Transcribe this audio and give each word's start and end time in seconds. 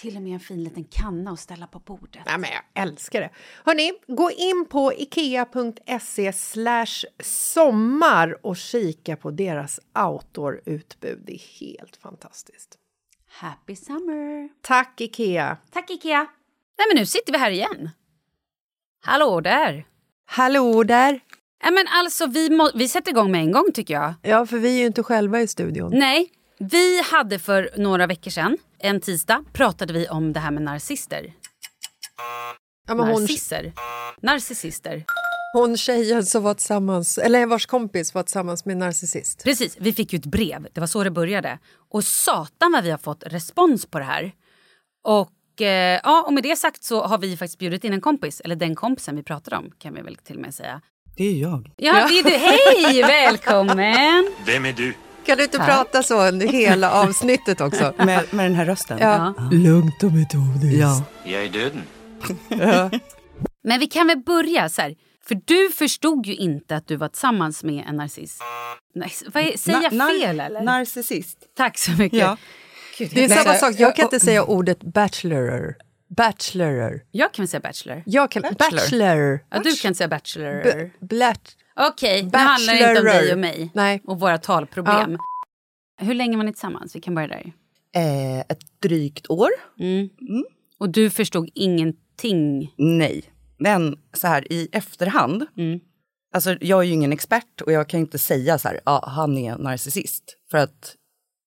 Till 0.00 0.16
och 0.16 0.22
med 0.22 0.32
en 0.32 0.40
fin 0.40 0.64
liten 0.64 0.84
kanna 0.84 1.30
att 1.30 1.40
ställa 1.40 1.66
på 1.66 1.78
bordet. 1.78 2.22
Nej, 2.26 2.38
men 2.38 2.50
jag 2.50 2.82
älskar 2.82 3.20
det. 3.20 3.30
Hörni, 3.64 3.92
gå 4.06 4.30
in 4.30 4.66
på 4.68 4.92
ikea.se 4.92 6.32
sommar 7.22 8.46
och 8.46 8.56
kika 8.56 9.16
på 9.16 9.30
deras 9.30 9.80
outdoor-utbud. 9.98 11.22
Det 11.26 11.34
är 11.34 11.60
helt 11.60 11.96
fantastiskt. 11.96 12.78
Happy 13.28 13.76
summer! 13.76 14.48
Tack, 14.62 15.00
Ikea! 15.00 15.56
Tack 15.70 15.90
Ikea! 15.90 16.26
Nej 16.78 16.86
men 16.88 17.00
nu 17.00 17.06
sitter 17.06 17.32
vi 17.32 17.38
här 17.38 17.50
igen. 17.50 17.90
Hallå 19.00 19.40
där! 19.40 19.86
Hallå 20.26 20.82
där! 20.82 21.20
Nej 21.62 21.72
men 21.72 21.86
alltså 21.88 22.26
vi, 22.26 22.50
må, 22.50 22.70
vi 22.74 22.88
sätter 22.88 23.10
igång 23.10 23.30
med 23.30 23.40
en 23.40 23.52
gång 23.52 23.72
tycker 23.74 23.94
jag. 23.94 24.14
Ja, 24.22 24.46
för 24.46 24.58
vi 24.58 24.74
är 24.76 24.80
ju 24.80 24.86
inte 24.86 25.02
själva 25.02 25.40
i 25.40 25.48
studion. 25.48 25.90
Nej, 25.94 26.30
vi 26.58 27.02
hade 27.02 27.38
för 27.38 27.70
några 27.76 28.06
veckor 28.06 28.30
sedan, 28.30 28.56
en 28.78 29.00
tisdag, 29.00 29.44
pratade 29.52 29.92
vi 29.92 30.08
om 30.08 30.32
det 30.32 30.40
här 30.40 30.50
med 30.50 30.62
narcissister. 30.62 31.34
Ja, 32.88 32.94
men 32.94 33.06
hon, 33.06 33.22
Narcisser. 33.22 33.72
Narcissister. 34.22 35.04
hon 35.52 35.76
tjejen 35.76 36.26
som 36.26 36.42
var 36.42 36.54
tillsammans, 36.54 37.18
eller 37.18 37.46
vars 37.46 37.66
kompis 37.66 38.14
var 38.14 38.22
tillsammans 38.22 38.64
med 38.64 38.72
en 38.72 38.78
narcissist. 38.78 39.44
Precis, 39.44 39.76
vi 39.80 39.92
fick 39.92 40.12
ju 40.12 40.16
ett 40.16 40.26
brev. 40.26 40.66
Det 40.72 40.80
var 40.80 40.86
så 40.86 41.04
det 41.04 41.10
började. 41.10 41.58
Och 41.90 42.04
satan 42.04 42.72
vad 42.72 42.84
vi 42.84 42.90
har 42.90 42.98
fått 42.98 43.22
respons 43.26 43.86
på 43.86 43.98
det 43.98 44.04
här. 44.04 44.32
Och, 45.04 45.62
eh, 45.62 46.00
ja, 46.04 46.24
och 46.26 46.32
med 46.32 46.42
det 46.42 46.56
sagt 46.56 46.84
så 46.84 47.02
har 47.02 47.18
vi 47.18 47.36
faktiskt 47.36 47.58
bjudit 47.58 47.84
in 47.84 47.92
en 47.92 48.00
kompis, 48.00 48.40
eller 48.40 48.56
den 48.56 48.74
kompisen 48.74 49.16
vi 49.16 49.22
pratade 49.22 49.56
om 49.56 49.70
kan 49.78 49.94
vi 49.94 50.00
väl 50.00 50.16
till 50.16 50.36
och 50.36 50.42
med 50.42 50.54
säga. 50.54 50.80
Det 51.16 51.24
är 51.24 51.34
jag. 51.34 51.70
Ja, 51.76 52.08
det 52.08 52.18
är 52.18 52.24
du. 52.24 52.30
Hej, 52.90 53.02
välkommen! 53.02 54.32
Vem 54.46 54.64
är 54.64 54.72
du? 54.72 54.94
Kan 55.28 55.38
du 55.38 55.44
inte 55.44 55.58
prata 55.58 56.02
så 56.02 56.26
under 56.28 56.46
hela 56.46 56.90
avsnittet 57.02 57.60
också? 57.60 57.94
Med, 57.98 58.24
med 58.34 58.44
den 58.46 58.54
här 58.54 58.64
rösten. 58.66 58.98
Ja. 58.98 59.34
Lugnt 59.52 60.02
och 60.02 60.12
metodiskt. 60.12 60.80
Ja. 60.80 61.02
Jag 61.24 61.44
är 61.44 61.48
döden. 61.48 61.82
Men 63.64 63.80
vi 63.80 63.86
kan 63.86 64.06
väl 64.06 64.18
börja 64.18 64.68
så 64.68 64.82
här. 64.82 64.94
För 65.28 65.40
du 65.44 65.68
förstod 65.70 66.26
ju 66.26 66.34
inte 66.36 66.76
att 66.76 66.86
du 66.88 66.96
var 66.96 67.08
tillsammans 67.08 67.64
med 67.64 67.84
en 67.88 67.96
narciss. 67.96 68.38
Nej, 68.94 69.10
vad 69.34 69.42
är, 69.42 69.56
säger 69.56 69.82
jag 69.82 69.92
Na- 69.92 69.96
nar- 69.96 70.20
fel 70.20 70.40
eller? 70.40 70.60
Narcissist. 70.62 71.38
Tack 71.56 71.78
så 71.78 71.90
mycket. 71.90 72.18
Ja. 72.18 72.36
Gud, 72.98 73.10
Det 73.14 73.24
är 73.24 73.28
jag, 73.28 73.38
samma 73.38 73.54
sak, 73.54 73.74
jag 73.78 73.96
kan 73.96 74.04
inte 74.04 74.20
säga 74.20 74.44
ordet 74.44 74.82
bachelorer. 74.82 75.74
Bachelorer. 76.16 77.02
jag 77.10 77.32
kan 77.32 77.42
väl 77.42 77.48
säga 77.48 77.60
bachelor. 77.60 78.02
Jag 78.06 78.30
kan... 78.30 78.42
Bachelor. 78.58 79.40
Ja, 79.50 79.58
du 79.64 79.76
kan 79.76 79.94
säga 79.94 80.08
bachelor. 80.08 80.60
B- 80.64 80.90
blat- 81.00 81.56
Okej, 81.80 82.22
det 82.22 82.38
handlar 82.38 82.74
inte 82.74 83.00
om 83.00 83.06
dig 83.06 83.32
och 83.32 83.38
mig 83.38 83.70
Nej. 83.74 84.02
och 84.04 84.20
våra 84.20 84.38
talproblem. 84.38 85.18
Hur 86.00 86.14
länge 86.14 86.36
var 86.36 86.44
ni 86.44 86.52
tillsammans? 86.52 86.96
Vi 86.96 87.00
kan 87.00 87.14
börja 87.14 87.28
där. 87.28 87.52
Eh, 87.94 88.40
ett 88.40 88.80
drygt 88.82 89.30
år. 89.30 89.48
Och 90.78 90.88
du 90.88 91.10
förstod 91.10 91.50
ingenting? 91.54 92.74
Nej. 92.76 93.24
Men 93.58 93.96
så 94.12 94.26
här 94.26 94.52
i 94.52 94.68
efterhand. 94.72 95.46
Alltså 96.34 96.56
jag 96.60 96.80
är 96.80 96.84
ju 96.84 96.92
ingen 96.92 97.12
expert 97.12 97.60
och 97.60 97.72
jag 97.72 97.88
kan 97.88 98.00
inte 98.00 98.18
säga 98.18 98.58
så 98.58 98.68
här, 98.68 98.80
ja 98.84 99.04
han 99.06 99.38
är 99.38 99.58
narcissist. 99.58 100.24
För 100.50 100.58
att 100.58 100.94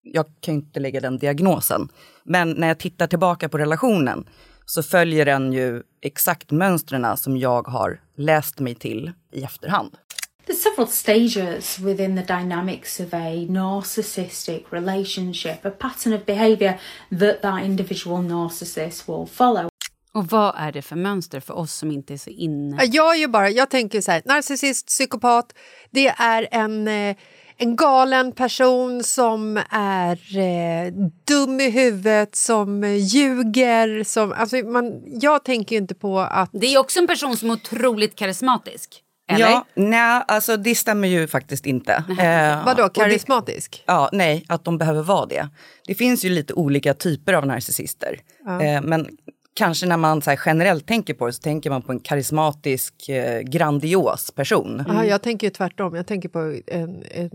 jag 0.02 0.26
kan 0.40 0.54
inte 0.54 0.80
lägga 0.80 1.00
den 1.00 1.18
diagnosen. 1.18 1.90
Men 2.24 2.52
när 2.52 2.68
jag 2.68 2.80
tittar 2.80 3.08
tillbaka 3.08 3.50
på 3.50 3.58
relationen 3.58 4.30
så 4.66 4.84
följer 4.84 5.26
den 5.26 5.54
ju 5.54 5.84
exakt 6.02 6.52
mönstren 6.52 7.18
som 7.18 7.38
jag 7.38 7.68
har 7.68 8.02
läst 8.16 8.60
mig 8.60 8.76
till 8.76 9.12
i 9.32 9.44
efterhand. 9.44 9.98
There's 10.46 10.62
several 10.62 10.88
stages 10.88 11.80
within 11.80 12.16
the 12.16 12.24
dynamics 12.24 13.00
of 13.00 13.14
a 13.14 13.46
narcissistic 13.50 14.72
relationship, 14.72 15.66
a 15.66 15.72
pattern 15.72 16.14
of 16.14 16.26
behaviour 16.26 16.80
that 17.20 17.42
that 17.42 17.64
individual 17.64 18.22
narcissist 18.22 19.08
will 19.08 19.28
follow. 19.28 19.70
Och 20.14 20.28
vad 20.28 20.56
är 20.58 20.72
det 20.72 20.82
för 20.82 20.96
mönster 20.96 21.40
för 21.40 21.54
oss 21.54 21.74
som 21.74 21.92
inte 21.92 22.14
är 22.14 22.18
så 22.18 22.30
inne? 22.30 22.78
Ja, 22.80 22.84
Jag, 22.92 23.16
är 23.16 23.20
ju 23.20 23.28
bara, 23.28 23.50
jag 23.50 23.70
tänker 23.70 24.02
så 24.02 24.12
här, 24.12 24.22
narcissist, 24.26 24.88
psykopat, 24.88 25.54
det 25.92 26.08
är 26.08 26.48
en, 26.52 26.88
eh, 26.88 27.16
en 27.58 27.76
galen 27.76 28.32
person 28.32 29.04
som 29.04 29.62
är 29.70 30.38
eh, 30.38 30.94
dum 31.28 31.60
i 31.60 31.70
huvudet, 31.70 32.36
som 32.36 32.84
eh, 32.84 32.96
ljuger. 32.96 34.04
Som, 34.04 34.32
alltså 34.32 34.56
man, 34.58 35.02
jag 35.06 35.46
tänker 35.46 35.76
ju 35.76 35.82
inte 35.82 35.96
på 35.96 36.20
att... 36.20 36.50
Det 36.54 36.74
är 36.74 36.78
också 36.78 37.00
en 37.00 37.08
person 37.08 37.38
som 37.38 37.50
är 37.50 37.54
otroligt 37.54 38.16
karismatisk. 38.16 39.04
Eller? 39.36 39.50
Ja, 39.50 39.66
nej, 39.76 40.24
alltså 40.28 40.58
det 40.58 40.76
stämmer 40.76 41.08
ju 41.08 41.28
faktiskt 41.28 41.66
inte. 41.66 42.04
Eh, 42.22 42.66
Vadå, 42.66 42.84
och 42.84 42.92
det- 42.94 43.00
karismatisk? 43.00 43.84
Ja, 43.88 44.10
nej, 44.12 44.46
att 44.50 44.64
de 44.66 44.78
behöver 44.78 45.04
vara 45.04 45.26
det. 45.26 45.50
Det 45.88 45.96
finns 45.96 46.26
ju 46.26 46.30
lite 46.30 46.54
olika 46.54 46.94
typer 46.94 47.34
av 47.34 47.48
narcissister. 47.48 48.20
Eh, 48.62 48.82
men 48.82 49.08
kanske 49.54 49.86
när 49.86 49.98
man 49.98 50.22
så 50.22 50.36
generellt 50.46 50.88
tänker 50.88 51.14
på 51.14 51.26
det 51.28 51.34
så 51.34 51.42
tänker 51.42 51.70
man 51.70 51.82
på 51.82 51.92
en 51.92 52.00
karismatisk, 52.00 53.10
eh, 53.10 53.42
grandios 53.42 54.32
person. 54.32 54.86
Aha, 54.90 55.06
jag 55.06 55.22
tänker 55.22 55.48
ju 55.48 55.52
tvärtom, 55.52 55.96
jag 55.96 56.08
tänker 56.08 56.30
på 56.30 56.40
en, 56.68 57.04
en, 57.12 57.30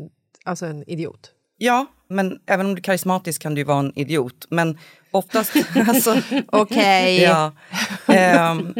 alltså 0.44 0.66
en 0.66 0.90
idiot. 0.90 1.30
Ja, 1.58 1.86
men 2.08 2.38
även 2.46 2.66
om 2.66 2.74
du 2.74 2.78
är 2.80 2.82
karismatisk 2.82 3.42
kan 3.42 3.54
du 3.54 3.60
ju 3.60 3.64
vara 3.64 3.78
en 3.78 3.98
idiot. 3.98 4.46
Men 4.50 4.78
oftast... 5.10 5.52
alltså, 5.88 6.16
Okej. 6.46 7.22
ja, 7.22 7.52
ehm, 8.06 8.74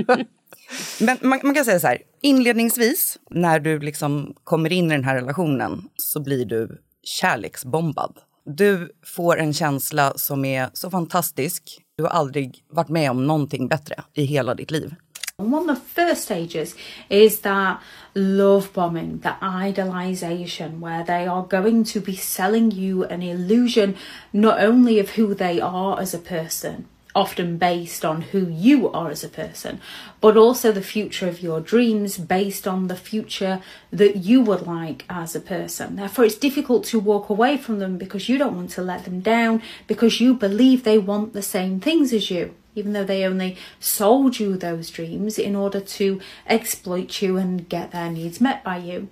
men 1.01 1.19
man, 1.21 1.41
man 1.43 1.55
kan 1.55 1.65
säga 1.65 1.81
så 1.81 1.87
här, 1.87 1.99
inledningsvis 2.21 3.19
när 3.31 3.61
du 3.61 3.79
liksom 3.79 4.35
kommer 4.45 4.73
in 4.73 4.91
i 4.91 4.95
den 4.95 5.05
här 5.05 5.15
relationen 5.15 5.89
så 5.97 6.21
blir 6.21 6.45
du 6.45 6.83
kärleksbombad. 7.03 8.19
Du 8.45 8.91
får 9.05 9.39
en 9.39 9.53
känsla 9.53 10.13
som 10.17 10.45
är 10.45 10.71
så 10.73 10.91
fantastisk. 10.91 11.83
Du 11.97 12.03
har 12.03 12.11
aldrig 12.11 12.65
varit 12.71 12.89
med 12.89 13.11
om 13.11 13.27
någonting 13.27 13.69
bättre 13.69 14.03
i 14.15 14.25
hela 14.25 14.55
ditt 14.55 14.71
liv. 14.71 14.95
One 15.39 15.55
of 15.55 15.67
the 15.67 15.77
first 15.95 16.23
stages 16.25 16.75
is 17.11 17.41
that 17.41 17.81
love 18.15 18.73
bombing, 18.73 19.19
the 19.19 19.35
idolization, 19.43 20.81
where 20.81 21.05
they 21.05 21.27
are 21.27 21.45
going 21.51 21.85
to 21.85 22.01
be 22.01 22.17
selling 22.17 22.73
you 22.73 23.05
an 23.05 23.23
illusion 23.23 23.97
not 24.33 24.59
only 24.59 24.99
of 25.01 25.19
who 25.19 25.35
they 25.35 25.61
are 25.61 26.01
as 26.01 26.15
a 26.15 26.19
person, 26.19 26.87
often 27.17 27.57
based 27.57 28.05
on 28.05 28.21
who 28.31 28.47
you 28.51 28.89
are 28.93 29.11
as 29.11 29.25
a 29.25 29.29
person, 29.29 29.81
but 30.21 30.37
also 30.37 30.71
the 30.71 30.83
future 30.83 31.27
of 31.27 31.41
your 31.41 31.61
dreams 31.61 32.19
based 32.19 32.69
on 32.69 32.89
the 32.89 32.95
future 32.95 33.61
that 33.91 34.17
you 34.17 34.43
would 34.43 34.67
like 34.67 35.05
as 35.09 35.35
a 35.35 35.41
person. 35.41 35.97
Therefore, 35.97 36.27
it's 36.27 36.45
difficult 36.49 36.85
to 36.85 37.01
walk 37.01 37.31
away 37.31 37.57
from 37.57 37.79
them 37.79 37.97
because 37.97 38.29
you 38.29 38.37
don't 38.39 38.57
want 38.57 38.71
to 38.73 38.83
let 38.83 39.05
them 39.05 39.21
down, 39.21 39.63
because 39.87 40.21
you 40.21 40.35
believe 40.35 40.85
they 40.85 40.99
want 40.99 41.33
the 41.33 41.43
same 41.43 41.81
things 41.81 42.13
as 42.13 42.31
you 42.31 42.55
even 42.79 42.93
though 42.93 43.07
they 43.07 43.27
only 43.27 43.57
sold 43.81 44.39
you 44.39 44.55
those 44.55 44.91
dreams 44.91 45.39
in 45.39 45.57
order 45.57 45.81
to 45.81 46.21
exploit 46.47 47.23
you 47.23 47.39
and 47.39 47.71
get 47.71 47.91
their 47.91 48.11
needs 48.11 48.39
met 48.39 48.63
by 48.63 48.77
you. 48.77 49.09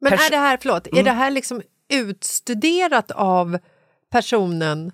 Men 0.00 0.12
Pers- 0.12 0.26
är 0.26 0.30
det 0.30 0.36
här, 0.36 0.58
förlåt, 0.62 0.86
är 0.86 0.92
mm. 0.92 1.04
det 1.04 1.10
här 1.10 1.30
liksom 1.30 1.62
utstuderat 1.88 3.10
av 3.10 3.58
personen 4.10 4.92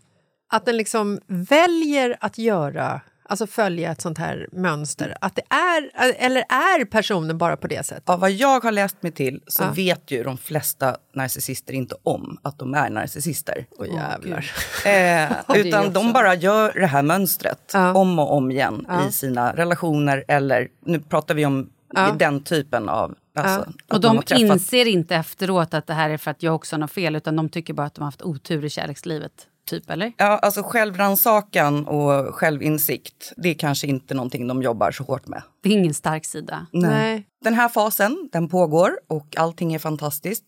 att 0.48 0.66
den 0.66 0.76
liksom 0.76 1.20
väljer 1.26 2.16
att 2.20 2.38
göra, 2.38 3.00
alltså 3.28 3.46
följa 3.46 3.90
ett 3.92 4.00
sånt 4.00 4.18
här 4.18 4.48
mönster? 4.52 5.16
Att 5.20 5.36
det 5.36 5.42
är, 5.54 5.90
eller 6.18 6.40
är 6.48 6.84
personen 6.84 7.38
bara 7.38 7.56
på 7.56 7.66
det 7.66 7.86
sättet? 7.86 8.08
Av 8.08 8.20
vad 8.20 8.30
jag 8.30 8.64
har 8.64 8.72
läst 8.72 9.02
mig 9.02 9.12
till 9.12 9.42
så 9.46 9.62
Ja. 9.62 9.72
vet 9.72 10.10
ju 10.10 10.22
de 10.22 10.36
flesta 10.38 10.96
narcissister 11.14 11.72
inte 11.74 11.94
om 12.02 12.38
att 12.42 12.58
de 12.58 12.74
är 12.74 12.90
narcissister. 12.90 13.66
Åh 13.78 13.86
jävlar. 13.94 14.50
Eh, 14.86 15.56
utan 15.56 15.92
de 15.92 16.12
bara 16.12 16.34
gör 16.34 16.72
det 16.72 16.86
här 16.86 17.02
mönstret 17.02 17.70
Ja. 17.74 17.94
om 17.94 18.18
och 18.18 18.32
om 18.36 18.50
igen 18.50 18.86
Ja. 18.88 19.08
i 19.08 19.12
sina 19.12 19.52
relationer 19.56 20.24
eller 20.28 20.68
nu 20.84 21.00
pratar 21.00 21.34
vi 21.34 21.46
om 21.46 21.70
Ja. 21.94 22.14
den 22.18 22.42
typen 22.42 22.88
av... 22.88 23.14
Alltså, 23.36 23.60
att 23.88 23.92
Och 23.94 24.00
de 24.00 24.22
inser 24.36 24.86
inte 24.86 25.16
efteråt 25.16 25.74
att 25.74 25.86
det 25.86 25.94
här 25.94 26.10
är 26.10 26.16
för 26.16 26.30
att 26.30 26.42
jag 26.42 26.54
också 26.54 26.76
har 26.76 26.78
något 26.80 26.90
fel 26.92 27.16
utan 27.16 27.36
de 27.36 27.48
tycker 27.48 27.74
bara 27.74 27.86
att 27.86 27.94
de 27.94 28.00
har 28.00 28.06
haft 28.06 28.22
otur 28.22 28.64
i 28.64 28.70
kärlekslivet. 28.70 29.32
Typ, 29.66 29.90
eller? 29.90 30.12
Ja, 30.16 30.24
alltså 30.38 30.62
självrannsakan 30.62 31.86
och 31.86 32.34
självinsikt, 32.34 33.32
det 33.36 33.48
är 33.48 33.54
kanske 33.54 33.86
inte 33.86 34.14
någonting 34.14 34.46
de 34.48 34.62
jobbar 34.62 34.90
så 34.90 35.04
hårt 35.04 35.26
med. 35.28 35.42
Det 35.62 35.68
är 35.68 35.72
ingen 35.72 35.94
stark 35.94 36.24
sida. 36.24 36.66
Nej. 36.72 37.26
Den 37.44 37.54
här 37.54 37.68
fasen, 37.68 38.28
den 38.32 38.48
pågår 38.48 38.98
och 39.08 39.36
allting 39.36 39.74
är 39.74 39.78
fantastiskt. 39.78 40.44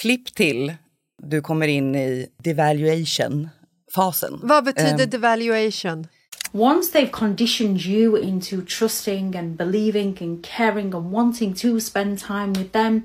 Klipp 0.00 0.34
till, 0.34 0.74
du 1.22 1.40
kommer 1.40 1.68
in 1.68 1.94
i 1.94 2.28
devaluation-fasen. 2.44 4.40
Vad 4.42 4.64
betyder 4.64 5.04
Ehm. 5.04 5.10
devaluation? 5.10 6.06
Once 6.52 6.92
they've 6.98 7.10
conditioned 7.10 7.80
you 7.80 8.18
into 8.18 8.56
trusting 8.78 9.36
and 9.36 9.56
believing 9.56 10.16
and 10.20 10.44
caring 10.46 10.94
and 10.94 11.12
wanting 11.12 11.54
to 11.54 11.80
spend 11.80 12.18
time 12.20 12.52
with 12.52 12.70
them, 12.70 13.02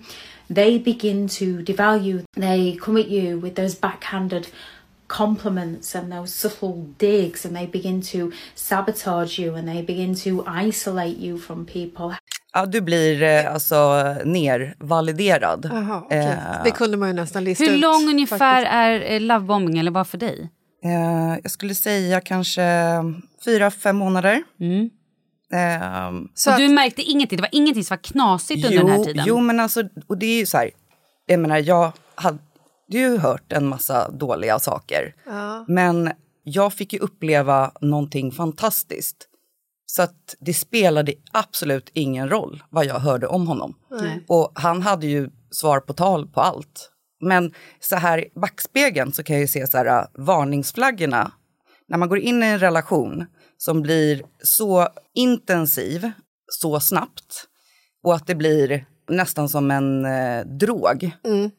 they 0.55 0.79
begin 0.79 1.29
to 1.29 1.45
devalue. 1.45 2.23
They 2.35 2.77
come 2.77 2.99
at 3.01 3.07
you 3.07 3.41
with 3.41 3.55
those 3.55 3.79
backhanded 3.81 4.47
compliments 5.17 5.95
and 5.95 6.11
those 6.11 6.33
subtle 6.49 6.73
digs, 6.97 7.45
and 7.45 7.55
they 7.55 7.67
begin 7.67 8.01
to 8.01 8.17
sabotage 8.55 9.39
you 9.39 9.55
and 9.57 9.67
they 9.67 9.83
begin 9.83 10.15
to 10.15 10.43
isolate 10.67 11.15
you 11.25 11.37
from 11.39 11.65
people. 11.65 12.15
Ja, 12.53 12.65
du 12.65 12.81
blir 12.81 13.23
eh, 13.23 13.53
alltså 13.53 13.75
nervaliderad. 14.25 15.69
Jaha, 15.71 16.01
okej. 16.05 16.17
Eh, 16.19 16.63
Det 16.63 16.71
kunde 16.71 16.97
man 16.97 17.09
ju 17.09 17.13
nästan 17.13 17.43
lista 17.43 17.63
Hur 17.65 17.73
ut. 17.73 17.79
lång 17.79 18.09
ungefär 18.09 18.37
faktiskt. 18.37 18.71
är 18.73 19.13
eh, 19.13 19.21
lovebombing 19.21 19.77
eller 19.79 19.91
vad 19.91 20.07
för 20.07 20.17
dig? 20.17 20.49
Eh, 20.85 21.39
jag 21.43 21.51
skulle 21.51 21.75
säga 21.75 22.21
kanske 22.21 22.63
fyra, 23.45 23.71
fem 23.71 23.95
månader. 23.95 24.43
Mm. 24.59 24.89
Eh, 25.53 26.11
Så 26.33 26.49
och 26.49 26.53
att, 26.53 26.59
du 26.59 26.69
märkte 26.69 27.01
ingenting? 27.01 27.37
Det 27.37 27.41
var 27.41 27.49
ingenting 27.51 27.83
som 27.83 27.95
var 27.95 28.03
knasigt 28.03 28.65
under 28.65 28.77
den 28.79 28.89
här 28.89 29.03
tiden? 29.03 29.23
Jo, 29.27 29.39
men 29.39 29.59
alltså, 29.59 29.83
och 30.07 30.17
det 30.17 30.25
är 30.25 30.37
ju 30.39 30.45
så 30.45 30.57
här, 30.57 30.69
jag 31.25 31.39
menar, 31.39 31.57
jag 31.57 31.91
hade 32.15 32.37
ju 32.93 33.17
hört 33.17 33.51
en 33.53 33.67
massa 33.67 34.11
dåliga 34.11 34.59
saker. 34.59 35.15
ja. 35.25 35.65
Men 35.67 36.11
jag 36.43 36.73
fick 36.73 36.93
ju 36.93 36.99
uppleva 36.99 37.71
någonting 37.81 38.31
fantastiskt. 38.31 39.27
Så 39.85 40.01
att 40.01 40.35
det 40.39 40.53
spelade 40.53 41.13
absolut 41.31 41.89
ingen 41.93 42.29
roll 42.29 42.63
vad 42.69 42.85
jag 42.85 42.99
hörde 42.99 43.27
om 43.27 43.47
honom. 43.47 43.75
Nej. 43.91 44.25
Och 44.27 44.51
han 44.55 44.81
hade 44.81 45.07
ju 45.07 45.29
svar 45.51 45.79
på 45.79 45.93
tal 45.93 46.27
på 46.27 46.41
allt. 46.41 46.89
Men 47.21 47.53
så 47.79 47.95
här 47.95 48.17
i 48.17 48.31
backspegeln 48.39 49.13
så 49.13 49.23
kan 49.23 49.35
jag 49.35 49.41
ju 49.41 49.47
se 49.47 49.67
så 49.67 49.77
här, 49.77 49.85
äh, 49.85 50.05
varningsflaggorna. 50.13 51.31
När 51.87 51.97
man 51.97 52.09
går 52.09 52.19
in 52.19 52.43
i 52.43 52.45
en 52.45 52.59
relation 52.59 53.25
som 53.57 53.81
blir 53.81 54.23
så 54.43 54.87
intensiv, 55.13 56.11
så 56.47 56.79
snabbt 56.79 57.47
och 58.03 58.15
att 58.15 58.27
det 58.27 58.35
blir 58.35 58.85
nästan 59.09 59.49
som 59.49 59.71
en 59.71 60.05
eh, 60.05 60.45
drog. 60.45 61.11
Mm. 61.25 61.51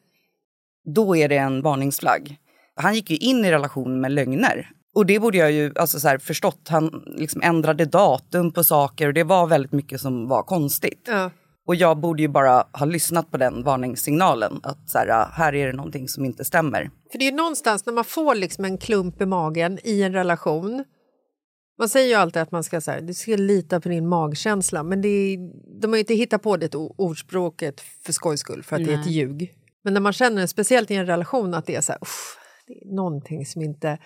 Då 0.84 1.16
är 1.16 1.28
det 1.28 1.36
en 1.36 1.62
varningsflagg. 1.62 2.36
Han 2.76 2.94
gick 2.94 3.10
ju 3.10 3.16
in 3.16 3.44
i 3.44 3.50
relationen 3.50 4.00
med 4.00 4.12
lögner. 4.12 4.70
Och 4.94 5.06
det 5.06 5.20
borde 5.20 5.38
jag 5.38 5.52
ju 5.52 5.72
alltså 5.76 6.00
så 6.00 6.08
här, 6.08 6.18
förstått. 6.18 6.68
Han 6.68 7.02
liksom 7.06 7.42
ändrade 7.44 7.84
datum 7.84 8.52
på 8.52 8.64
saker 8.64 9.06
och 9.06 9.14
det 9.14 9.24
var 9.24 9.46
väldigt 9.46 9.72
mycket 9.72 10.00
som 10.00 10.28
var 10.28 10.42
konstigt. 10.42 11.02
Ja. 11.06 11.30
Och 11.66 11.74
jag 11.74 11.98
borde 11.98 12.22
ju 12.22 12.28
bara 12.28 12.64
ha 12.72 12.86
lyssnat 12.86 13.30
på 13.30 13.36
den 13.36 13.62
varningssignalen. 13.62 14.60
Att 14.62 14.90
så 14.90 14.98
här, 14.98 15.28
här 15.32 15.54
är 15.54 15.66
det 15.66 15.72
någonting 15.72 16.08
som 16.08 16.24
inte 16.24 16.44
stämmer. 16.44 16.90
För 17.12 17.18
det 17.18 17.24
är 17.24 17.30
ju 17.30 17.36
någonstans 17.36 17.86
när 17.86 17.92
man 17.92 18.04
får 18.04 18.34
liksom 18.34 18.64
en 18.64 18.78
klump 18.78 19.20
i 19.20 19.26
magen 19.26 19.78
i 19.84 20.02
en 20.02 20.12
relation. 20.12 20.84
Man 21.78 21.88
säger 21.88 22.08
ju 22.08 22.14
alltid 22.14 22.42
att 22.42 22.50
man 22.50 22.64
ska, 22.64 22.80
så 22.80 22.90
här, 22.90 23.00
du 23.00 23.14
ska 23.14 23.36
lita 23.36 23.80
på 23.80 23.88
din 23.88 24.08
magkänsla 24.08 24.82
men 24.82 25.02
det 25.02 25.08
är, 25.08 25.38
de 25.80 25.86
har 25.86 25.96
ju 25.96 26.00
inte 26.00 26.14
hittat 26.14 26.42
på 26.42 26.56
det 26.56 26.74
ordspråket 26.74 27.80
för 27.80 28.12
skojs 28.12 28.40
skull 28.40 28.62
för 28.62 28.76
att 28.76 28.84
det 28.84 28.92
är 28.92 28.98
ett 28.98 29.06
Nej. 29.06 29.14
ljug. 29.14 29.54
Men 29.84 29.94
när 29.94 30.00
man 30.00 30.12
känner, 30.12 30.46
speciellt 30.46 30.90
i 30.90 30.94
en 30.94 31.06
relation, 31.06 31.54
att 31.54 31.66
det 31.66 31.74
är 31.74 31.80
så 31.80 31.92
här, 31.92 31.98
"Uff, 32.02 32.36
det 32.66 32.72
är 32.72 32.94
någonting 32.94 33.46
som 33.46 33.62
inte 33.62 33.98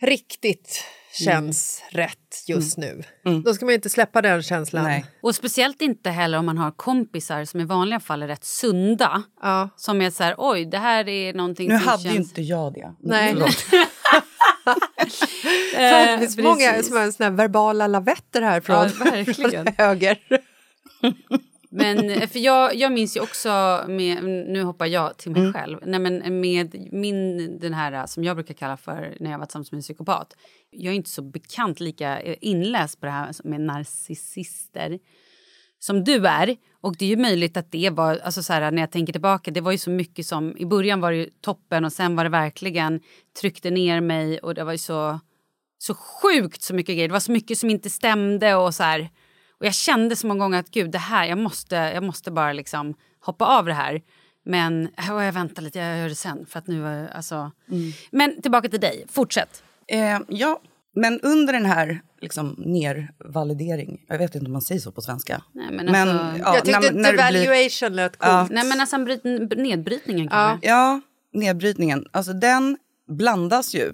riktigt 0.00 0.84
känns 1.12 1.82
rätt 1.90 2.44
just 2.46 2.78
nu. 2.78 3.02
Då 3.44 3.54
ska 3.54 3.64
man 3.64 3.74
inte 3.74 3.90
släppa 3.90 4.22
den 4.22 4.42
känslan. 4.42 4.84
Nej. 4.84 5.06
Och 5.22 5.34
speciellt 5.34 5.82
inte 5.82 6.10
heller 6.10 6.38
om 6.38 6.46
man 6.46 6.58
har 6.58 6.70
kompisar 6.70 7.44
som 7.44 7.60
i 7.60 7.64
vanliga 7.64 8.00
fall 8.00 8.22
är 8.22 8.28
rätt 8.28 8.44
sunda. 8.44 9.22
Ja. 9.42 9.68
Som 9.76 10.02
är 10.02 10.10
så 10.10 10.22
här, 10.22 10.34
oj, 10.38 10.64
det 10.64 10.78
här 10.78 11.08
är 11.08 11.34
någonting 11.34 11.68
Nu 11.68 11.78
som 11.78 11.88
hade 11.88 12.02
känns... 12.02 12.14
ju 12.14 12.18
inte 12.18 12.42
jag 12.42 12.74
det. 12.74 12.94
Nej. 13.00 13.34
Finns 13.34 13.64
Eh, 16.38 16.44
många 16.44 16.82
som 16.82 16.96
har 16.96 17.10
såna 17.10 17.30
här 17.30 17.36
verbala 17.36 17.86
lavetter 17.86 18.42
här 18.42 18.60
från, 18.60 18.76
Ja, 18.76 18.88
från 19.34 19.66
höger. 19.78 20.18
Men 21.76 22.10
eh, 22.10 22.28
för 22.28 22.38
jag, 22.38 22.74
jag 22.74 22.92
minns 22.92 23.16
ju 23.16 23.20
också, 23.20 23.84
med, 23.88 24.24
nu 24.24 24.62
hoppar 24.62 24.86
jag 24.86 25.16
till 25.16 25.32
mig 25.32 25.52
själv, 25.52 25.78
Nej, 25.86 26.00
men 26.00 26.40
med 26.40 26.88
min, 26.92 27.58
den 27.58 27.74
här 27.74 27.92
eh, 27.92 28.06
som 28.06 28.24
jag 28.24 28.36
brukar 28.36 28.54
kalla 28.54 28.76
för 28.76 29.16
när 29.20 29.30
jag 29.30 29.38
var 29.38 29.46
tillsammans 29.46 29.72
med 29.72 29.78
en 29.78 29.82
psykopat. 29.82 30.36
Jag 30.70 30.92
är 30.92 30.96
inte 30.96 31.10
så 31.10 31.22
bekant, 31.22 31.80
lika 31.80 32.20
eh, 32.20 32.36
inläst 32.40 33.00
på 33.00 33.06
det 33.06 33.12
här 33.12 33.34
med 33.44 33.60
narcissister. 33.60 34.98
som 35.78 36.04
du 36.04 36.26
är. 36.26 36.56
Och 36.80 36.96
det 36.96 37.04
är 37.04 37.08
ju 37.08 37.16
möjligt 37.16 37.56
att 37.56 37.72
det 37.72 37.90
var, 37.90 38.16
alltså 38.16 38.42
så 38.42 38.52
här, 38.52 38.70
när 38.70 38.82
jag 38.82 38.90
tänker 38.90 39.12
tillbaka, 39.12 39.50
det 39.50 39.60
var 39.60 39.72
ju 39.72 39.78
så 39.78 39.90
mycket 39.90 40.26
som, 40.26 40.56
i 40.58 40.66
början 40.66 41.00
var 41.00 41.10
det 41.10 41.16
ju 41.18 41.30
toppen 41.40 41.84
och 41.84 41.92
sen 41.92 42.16
var 42.16 42.24
det 42.24 42.30
verkligen 42.30 43.00
tryckte 43.40 43.70
ner 43.70 44.00
mig 44.00 44.38
och 44.38 44.54
det 44.54 44.64
var 44.64 44.72
ju 44.72 44.78
så, 44.78 45.20
så 45.78 45.94
sjukt 45.94 46.62
så 46.62 46.74
mycket 46.74 46.94
grejer. 46.94 47.08
Det 47.08 47.12
var 47.12 47.20
så 47.20 47.32
mycket 47.32 47.58
som 47.58 47.70
inte 47.70 47.90
stämde 47.90 48.54
och 48.54 48.74
så 48.74 48.82
här. 48.82 49.10
Och 49.60 49.66
jag 49.66 49.74
kände 49.74 50.16
så 50.16 50.26
många 50.26 50.44
gånger 50.44 50.58
att 50.58 50.70
gud, 50.70 50.90
det 50.90 50.98
här, 50.98 51.24
jag 51.26 51.38
måste, 51.38 51.74
jag 51.76 52.02
måste 52.02 52.30
bara 52.30 52.52
liksom 52.52 52.94
hoppa 53.20 53.44
av 53.58 53.64
det 53.66 53.72
här. 53.74 54.02
Men 54.46 54.88
jag 54.96 55.32
väntar 55.32 55.62
lite, 55.62 55.78
jag 55.78 55.98
gör 55.98 56.08
det 56.08 56.14
sen. 56.14 56.46
För 56.46 56.58
att 56.58 56.66
nu, 56.66 57.08
alltså. 57.14 57.50
Men 58.10 58.42
tillbaka 58.42 58.68
till 58.68 58.80
dig, 58.80 59.06
fortsätt. 59.10 59.62
Eh, 59.88 60.18
ja, 60.28 60.60
men 60.96 61.20
under 61.20 61.52
den 61.52 61.66
här 61.66 62.00
liksom, 62.20 62.54
nervalidering, 62.58 64.04
jag 64.08 64.18
vet 64.18 64.34
inte 64.34 64.46
om 64.46 64.52
man 64.52 64.62
säger 64.62 64.80
så 64.80 64.92
på 64.92 65.00
svenska. 65.02 65.42
Nej, 65.52 65.66
men 65.72 65.88
alltså- 65.88 66.38
ja, 66.44 66.54
jag 66.54 66.64
tyckte 66.64 66.80
när- 66.80 66.92
när 66.92 67.12
det 67.12 67.16
blir- 67.32 67.40
devaluation 67.42 67.96
lät 67.96 68.16
coolt. 68.18 68.50
Nej 68.50 68.68
men 68.68 68.80
alltså 68.80 68.98
bryt, 68.98 69.24
nedbrytningen 69.56 70.24
Ja. 70.24 70.30
kanske. 70.30 70.68
Ja, 70.68 71.00
nedbrytningen. 71.32 72.06
Alltså 72.12 72.32
den 72.32 72.76
blandas 73.08 73.74
ju. 73.74 73.92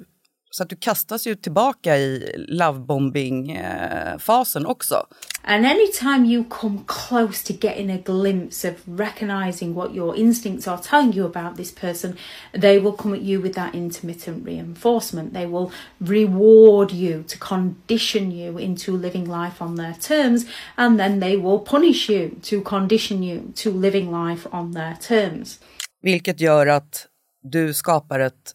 Så 0.53 0.63
att 0.63 0.69
du 0.69 0.77
kastas 0.77 1.27
ju 1.27 1.35
tillbaka 1.35 1.97
i 1.97 2.33
lovebombing-fasen 2.49 4.67
också. 4.67 5.07
And 5.43 5.67
anytime 5.67 6.27
you 6.27 6.45
come 6.49 6.79
close 6.87 7.47
to 7.47 7.53
getting 7.67 7.91
a 7.91 7.99
glimpse 8.05 8.71
of 8.71 8.75
recognizing 8.85 9.75
what 9.75 9.95
your 9.95 10.17
instincts 10.17 10.69
are 10.69 10.79
telling 10.83 11.13
you 11.13 11.27
about 11.27 11.57
this 11.57 11.75
person, 11.75 12.17
they 12.61 12.81
will 12.81 12.93
come 12.93 13.17
at 13.17 13.23
you 13.23 13.43
with 13.43 13.55
that 13.55 13.75
intermittent 13.75 14.47
reinforcement. 14.47 15.33
They 15.33 15.47
will 15.47 15.71
reward 15.99 16.93
you 16.93 17.23
to 17.23 17.39
condition 17.39 18.33
you 18.33 18.61
into 18.61 18.97
living 18.97 19.25
life 19.25 19.65
on 19.65 19.77
their 19.77 19.95
terms, 19.95 20.47
and 20.77 20.99
then 20.99 21.21
they 21.21 21.37
will 21.37 21.59
punish 21.59 22.11
you 22.11 22.31
to 22.51 22.61
condition 22.61 23.23
you 23.23 23.41
to 23.63 23.71
living 23.71 24.11
life 24.11 24.49
on 24.53 24.75
their 24.75 24.95
terms. 24.95 25.61
Vilket 26.03 26.41
gör 26.41 26.67
att 26.67 27.07
du 27.43 27.75
skapar 27.75 28.21
ett 28.21 28.55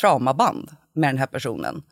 traumaband 0.00 0.70
med 0.94 1.08
den 1.08 1.18
här 1.18 1.26
personen. 1.26 1.82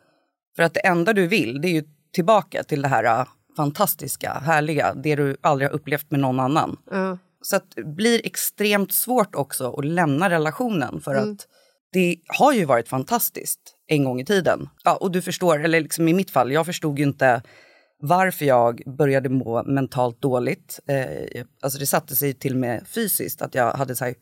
För 0.55 0.63
att 0.63 0.73
det 0.73 0.79
enda 0.87 1.13
du 1.13 1.27
vill 1.27 1.61
det 1.61 1.67
är 1.67 1.73
ju 1.73 1.83
tillbaka 2.13 2.63
till 2.63 2.81
det 2.81 2.87
här 2.87 3.03
äh, 3.03 3.27
fantastiska, 3.57 4.33
härliga, 4.33 4.93
det 4.93 5.15
du 5.15 5.37
aldrig 5.41 5.69
har 5.69 5.75
upplevt 5.75 6.11
med 6.11 6.19
någon 6.19 6.39
annan. 6.39 6.77
Ja. 6.91 7.17
Så 7.41 7.59
det 7.75 7.83
blir 7.83 8.25
extremt 8.25 8.93
svårt 8.93 9.35
också 9.35 9.73
att 9.73 9.85
lämna 9.85 10.29
relationen 10.29 11.01
för 11.01 11.15
att 11.15 11.47
det 11.93 12.17
har 12.27 12.53
ju 12.53 12.65
varit 12.65 12.87
fantastiskt 12.87 13.59
en 13.87 14.03
gång 14.03 14.19
i 14.19 14.25
tiden. 14.25 14.69
Ja, 14.83 14.95
och 14.95 15.11
du 15.11 15.21
förstår, 15.21 15.63
eller 15.63 15.81
liksom 15.81 16.07
i 16.07 16.13
mitt 16.13 16.31
fall, 16.31 16.51
jag 16.51 16.65
förstod 16.65 16.99
ju 16.99 17.05
inte 17.05 17.41
varför 17.99 18.45
jag 18.45 18.81
började 18.97 19.29
må 19.29 19.63
mentalt 19.63 20.21
dåligt. 20.21 20.79
Eh, 20.87 21.45
alltså 21.61 21.79
det 21.79 21.85
satte 21.85 22.15
sig 22.15 22.33
till 22.33 22.53
och 22.53 22.59
med 22.59 22.87
fysiskt, 22.87 23.41
att 23.41 23.55
jag 23.55 23.73
hade 23.73 23.95
så 23.95 24.05
här 24.05 24.15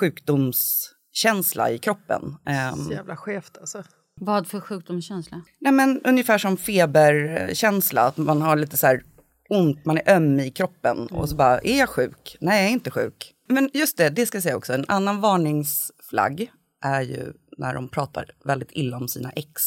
sjukdomskänsla 0.00 1.70
i 1.70 1.78
kroppen. 1.78 2.36
Ehm, 2.46 2.74
Så 2.74 2.92
jävla 2.92 3.16
skevt 3.16 3.58
alltså. 3.60 3.82
Vad 4.20 4.46
för 4.46 4.60
sjukdomskänsla? 4.60 5.42
Nej, 5.60 5.72
men 5.72 6.00
ungefär 6.04 6.38
som 6.38 6.56
feberkänsla, 6.56 8.02
att 8.02 8.16
man 8.16 8.42
har 8.42 8.56
lite 8.56 8.76
så 8.76 8.86
här 8.86 9.02
ont, 9.48 9.84
man 9.84 9.98
är 9.98 10.10
öm 10.16 10.40
i 10.40 10.50
kroppen 10.50 11.06
och 11.06 11.28
så 11.28 11.36
bara, 11.36 11.58
är 11.58 11.78
jag 11.78 11.88
sjuk? 11.88 12.36
Nej, 12.40 12.62
jag 12.62 12.68
är 12.68 12.72
inte 12.72 12.90
sjuk. 12.90 13.34
Men 13.48 13.70
just 13.74 13.96
det, 13.96 14.10
det 14.10 14.26
ska 14.26 14.36
jag 14.36 14.42
säga 14.42 14.56
också, 14.56 14.72
en 14.72 14.84
annan 14.88 15.20
varningsflagg 15.20 16.50
är 16.84 17.00
ju 17.00 17.32
när 17.58 17.74
de 17.74 17.88
pratar 17.88 18.30
väldigt 18.44 18.70
illa 18.72 18.96
om 18.96 19.08
sina 19.08 19.30
ex. 19.30 19.62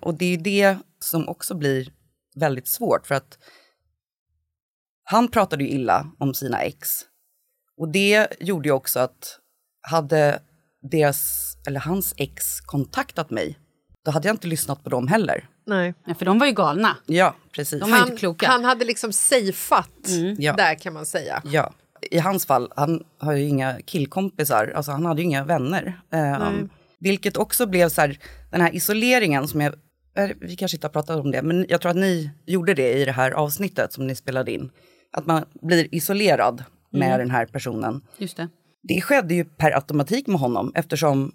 Och 0.00 0.14
det 0.14 0.24
är 0.24 0.30
ju 0.30 0.36
det 0.36 0.76
som 1.00 1.28
också 1.28 1.54
blir 1.54 1.92
väldigt 2.34 2.68
svårt 2.68 3.06
för 3.06 3.14
att 3.14 3.38
han 5.04 5.28
pratade 5.28 5.64
ju 5.64 5.70
illa 5.70 6.12
om 6.18 6.34
sina 6.34 6.62
ex. 6.62 7.00
Och 7.76 7.92
det 7.92 8.28
gjorde 8.40 8.68
ju 8.68 8.72
också 8.72 9.00
att 9.00 9.40
hade 9.80 10.42
deras, 10.90 11.56
eller 11.66 11.80
hans 11.80 12.14
ex 12.16 12.60
kontaktat 12.60 13.30
mig, 13.30 13.58
då 14.04 14.10
hade 14.10 14.28
jag 14.28 14.34
inte 14.34 14.46
lyssnat 14.46 14.84
på 14.84 14.90
dem 14.90 15.08
heller. 15.08 15.48
Nej. 15.66 15.94
Ja, 16.06 16.14
för 16.14 16.24
de 16.24 16.38
var 16.38 16.46
ju 16.46 16.52
galna. 16.52 16.96
Ja, 17.06 17.34
precis. 17.52 17.80
De 17.80 17.90
var 17.90 17.98
Han, 17.98 18.08
inte 18.08 18.18
kloka. 18.20 18.46
han 18.46 18.64
hade 18.64 18.84
liksom 18.84 19.12
safeat 19.12 19.90
Ja. 20.38 20.52
där 20.56 20.74
kan 20.74 20.92
man 20.92 21.06
säga. 21.06 21.42
Ja. 21.44 21.72
I 22.10 22.18
hans 22.18 22.46
fall, 22.46 22.72
han 22.76 23.02
har 23.18 23.32
ju 23.32 23.44
inga 23.48 23.80
killkompisar, 23.82 24.72
alltså 24.76 24.92
han 24.92 25.06
hade 25.06 25.20
ju 25.20 25.26
inga 25.26 25.44
vänner. 25.44 26.00
Um, 26.10 26.68
vilket 27.00 27.36
också 27.36 27.66
blev 27.66 27.88
så 27.88 28.00
här, 28.00 28.18
den 28.50 28.60
här 28.60 28.74
isoleringen 28.74 29.48
som 29.48 29.60
jag, 29.60 29.74
eh, 30.16 30.30
vi 30.40 30.56
kanske 30.56 30.76
inte 30.76 30.86
har 30.86 30.92
pratat 30.92 31.20
om 31.20 31.30
det, 31.30 31.42
men 31.42 31.66
jag 31.68 31.80
tror 31.80 31.90
att 31.90 31.96
ni 31.96 32.30
gjorde 32.46 32.74
det 32.74 32.92
i 32.92 33.04
det 33.04 33.12
här 33.12 33.30
avsnittet 33.30 33.92
som 33.92 34.06
ni 34.06 34.14
spelade 34.14 34.52
in. 34.52 34.70
Att 35.12 35.26
man 35.26 35.44
blir 35.62 35.94
isolerad 35.94 36.64
med 36.90 37.20
den 37.20 37.30
här 37.30 37.46
personen. 37.46 38.00
Just 38.18 38.36
det. 38.36 38.48
Det 38.88 39.00
skedde 39.00 39.34
ju 39.34 39.44
per 39.44 39.70
automatik 39.70 40.26
med 40.26 40.40
honom 40.40 40.72
eftersom 40.74 41.32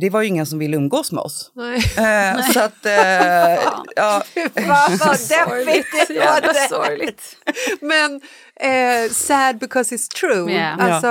det 0.00 0.10
var 0.10 0.22
ju 0.22 0.28
ingen 0.28 0.46
som 0.46 0.58
ville 0.58 0.76
umgås 0.76 1.12
med 1.12 1.20
oss. 1.20 1.52
Nej. 1.54 1.76
Eh, 1.76 2.50
så 2.52 2.60
att, 2.60 2.86
eh, 2.86 2.92
ja, 3.96 4.22
Fan 4.54 4.98
vad 4.98 5.18
deppigt 5.18 5.86
det 6.08 6.14
låter. 6.14 6.68
sorgligt. 6.68 7.36
Men 7.80 8.20
eh, 8.60 9.10
sad 9.10 9.58
because 9.58 9.94
it's 9.94 10.08
true. 10.20 10.52
Ja. 10.52 10.68
Alltså, 10.68 11.06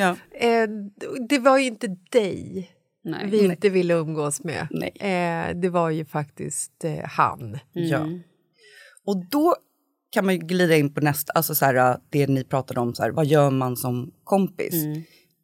ja. 0.00 0.16
eh, 0.34 0.68
det 1.28 1.38
var 1.38 1.58
ju 1.58 1.64
inte 1.66 1.86
dig 2.12 2.70
Nej. 3.04 3.30
vi 3.30 3.44
inte 3.44 3.68
ville 3.68 3.94
umgås 3.94 4.44
med. 4.44 4.66
Nej. 4.70 4.92
Eh, 5.00 5.56
det 5.56 5.68
var 5.68 5.90
ju 5.90 6.04
faktiskt 6.04 6.84
eh, 6.84 7.04
han. 7.04 7.58
Ja. 7.72 8.06
Och 9.06 9.26
då 9.30 9.56
kan 10.16 10.24
man 10.24 10.34
ju 10.34 10.40
glida 10.40 10.76
in 10.76 10.94
på 10.94 11.00
nästa, 11.00 11.32
alltså 11.32 11.54
så 11.54 11.64
här, 11.64 11.98
det 12.10 12.26
ni 12.26 12.44
pratade 12.44 12.80
om, 12.80 12.94
så 12.94 13.02
här, 13.02 13.10
vad 13.10 13.26
gör 13.26 13.50
man 13.50 13.76
som 13.76 14.12
kompis? 14.24 14.74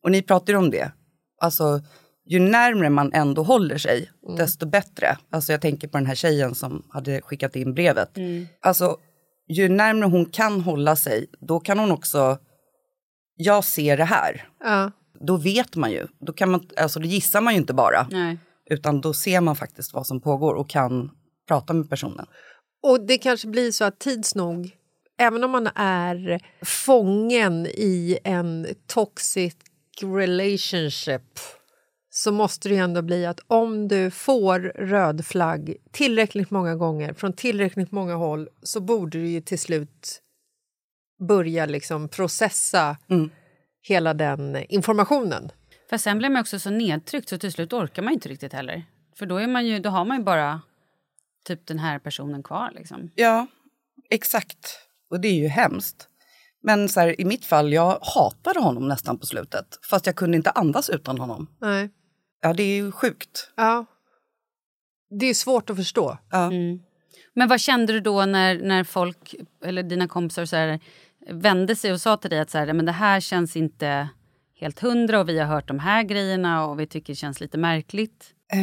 Och 0.03 0.11
ni 0.11 0.23
pratade 0.23 0.53
ju 0.53 0.59
om 0.59 0.71
det. 0.71 0.93
Alltså, 1.41 1.81
ju 2.27 2.39
närmre 2.39 2.91
man 2.91 3.13
ändå 3.13 3.43
håller 3.43 3.79
sig, 3.79 4.11
desto 4.37 4.67
bättre. 4.67 5.19
Alltså 5.31 5.53
jag 5.53 5.61
tänker 5.61 5.89
på 5.89 5.99
den 5.99 6.07
här 6.07 6.15
tjejen 6.15 6.55
som 6.55 6.83
hade 6.89 7.21
skickat 7.21 7.57
in 7.57 7.75
brevet. 7.75 8.19
Alltså, 8.61 8.97
ju 9.49 9.69
närmre 9.69 10.07
hon 10.07 10.25
kan 10.25 10.61
hålla 10.61 10.97
sig, 10.97 11.27
då 11.41 11.61
kan 11.61 11.79
hon 11.79 11.93
också, 11.93 12.39
jag 13.37 13.65
ser 13.65 13.97
det 13.97 14.05
här. 14.05 14.49
Ja. 14.61 14.91
Då 15.21 15.37
vet 15.37 15.77
man 15.77 15.91
ju, 15.91 16.07
då, 16.21 16.33
kan 16.33 16.51
man, 16.51 16.69
alltså, 16.77 17.01
då 17.01 17.07
gissar 17.07 17.41
man 17.41 17.55
ju 17.55 17.61
inte 17.61 17.75
bara. 17.75 18.07
Nej. 18.11 18.39
Utan 18.71 19.01
då 19.01 19.13
ser 19.13 19.41
man 19.41 19.57
faktiskt 19.57 19.95
vad 19.95 20.07
som 20.07 20.21
pågår 20.21 20.55
och 20.55 20.71
kan 20.71 21.11
prata 21.49 21.73
med 21.73 21.91
personen. 21.91 22.27
Och 22.83 23.07
det 23.07 23.19
kanske 23.19 23.49
blir 23.49 23.71
så 23.71 23.85
att 23.85 23.99
tids 23.99 24.35
nog, 24.35 24.71
även 25.19 25.45
om 25.45 25.51
man 25.51 25.69
är 25.75 26.41
fången 26.65 27.67
i 27.67 28.19
en 28.25 28.67
toxic 28.87 29.57
relationship 30.01 31.39
så 32.11 32.33
måste 32.33 32.69
det 32.69 32.75
ju 32.75 32.81
ändå 32.81 33.03
bli 33.03 33.27
att 33.27 33.41
om 33.47 33.89
du 33.89 34.11
får 34.11 34.61
röd 34.61 35.27
flagg 35.27 35.77
tillräckligt 35.91 36.51
många 36.51 36.77
gånger 36.77 37.13
från 37.13 37.33
tillräckligt 37.33 37.93
många 37.93 38.15
håll 38.15 38.49
så 38.63 38.81
borde 38.81 39.19
du 39.19 39.29
ju 39.29 39.41
till 39.41 39.59
slut 39.59 40.23
börja 41.29 41.67
liksom 41.67 42.09
processa 42.09 42.97
hela 43.83 44.15
den 44.15 44.57
informationen. 44.69 45.51
För 45.91 45.99
sen 45.99 46.19
blir 46.19 46.29
man 46.29 46.41
också 46.41 46.59
så 46.59 46.71
nedtryckt 46.71 47.29
så 47.29 47.39
till 47.39 47.53
slut 47.53 47.73
orkar 47.73 48.03
man 48.03 48.13
inte 48.13 48.29
riktigt 48.29 48.53
heller. 48.53 48.85
För 49.19 49.27
då, 49.27 49.37
är 49.37 49.47
man 49.47 49.67
ju, 49.67 49.79
då 49.79 49.91
har 49.91 50.05
man 50.05 50.17
ju 50.17 50.25
bara 50.25 50.61
typ 51.45 51.67
den 51.67 51.79
här 51.79 51.99
personen 51.99 52.43
kvar. 52.43 52.71
Liksom. 52.75 53.11
Ja, 53.15 53.47
exakt. 54.11 54.79
Och 55.11 55.21
det 55.21 55.29
är 55.29 55.35
ju 55.35 55.49
hemskt. 55.49 56.09
Men 56.63 56.89
så 56.89 57.01
här, 57.01 57.21
i 57.21 57.25
mitt 57.25 57.45
fall, 57.45 57.73
jag 57.73 57.99
hatade 58.03 58.61
honom 58.61 58.89
nästan 58.89 59.19
på 59.19 59.27
slutet. 59.27 59.79
Fast 59.91 60.07
jag 60.07 60.17
kunde 60.17 60.37
inte 60.37 60.51
andas 60.51 60.91
utan 60.91 61.19
honom. 61.19 61.47
Nej. 61.61 61.91
Ja, 62.41 62.53
det 62.53 62.63
är 62.63 62.77
ju 62.77 62.93
sjukt. 62.93 63.53
Ja. 63.57 63.87
Det 65.21 65.27
är 65.27 65.35
svårt 65.35 65.71
att 65.71 65.77
förstå. 65.77 66.19
Ja. 66.31 66.51
Men 67.35 67.49
vad 67.49 67.61
kände 67.61 67.93
du 67.93 68.01
då 68.01 68.27
när, 68.27 68.59
när 68.59 68.85
folk, 68.85 69.35
eller 69.65 69.83
dina 69.83 70.09
kompisar 70.09 70.45
så 70.45 70.57
här, 70.57 70.81
vände 71.31 71.77
sig 71.77 71.93
och 71.93 72.01
sa 72.01 72.17
till 72.17 72.31
dig 72.31 72.39
att 72.41 72.51
så 72.51 72.59
här, 72.59 72.73
men 72.73 72.87
det 72.87 72.93
här 72.93 73.21
känns 73.21 73.57
inte 73.57 74.09
helt 74.55 74.81
hundra 74.81 75.21
och 75.21 75.29
vi 75.29 75.39
har 75.39 75.47
hört 75.47 75.69
de 75.69 75.79
här 75.79 76.03
grejerna 76.03 76.67
och 76.67 76.81
vi 76.81 76.87
tycker 76.87 77.13
det 77.13 77.17
känns 77.17 77.41
lite 77.41 77.59
märkligt. 77.59 78.35
Eh, 78.53 78.59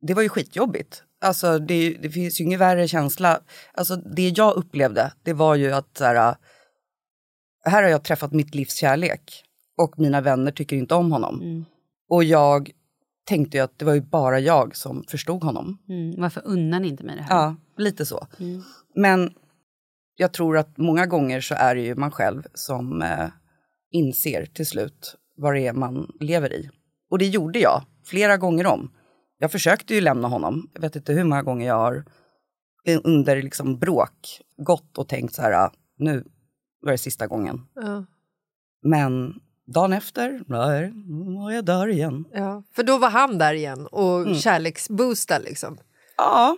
det 0.00 0.14
var 0.14 0.22
ju 0.22 0.28
skitjobbigt. 0.28 1.04
Alltså, 1.20 1.58
det, 1.58 1.90
det 2.02 2.10
finns 2.10 2.40
ju 2.40 2.44
ingen 2.44 2.58
värre 2.58 2.88
känsla. 2.88 3.40
Alltså, 3.74 3.96
det 3.96 4.28
jag 4.28 4.56
upplevde, 4.56 5.12
det 5.22 5.32
var 5.32 5.54
ju 5.54 5.72
att 5.72 5.96
så 5.98 6.04
här, 6.04 6.34
här 7.64 7.82
har 7.82 7.90
jag 7.90 8.04
träffat 8.04 8.32
mitt 8.32 8.54
livs 8.54 8.74
kärlek 8.74 9.44
och 9.76 9.98
mina 9.98 10.20
vänner 10.20 10.52
tycker 10.52 10.76
inte 10.76 10.94
om 10.94 11.12
honom. 11.12 11.64
Och 12.08 12.24
jag 12.24 12.70
tänkte 13.24 13.56
ju 13.56 13.62
att 13.62 13.78
det 13.78 13.84
var 13.84 13.94
ju 13.94 14.00
bara 14.00 14.40
jag 14.40 14.76
som 14.76 15.04
förstod 15.08 15.44
honom. 15.44 15.78
Mm. 15.88 16.20
Varför 16.20 16.42
unnar 16.44 16.80
ni 16.80 16.88
inte 16.88 17.04
mig 17.04 17.16
det 17.16 17.22
här? 17.22 17.36
Ja, 17.36 17.56
lite 17.76 18.06
så. 18.06 18.26
Men 18.94 19.34
jag 20.16 20.32
tror 20.32 20.58
att 20.58 20.78
många 20.78 21.06
gånger 21.06 21.40
så 21.40 21.54
är 21.54 21.74
det 21.74 21.80
ju 21.80 21.94
man 21.94 22.10
själv 22.10 22.42
som 22.54 23.02
eh, 23.02 23.28
inser 23.90 24.46
till 24.46 24.66
slut 24.66 25.16
vad 25.36 25.54
det 25.54 25.66
är 25.66 25.72
man 25.72 26.10
lever 26.20 26.52
i. 26.52 26.70
Och 27.10 27.18
det 27.18 27.26
gjorde 27.26 27.58
jag 27.58 27.82
flera 28.04 28.36
gånger 28.36 28.66
om. 28.66 28.90
Jag 29.42 29.52
försökte 29.52 29.94
ju 29.94 30.00
lämna 30.00 30.28
honom. 30.28 30.70
Jag 30.74 30.80
vet 30.80 30.96
inte 30.96 31.12
hur 31.12 31.24
många 31.24 31.42
gånger 31.42 31.66
jag 31.66 31.74
har 31.74 32.04
under 33.04 33.42
liksom 33.42 33.78
bråk 33.78 34.40
gått 34.56 34.98
och 34.98 35.08
tänkt 35.08 35.34
så 35.34 35.42
här, 35.42 35.52
"Ah, 35.52 35.72
nu 35.98 36.24
var 36.82 36.92
det 36.92 36.98
sista 36.98 37.26
gången. 37.26 37.60
Ja. 37.74 38.04
Men 38.82 39.34
dagen 39.74 39.92
efter, 39.92 40.40
nej, 40.46 40.92
nu 40.94 41.34
var 41.38 41.50
jag 41.50 41.64
där 41.64 41.88
igen. 41.88 42.24
Ja. 42.32 42.62
För 42.72 42.82
då 42.82 42.98
var 42.98 43.10
han 43.10 43.38
där 43.38 43.54
igen 43.54 43.86
och 43.86 44.20
Mm. 44.20 44.34
kärleksboostade 44.34 45.44
liksom. 45.44 45.78
Ja. 46.16 46.56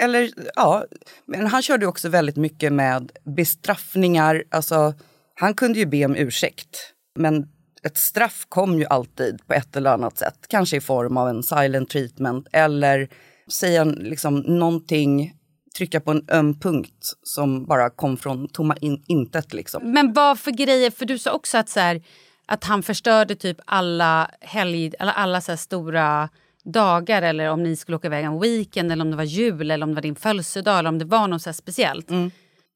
Eller 0.00 0.30
ja, 0.56 0.84
men 1.26 1.46
han 1.46 1.62
körde 1.62 1.86
också 1.86 2.08
väldigt 2.08 2.36
mycket 2.36 2.72
med 2.72 3.12
bestraffningar. 3.24 4.44
Alltså, 4.50 4.94
han 5.34 5.54
kunde 5.54 5.78
ju 5.78 5.86
be 5.86 6.04
om 6.04 6.16
ursäkt. 6.16 6.76
Men 7.18 7.48
ett 7.84 7.96
straff 7.96 8.46
kom 8.48 8.78
ju 8.78 8.86
alltid 8.86 9.46
på 9.46 9.54
ett 9.54 9.76
eller 9.76 9.90
annat 9.90 10.18
sätt. 10.18 10.38
Kanske 10.48 10.76
i 10.76 10.80
form 10.80 11.16
av 11.16 11.28
en 11.28 11.42
silent 11.42 11.90
treatment 11.90 12.48
eller 12.52 13.08
säga 13.50 13.84
liksom 13.84 14.38
någonting, 14.38 15.34
trycka 15.76 16.00
på 16.00 16.10
en 16.10 16.24
öm 16.28 16.60
punkt 16.60 17.12
som 17.22 17.64
bara 17.64 17.90
kom 17.90 18.16
från 18.16 18.48
tomma 18.48 18.76
in, 18.76 19.02
intet. 19.06 19.52
Liksom. 19.52 19.92
Men 19.92 20.12
vad 20.12 20.38
för 20.38 20.50
grejer? 20.50 20.90
För 20.90 21.04
du 21.06 21.18
sa 21.18 21.32
också 21.32 21.58
att, 21.58 21.68
så 21.68 21.80
här, 21.80 22.02
att 22.46 22.64
han 22.64 22.82
förstörde 22.82 23.34
typ 23.34 23.60
alla 23.64 24.30
helg, 24.40 24.92
eller 24.98 25.12
alla 25.12 25.40
så 25.40 25.56
stora 25.56 26.28
dagar 26.64 27.22
eller 27.22 27.50
om 27.50 27.62
ni 27.62 27.76
skulle 27.76 27.96
åka 27.96 28.06
iväg 28.06 28.24
en 28.24 28.40
weekend 28.40 28.92
eller 28.92 29.04
om 29.04 29.10
det 29.10 29.16
var 29.16 29.24
jul 29.24 29.70
eller 29.70 29.84
om 29.84 29.90
det 29.90 29.94
var 29.94 30.02
din 30.02 30.16
födelsedag 30.16 30.78
eller 30.78 30.88
om 30.88 30.98
det 30.98 31.04
var 31.04 31.28
något 31.28 31.42
så 31.42 31.52
speciellt. 31.52 32.10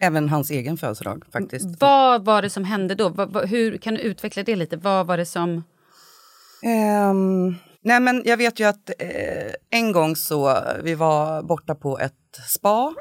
Även 0.01 0.29
hans 0.29 0.51
egen 0.51 0.77
födelsedag 0.77 1.25
faktiskt. 1.33 1.81
Vad 1.81 2.25
var 2.25 2.43
det 2.43 2.51
som 2.51 2.65
hände 2.65 2.95
då? 2.95 3.09
Hur 3.45 3.77
Kan 3.77 3.95
du 3.95 4.01
utveckla 4.01 4.43
det 4.43 4.57
lite? 4.57 4.77
Vad 4.77 5.07
var 5.07 5.17
det 5.17 5.27
som... 5.27 5.63
Ehm, 6.63 7.55
nej 7.81 8.01
men 8.01 8.23
jag 8.25 8.37
vet 8.37 8.61
ju 8.61 8.65
att 8.65 8.91
eh, 8.99 9.53
en 9.71 9.93
gång 9.93 10.17
så, 10.17 10.59
vi 10.83 10.95
var 10.95 11.43
borta 11.43 11.75
på 11.75 11.99
ett 11.99 12.13
spa. 12.49 12.95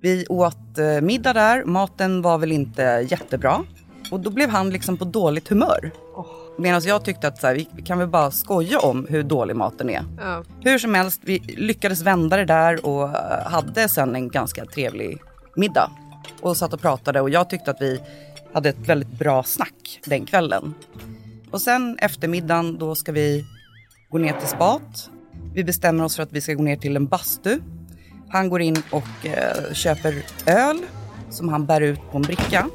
Vi 0.00 0.26
åt 0.26 0.78
eh, 0.78 1.00
middag 1.00 1.32
där, 1.32 1.64
maten 1.64 2.22
var 2.22 2.38
väl 2.38 2.52
inte 2.52 3.06
jättebra. 3.10 3.64
Och 4.10 4.20
då 4.20 4.30
blev 4.30 4.50
han 4.50 4.70
liksom 4.70 4.96
på 4.96 5.04
dåligt 5.04 5.48
humör. 5.48 5.90
Medan 6.58 6.82
jag 6.84 7.04
tyckte 7.04 7.28
att 7.28 7.40
så 7.40 7.46
här, 7.46 7.54
vi 7.54 7.82
kan 7.82 7.98
väl 7.98 8.08
bara 8.08 8.30
skoja 8.30 8.78
om 8.78 9.06
hur 9.10 9.22
dålig 9.22 9.56
maten 9.56 9.90
är. 9.90 10.04
Ja. 10.18 10.44
Hur 10.60 10.78
som 10.78 10.94
helst, 10.94 11.20
vi 11.24 11.38
lyckades 11.38 12.02
vända 12.02 12.36
det 12.36 12.44
där 12.44 12.86
och 12.86 13.02
eh, 13.02 13.46
hade 13.46 13.88
sen 13.88 14.14
en 14.14 14.28
ganska 14.28 14.64
trevlig 14.64 15.18
middag. 15.56 15.90
Och 16.40 16.56
satt 16.56 16.72
och 16.72 16.80
pratade 16.80 17.20
och 17.20 17.30
jag 17.30 17.50
tyckte 17.50 17.70
att 17.70 17.80
vi 17.80 18.00
hade 18.52 18.68
ett 18.68 18.88
väldigt 18.88 19.18
bra 19.18 19.42
snack 19.42 20.00
den 20.06 20.26
kvällen. 20.26 20.74
Och 21.50 21.60
sen 21.60 21.98
eftermiddagen 21.98 22.78
då 22.78 22.94
ska 22.94 23.12
vi 23.12 23.44
gå 24.10 24.18
ner 24.18 24.32
till 24.32 24.48
spat. 24.48 25.10
Vi 25.54 25.64
bestämmer 25.64 26.04
oss 26.04 26.16
för 26.16 26.22
att 26.22 26.32
vi 26.32 26.40
ska 26.40 26.54
gå 26.54 26.62
ner 26.62 26.76
till 26.76 26.96
en 26.96 27.06
bastu. 27.06 27.60
Han 28.28 28.48
går 28.48 28.60
in 28.60 28.82
och 28.90 29.26
eh, 29.26 29.72
köper 29.72 30.22
öl 30.46 30.78
som 31.30 31.48
han 31.48 31.66
bär 31.66 31.80
ut 31.80 32.00
på 32.10 32.16
en 32.16 32.22
bricka. 32.22 32.66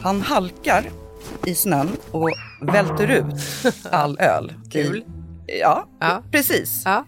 Han 0.00 0.22
halkar 0.22 0.84
i 1.44 1.54
snön 1.54 1.88
och 2.10 2.30
välter 2.60 3.10
ut 3.10 3.24
all 3.90 4.18
öl. 4.20 4.52
Kul. 4.72 5.04
Ja, 5.60 5.86
Ja. 6.00 6.22
precis. 6.30 6.82
Ja. 6.84 7.04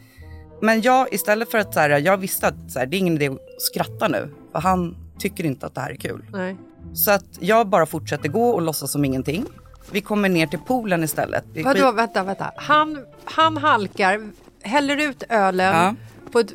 Men 0.62 0.82
jag 0.82 1.14
istället 1.14 1.50
för 1.50 1.58
att 1.58 1.74
så 1.74 1.80
här, 1.80 1.90
jag 1.90 2.16
visste 2.16 2.46
att 2.48 2.70
så 2.72 2.78
här, 2.78 2.86
det 2.86 2.96
är 2.96 2.98
ingen 2.98 3.14
idé 3.14 3.28
att 3.28 3.38
skratta 3.58 4.08
nu. 4.08 4.34
För 4.52 4.60
han 4.60 4.96
tycker 5.18 5.44
inte 5.44 5.66
att 5.66 5.74
det 5.74 5.80
här 5.80 5.90
är 5.90 5.94
kul. 5.96 6.24
Nej. 6.32 6.56
Så 6.94 7.10
att 7.10 7.24
jag 7.40 7.68
bara 7.68 7.86
fortsätter 7.86 8.28
gå 8.28 8.50
och 8.50 8.62
låtsas 8.62 8.92
som 8.92 9.04
ingenting. 9.04 9.44
Vi 9.92 10.00
kommer 10.00 10.28
ner 10.28 10.46
till 10.46 10.58
poolen 10.58 11.04
istället. 11.04 11.44
Vadå, 11.64 11.92
vänta, 11.92 12.22
vänta. 12.22 12.52
Han, 12.56 13.04
han 13.24 13.56
halkar, 13.56 14.30
häller 14.62 14.96
ut 14.96 15.22
ölen 15.28 15.74
Ja. 15.76 15.94
på 16.32 16.38
ett 16.40 16.52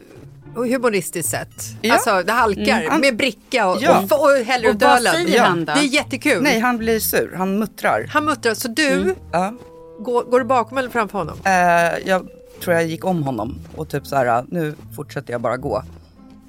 humoristiskt 0.63 1.29
sätt. 1.31 1.49
Ja. 1.81 1.93
Alltså 1.93 2.23
det 2.25 2.31
halkar 2.31 2.81
Mm. 2.81 3.01
med 3.01 3.17
bricka 3.17 3.67
och, 3.67 3.77
Ja. 3.81 4.03
och, 4.11 4.21
och 4.21 4.31
häller 4.45 4.69
Och 4.69 4.75
ut 4.75 4.81
vad 4.81 4.91
ölen. 4.97 5.13
säger 5.13 5.41
han 5.41 5.65
då? 5.65 5.73
Det 5.73 5.79
är 5.79 5.83
jättekul. 5.83 6.43
Nej, 6.43 6.59
han 6.59 6.77
blir 6.77 6.99
sur. 6.99 7.33
Han 7.37 7.59
muttrar. 7.59 8.05
Han 8.13 8.25
muttrar, 8.25 8.53
så 8.53 8.67
du, 8.67 9.15
Ja. 9.31 9.53
går, 9.99 10.23
går 10.23 10.39
du 10.39 10.45
bakom 10.45 10.77
eller 10.77 10.89
framför 10.89 11.17
honom? 11.17 11.37
Eh, 11.45 11.51
jag 12.09 12.27
tror 12.63 12.75
jag 12.75 12.85
gick 12.85 13.05
om 13.05 13.23
honom 13.23 13.59
och 13.75 13.89
typ 13.89 14.07
så 14.07 14.15
här, 14.15 14.45
nu 14.47 14.75
fortsätter 14.95 15.31
jag 15.31 15.41
bara 15.41 15.57
gå. 15.57 15.83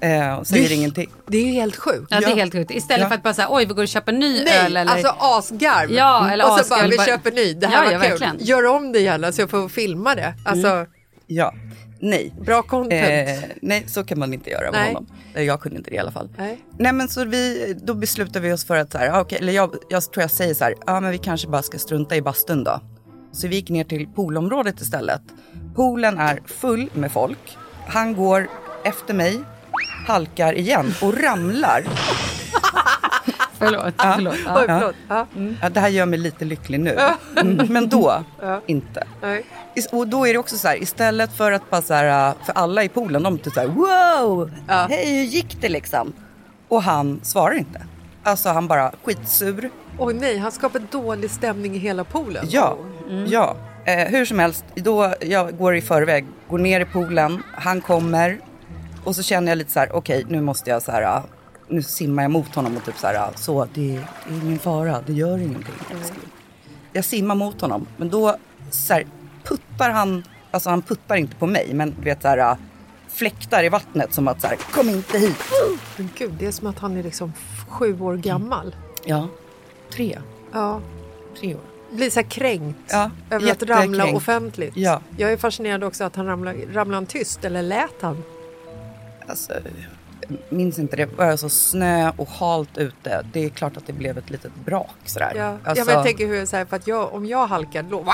Eh, 0.01 0.33
och 0.35 0.47
säger 0.47 0.69
Du- 0.69 0.75
ingenting. 0.75 1.09
Det 1.27 1.37
är 1.37 1.41
ju 1.45 1.51
helt 1.51 1.75
sjukt. 1.75 2.07
Ja, 2.09 2.19
det 2.19 2.25
är 2.25 2.29
Ja. 2.29 2.35
helt 2.35 2.53
sjukt. 2.53 2.71
Istället 2.71 3.01
Ja. 3.01 3.07
för 3.07 3.15
att 3.15 3.23
bara 3.23 3.33
säga 3.33 3.47
oj 3.51 3.65
vi 3.65 3.73
går 3.73 3.81
och 3.83 3.87
köper 3.87 4.11
ny 4.11 4.43
Nej, 4.43 4.59
öl. 4.65 4.77
Eller... 4.77 4.91
alltså 4.91 5.15
asgarv. 5.19 5.91
Ja, 5.91 6.29
eller 6.31 6.45
och 6.51 6.59
så 6.59 6.69
bara, 6.75 6.87
vi 6.87 6.97
köper 6.97 7.31
ny, 7.31 7.53
det 7.53 7.67
här 7.67 7.75
Ja, 7.75 7.83
var 7.85 7.91
ja, 7.91 7.99
kul. 7.99 8.09
verkligen. 8.09 8.37
Gör 8.39 8.65
om 8.65 8.91
det 8.91 8.99
gärna 8.99 9.31
så 9.31 9.41
jag 9.41 9.49
får 9.49 9.69
filma 9.69 10.15
det. 10.15 10.33
Alltså, 10.45 10.85
Ja, 11.29 11.53
nej. 11.99 12.33
bra 12.41 12.61
content. 12.61 13.29
Eh, 13.29 13.49
nej, 13.61 13.83
så 13.87 14.03
kan 14.03 14.19
man 14.19 14.33
inte 14.33 14.49
göra 14.49 14.71
med 14.71 14.79
Nej. 14.81 14.87
honom. 14.87 15.07
Eh, 15.33 15.43
Jag 15.43 15.61
kunde 15.61 15.77
inte 15.77 15.89
det 15.89 15.95
i 15.95 15.99
alla 15.99 16.11
fall. 16.11 16.29
Nej. 16.37 16.59
Nej 16.77 16.93
men 16.93 17.07
så 17.09 17.25
vi, 17.25 17.73
då 17.83 17.93
beslutar 17.93 18.39
vi 18.39 18.53
oss 18.53 18.65
för 18.65 18.77
att 18.77 18.91
så 18.91 18.97
här, 18.97 19.09
ah, 19.09 19.21
okej, 19.21 19.37
eller 19.41 19.53
jag, 19.53 19.75
jag 19.89 20.11
tror 20.11 20.21
jag 20.21 20.31
säger 20.31 20.53
så 20.53 20.63
här, 20.63 20.75
ja 20.85 20.99
men 20.99 21.11
vi 21.11 21.17
kanske 21.17 21.47
bara 21.47 21.61
ska 21.61 21.77
strunta 21.79 22.15
i 22.15 22.21
bastun 22.21 22.63
då. 22.63 22.81
Så 23.31 23.47
vi 23.47 23.55
gick 23.55 23.69
ner 23.69 23.83
till 23.83 24.07
poolområdet 24.07 24.81
istället. 24.81 25.21
Poolen 25.75 26.17
är 26.17 26.39
full 26.45 26.89
med 26.93 27.11
folk. 27.11 27.57
Han 27.87 28.13
går 28.15 28.47
efter 28.83 29.13
mig, 29.13 29.39
halkar 30.07 30.53
igen 30.53 30.93
och 31.01 31.21
ramlar. 31.23 31.83
Förlåt. 33.59 33.93
förlåt. 33.97 34.35
Ja. 34.45 34.57
Oj, 34.59 34.65
förlåt. 34.67 34.95
Ja. 35.07 35.27
Ja, 35.61 35.69
det 35.69 35.79
här 35.79 35.89
gör 35.89 36.05
mig 36.05 36.19
lite 36.19 36.45
lycklig 36.45 36.79
nu. 36.79 36.97
Mm, 37.41 37.67
men 37.69 37.89
då, 37.89 38.23
inte. 38.67 39.07
Nej. 39.21 39.45
Och 39.91 40.07
då 40.07 40.27
är 40.27 40.33
det 40.33 40.39
också 40.39 40.57
så 40.57 40.67
här, 40.67 40.83
istället 40.83 41.33
för 41.33 41.51
att 41.51 41.69
bara 41.69 41.81
så 41.81 41.93
här, 41.93 42.33
för 42.45 42.53
alla 42.53 42.83
i 42.83 42.89
poolen, 42.89 43.23
de 43.23 43.37
typ 43.37 43.53
så 43.53 43.59
här, 43.59 43.67
wow, 43.67 44.51
hej 44.67 45.15
hur 45.15 45.23
gick 45.23 45.61
det 45.61 45.69
liksom? 45.69 46.13
Och 46.67 46.83
han 46.83 47.19
svarar 47.23 47.53
inte. 47.53 47.81
Alltså 48.23 48.49
han 48.49 48.67
bara 48.67 48.91
skitsur. 49.03 49.69
Oj 49.99 50.13
nej, 50.13 50.37
han 50.37 50.51
skapar 50.51 50.81
dålig 50.91 51.31
stämning 51.31 51.75
i 51.75 51.77
hela 51.77 52.03
poolen. 52.03 52.45
Ja, 52.49 52.77
ja. 53.27 53.55
Eh, 53.85 54.07
hur 54.07 54.25
som 54.25 54.39
helst, 54.39 54.65
då 54.75 55.13
jag 55.21 55.57
går 55.57 55.75
i 55.75 55.81
förväg, 55.81 56.25
går 56.49 56.57
ner 56.57 56.79
i 56.79 56.85
poolen, 56.85 57.43
han 57.53 57.81
kommer 57.81 58.39
och 59.03 59.15
så 59.15 59.23
känner 59.23 59.51
jag 59.51 59.57
lite 59.57 59.71
så 59.71 59.79
här, 59.79 59.95
okej 59.95 60.25
nu 60.29 60.41
måste 60.41 60.69
jag 60.69 60.81
så 60.81 60.91
här, 60.91 61.01
ah, 61.03 61.23
nu 61.67 61.81
simmar 61.83 62.23
jag 62.23 62.31
mot 62.31 62.55
honom 62.55 62.77
och 62.77 62.85
typ 62.85 62.97
så 62.97 63.07
här, 63.07 63.15
ah, 63.15 63.31
så 63.35 63.67
det, 63.73 63.95
är 63.95 64.03
ingen 64.29 64.59
fara, 64.59 65.01
det 65.05 65.13
gör 65.13 65.37
ingenting. 65.37 65.75
älskling." 65.91 66.29
Jag 66.93 67.05
simmar 67.05 67.35
mot 67.35 67.61
honom, 67.61 67.87
men 67.97 68.09
då 68.09 68.37
så 68.71 68.93
här, 68.93 69.05
puttar 69.49 69.89
han, 69.89 70.23
alltså 70.51 70.69
han 70.69 70.81
puttar 70.81 71.15
inte 71.15 71.35
på 71.35 71.47
mig, 71.47 71.73
men 71.73 71.95
du 71.99 72.01
vet 72.05 72.21
så 72.21 72.27
här, 72.27 72.37
ah, 72.37 72.57
fläktar 73.07 73.63
i 73.63 73.69
vattnet 73.69 74.13
som 74.13 74.27
att 74.27 74.41
så 74.41 74.47
här, 74.47 74.55
kom 74.55 74.89
inte 74.89 75.17
hit. 75.19 75.37
Men 75.97 76.09
gud, 76.17 76.33
det 76.39 76.45
är 76.45 76.51
som 76.51 76.67
att 76.67 76.79
han 76.79 76.97
är 76.97 77.03
liksom 77.03 77.33
sju 77.69 78.01
år 78.01 78.15
gammal. 78.17 78.75
Ja, 79.05 79.27
tre, 79.91 80.19
Ja, 80.53 80.81
tre 81.39 81.55
år. 81.55 81.61
blir 81.91 82.09
så 82.09 82.19
här 82.19 82.27
kränkt 82.29 82.79
Ja, 82.91 83.11
över 83.29 83.51
att 83.51 83.63
ramla 83.63 84.11
offentligt. 84.13 84.77
Ja. 84.77 85.01
Jag 85.17 85.31
är 85.31 85.37
fascinerad 85.37 85.83
också 85.83 86.03
att 86.03 86.15
han 86.15 86.25
ramlade, 86.25 86.57
ramlade 86.73 86.95
han 86.95 87.05
tyst 87.05 87.45
eller 87.45 87.61
lät 87.61 88.01
han? 88.01 88.23
Alltså, 89.27 89.53
minns 90.49 90.79
inte, 90.79 90.95
det 90.95 91.05
var 91.17 91.25
alltså 91.25 91.49
snö 91.49 92.11
och 92.17 92.27
halt 92.29 92.77
ute. 92.77 93.25
Det 93.33 93.45
är 93.45 93.49
klart 93.49 93.77
att 93.77 93.87
det 93.87 93.93
blev 93.93 94.17
ett 94.17 94.29
litet 94.29 94.51
brak 94.65 94.95
sådär. 95.05 95.33
Ja, 95.35 95.47
Alltså, 95.63 95.81
ja 95.81 95.85
men 95.85 95.95
jag 95.95 96.03
tänker 96.05 96.27
hur 96.27 96.45
så 96.45 96.55
här, 96.57 96.65
för 96.65 96.75
att 96.75 96.87
jag, 96.87 97.13
om 97.13 97.25
jag 97.25 97.47
halkar, 97.47 97.83
då, 97.83 97.97
wow, 97.97 98.05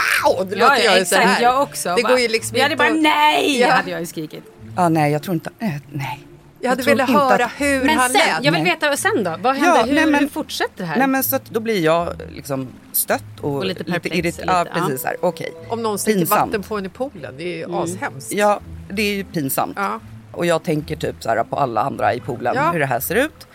det 0.50 0.56
Ja, 0.56 0.62
låter 0.70 0.76
ja, 0.76 0.84
jag 0.84 1.00
ju 1.00 1.06
så 1.06 1.16
här. 1.16 1.42
Jag 1.42 1.62
också. 1.62 1.96
Det 1.96 2.04
Bara- 2.04 2.10
går 2.12 2.20
ju 2.20 2.28
liksom 2.28 2.56
Vi 2.56 2.62
hade 2.62 2.76
bara 2.76 2.90
nej, 2.94 3.60
Ja. 3.60 3.72
hade 3.72 3.92
jag 3.92 4.00
ju 4.00 4.06
skrikit. 4.06 4.44
ja, 4.76 4.90
nej, 4.90 5.12
jag 5.12 5.24
tror 5.24 5.34
inte, 5.34 5.50
äh, 5.60 5.70
nej. 5.92 6.20
Jag 6.60 6.70
hade 6.70 6.84
tror 6.84 6.92
velat 6.96 7.10
inte 7.10 7.22
höra 7.22 7.46
att- 7.46 7.52
hur 7.58 7.84
Men 7.84 7.98
han 7.98 8.10
sen, 8.10 8.18
lät. 8.20 8.46
jag 8.46 8.52
vill 8.52 8.64
Nej. 8.64 8.72
veta 8.74 8.98
sen 8.98 9.24
då. 9.24 9.36
Vad 9.42 9.56
händer? 9.56 9.80
Ja, 9.80 9.84
hur, 9.86 9.94
nej, 9.94 10.06
men- 10.06 10.20
hur 10.20 10.28
fortsätter 10.28 10.72
det 10.78 10.86
här? 10.86 10.98
Nej 10.98 11.08
men 11.08 11.24
så 11.24 11.36
att 11.36 11.46
då 11.46 11.60
blir 11.60 11.80
jag 11.84 12.14
liksom 12.36 12.68
stött 12.92 13.24
och, 13.42 13.56
Och 13.56 13.66
lite 13.66 13.84
perplex, 13.84 14.16
irrit- 14.16 14.24
lite, 14.24 14.44
Ja, 14.48 14.66
ja. 14.76 14.80
precis. 14.82 15.02
så 15.02 15.08
Här, 15.08 15.18
Okej. 15.22 15.54
Om 15.70 15.84
någon 15.84 15.98
Pinsamt. 15.98 16.30
vatten 16.30 16.64
på 16.64 16.78
en 16.78 16.86
i 16.86 16.90
poolen, 16.90 17.34
det 17.38 17.44
är 17.44 17.58
ju 17.58 17.76
ashemskt. 17.76 18.32
Ja, 18.34 18.60
det 18.90 19.02
är 19.02 19.14
ju 19.14 19.24
pinsamt. 19.24 19.74
Ja. 19.76 20.00
Och 20.34 20.46
jag 20.46 20.64
tänker 20.64 20.96
typ 20.96 21.16
så 21.20 21.30
här 21.30 21.44
på 21.44 21.56
alla 21.56 21.82
andra 21.82 22.14
i 22.14 22.20
poolen, 22.20 22.54
Ja. 22.56 22.72
hur 22.72 22.80
det 22.80 22.86
här 22.86 23.00
ser 23.00 23.16
ut. 23.16 23.48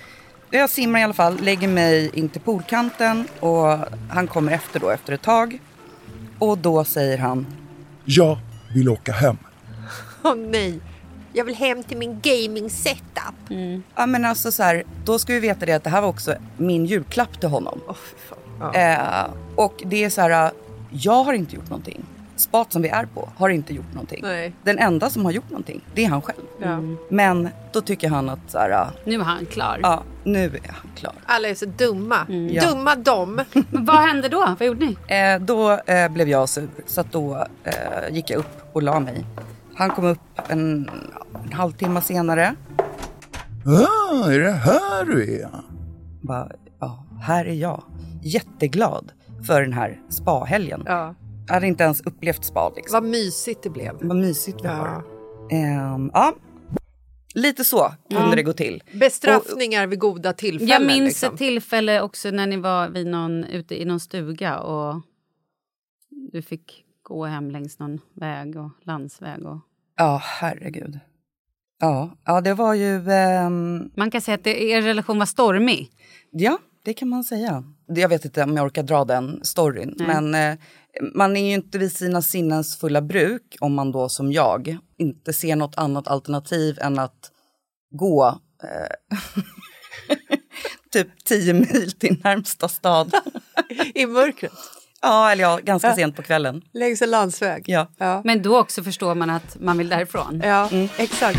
Jag 0.51 0.71
simmar 0.71 1.01
i 1.01 1.03
alla 1.03 1.13
fall, 1.15 1.41
lägger 1.43 1.69
mig 1.69 2.11
in 2.15 2.29
till 2.29 2.41
poolkanten 2.41 3.29
och 3.41 3.79
han 4.11 4.27
kommer 4.27 4.53
efter 4.53 4.81
då 4.81 4.91
efter 4.91 5.13
ett 5.13 5.23
tag. 5.23 5.61
Och 6.39 6.59
då 6.59 6.85
säger 6.85 7.19
han, 7.19 7.47
Jag 8.05 8.39
vill 8.75 8.89
åka 8.89 9.13
hem. 9.13 9.37
Åh 10.23 10.35
nej, 10.35 10.81
jag 11.33 11.45
vill 11.45 11.55
hem 11.55 11.83
till 11.83 11.97
min 11.97 12.21
gaming 12.23 12.71
setup. 12.71 13.59
ja 13.97 14.07
men 14.07 14.25
alltså 14.25 14.53
så 14.53 14.63
här, 14.63 14.85
då 15.05 15.19
ska 15.19 15.33
vi 15.33 15.41
veta 15.41 15.67
det 15.67 15.73
att 15.73 15.85
det 15.85 15.91
här 15.91 16.01
var 16.01 16.09
också 16.09 16.35
min 16.57 16.87
julklapp 16.87 17.41
till 17.41 17.49
honom. 17.49 17.81
Fan. 18.29 18.39
Ja. 18.61 18.75
Eh, 18.75 19.31
och 19.57 19.83
det 19.87 20.05
är 20.05 20.11
så 20.11 20.21
här, 20.21 20.51
jag 20.91 21.25
har 21.25 21.33
inte 21.33 21.57
gjort 21.57 21.71
någonting. 21.71 22.05
Spat 22.39 22.73
som 22.73 22.83
vi 22.83 22.89
är 22.89 23.07
på 23.07 23.29
har 23.37 23.49
inte 23.49 23.75
gjort 23.75 23.93
någonting. 23.93 24.21
Nej. 24.23 24.53
Den 24.65 24.79
enda 24.79 25.11
som 25.11 25.25
har 25.25 25.33
gjort 25.33 25.51
någonting, 25.51 25.81
det 25.95 26.05
är 26.05 26.09
han 26.09 26.23
själv. 26.23 26.39
Ja. 26.63 26.81
Men 27.11 27.49
då 27.73 27.81
tycker 27.81 28.09
han 28.09 28.29
att 28.29 28.39
så 28.49 28.59
här, 28.59 28.87
Nu 29.05 29.15
är 29.15 29.25
han 29.25 29.47
klar. 29.47 29.79
ja, 29.83 30.03
nu 30.25 30.45
är 30.45 30.73
han 30.73 30.91
klar. 30.97 31.13
Alla 31.27 31.49
är 31.49 31.55
så 31.55 31.67
dumma. 31.67 32.27
Ja. 32.51 32.71
Dumma 32.71 32.95
dom. 32.97 33.41
Men 33.71 33.85
vad 33.85 33.97
hände 33.97 34.29
då? 34.29 34.55
Vad 34.59 34.67
gjorde 34.67 34.87
ni? 34.87 35.15
Eh, 35.15 35.41
då 35.41 35.73
eh, 35.73 36.09
blev 36.09 36.29
jag 36.29 36.49
sur, 36.49 36.69
så 36.87 37.01
att 37.01 37.13
då 37.13 37.47
eh, 37.65 37.75
gick 38.15 38.31
jag 38.31 38.39
upp 38.39 38.63
och 38.73 38.83
la 38.83 39.01
mig. 39.01 39.25
Han 39.75 39.91
kom 39.91 40.05
upp 40.05 40.21
en, 40.49 40.91
en 41.45 41.53
halvtimme 41.53 42.01
senare. 42.01 42.55
Ah, 43.67 44.31
är 44.31 44.39
det 44.41 44.53
här 44.53 45.05
du 45.05 45.41
är? 45.41 45.49
Bara, 46.23 46.49
ja, 46.81 47.05
här 47.21 47.45
är 47.45 47.55
jag. 47.55 47.83
Jätteglad 48.23 49.13
för 49.47 49.61
den 49.63 49.73
här 49.73 50.01
spahelgen. 50.09 50.83
Ja. 50.87 51.15
Jag 51.49 51.55
hade 51.55 51.67
inte 51.67 51.85
ens 51.85 52.01
upplevt 52.01 52.45
spa 52.45 52.73
liksom. 52.77 52.93
Vad 53.03 53.11
mysigt 53.11 53.63
det 53.63 53.71
blev. 53.71 53.93
Vad 54.01 54.17
mysigt 54.17 54.59
vi 54.63 54.67
Ja. 54.69 54.73
har. 54.75 55.05
Ehm, 55.53 56.11
ja, 56.15 56.35
lite 57.35 57.65
så 57.65 57.93
kunde 58.11 58.37
det 58.37 58.43
gå 58.43 58.53
till. 58.53 58.83
Bestraffningar 58.93 59.87
vid 59.87 59.99
goda 59.99 60.33
tillfällen. 60.33 60.69
Jag 60.69 60.87
minns 60.87 61.09
liksom. 61.09 61.33
ett 61.33 61.39
tillfälle 61.39 62.01
också 62.03 62.31
när 62.31 62.47
ni 62.47 62.57
var 62.57 62.89
vid 62.89 63.07
någon, 63.07 63.45
ute 63.45 63.83
i 63.83 63.85
någon 63.85 64.01
stuga 64.01 64.59
och 64.59 65.01
du 66.33 66.43
fick 66.43 66.85
gå 67.03 67.25
hem 67.25 67.51
längs 67.51 67.79
någon 67.79 68.01
väg 68.15 68.57
och 68.57 68.71
landsväg. 68.85 69.47
Och... 69.47 69.59
Ja, 69.97 70.21
herregud. 70.25 70.99
Ja, 71.81 72.11
ja 72.25 72.41
det 72.41 72.55
var 72.55 72.75
ju... 72.75 73.11
ehm, 73.11 73.91
Man 73.97 74.11
kan 74.11 74.21
säga 74.21 74.35
att 74.35 74.45
det, 74.45 74.63
er 74.63 74.83
relation 74.83 75.19
var 75.19 75.27
stormig. 75.27 75.91
Ja, 76.31 76.59
det 76.85 76.95
kan 76.95 77.09
man 77.09 77.25
säga. 77.25 77.65
Jag 77.87 78.09
vet 78.09 78.25
inte 78.25 78.43
om 78.43 78.57
jag 78.57 78.67
orkar 78.67 78.83
dra 78.83 79.05
den 79.05 79.41
storyn. 79.45 79.95
Men 79.99 80.35
eh, 80.35 80.59
man 81.15 81.37
är 81.37 81.49
ju 81.49 81.55
inte 81.55 81.79
vid 81.79 81.93
sina 81.97 82.23
sinnens 82.23 82.77
fulla 82.77 83.03
bruk 83.03 83.57
om 83.61 83.75
man 83.75 83.93
då 83.93 84.09
som 84.09 84.33
jag 84.33 84.79
inte 84.99 85.33
ser 85.33 85.57
något 85.57 85.79
annat 85.79 86.09
alternativ 86.09 86.79
än 86.81 86.99
att 86.99 87.31
gå 87.91 88.39
eh, 88.63 89.17
typ 90.93 91.25
10 91.25 91.55
mil 91.55 91.93
till 91.99 92.21
närmsta 92.25 92.69
stad. 92.69 93.15
I 93.95 94.07
mörkret. 94.07 94.53
ja, 95.03 95.33
eller 95.33 95.43
ja, 95.43 95.59
ganska 95.63 95.95
sent 95.95 96.17
på 96.17 96.23
kvällen. 96.23 96.63
Längs 96.73 97.03
en 97.03 97.11
landsväg. 97.11 97.65
Ja. 97.67 97.87
Ja, 97.99 98.23
Men 98.25 98.43
då 98.43 98.59
också 98.59 98.83
förstår 98.83 99.15
man 99.15 99.31
att 99.31 99.57
man 99.61 99.79
vill 99.79 99.89
därifrån. 99.89 100.41
ja 100.45 100.69
exakt. 100.97 101.39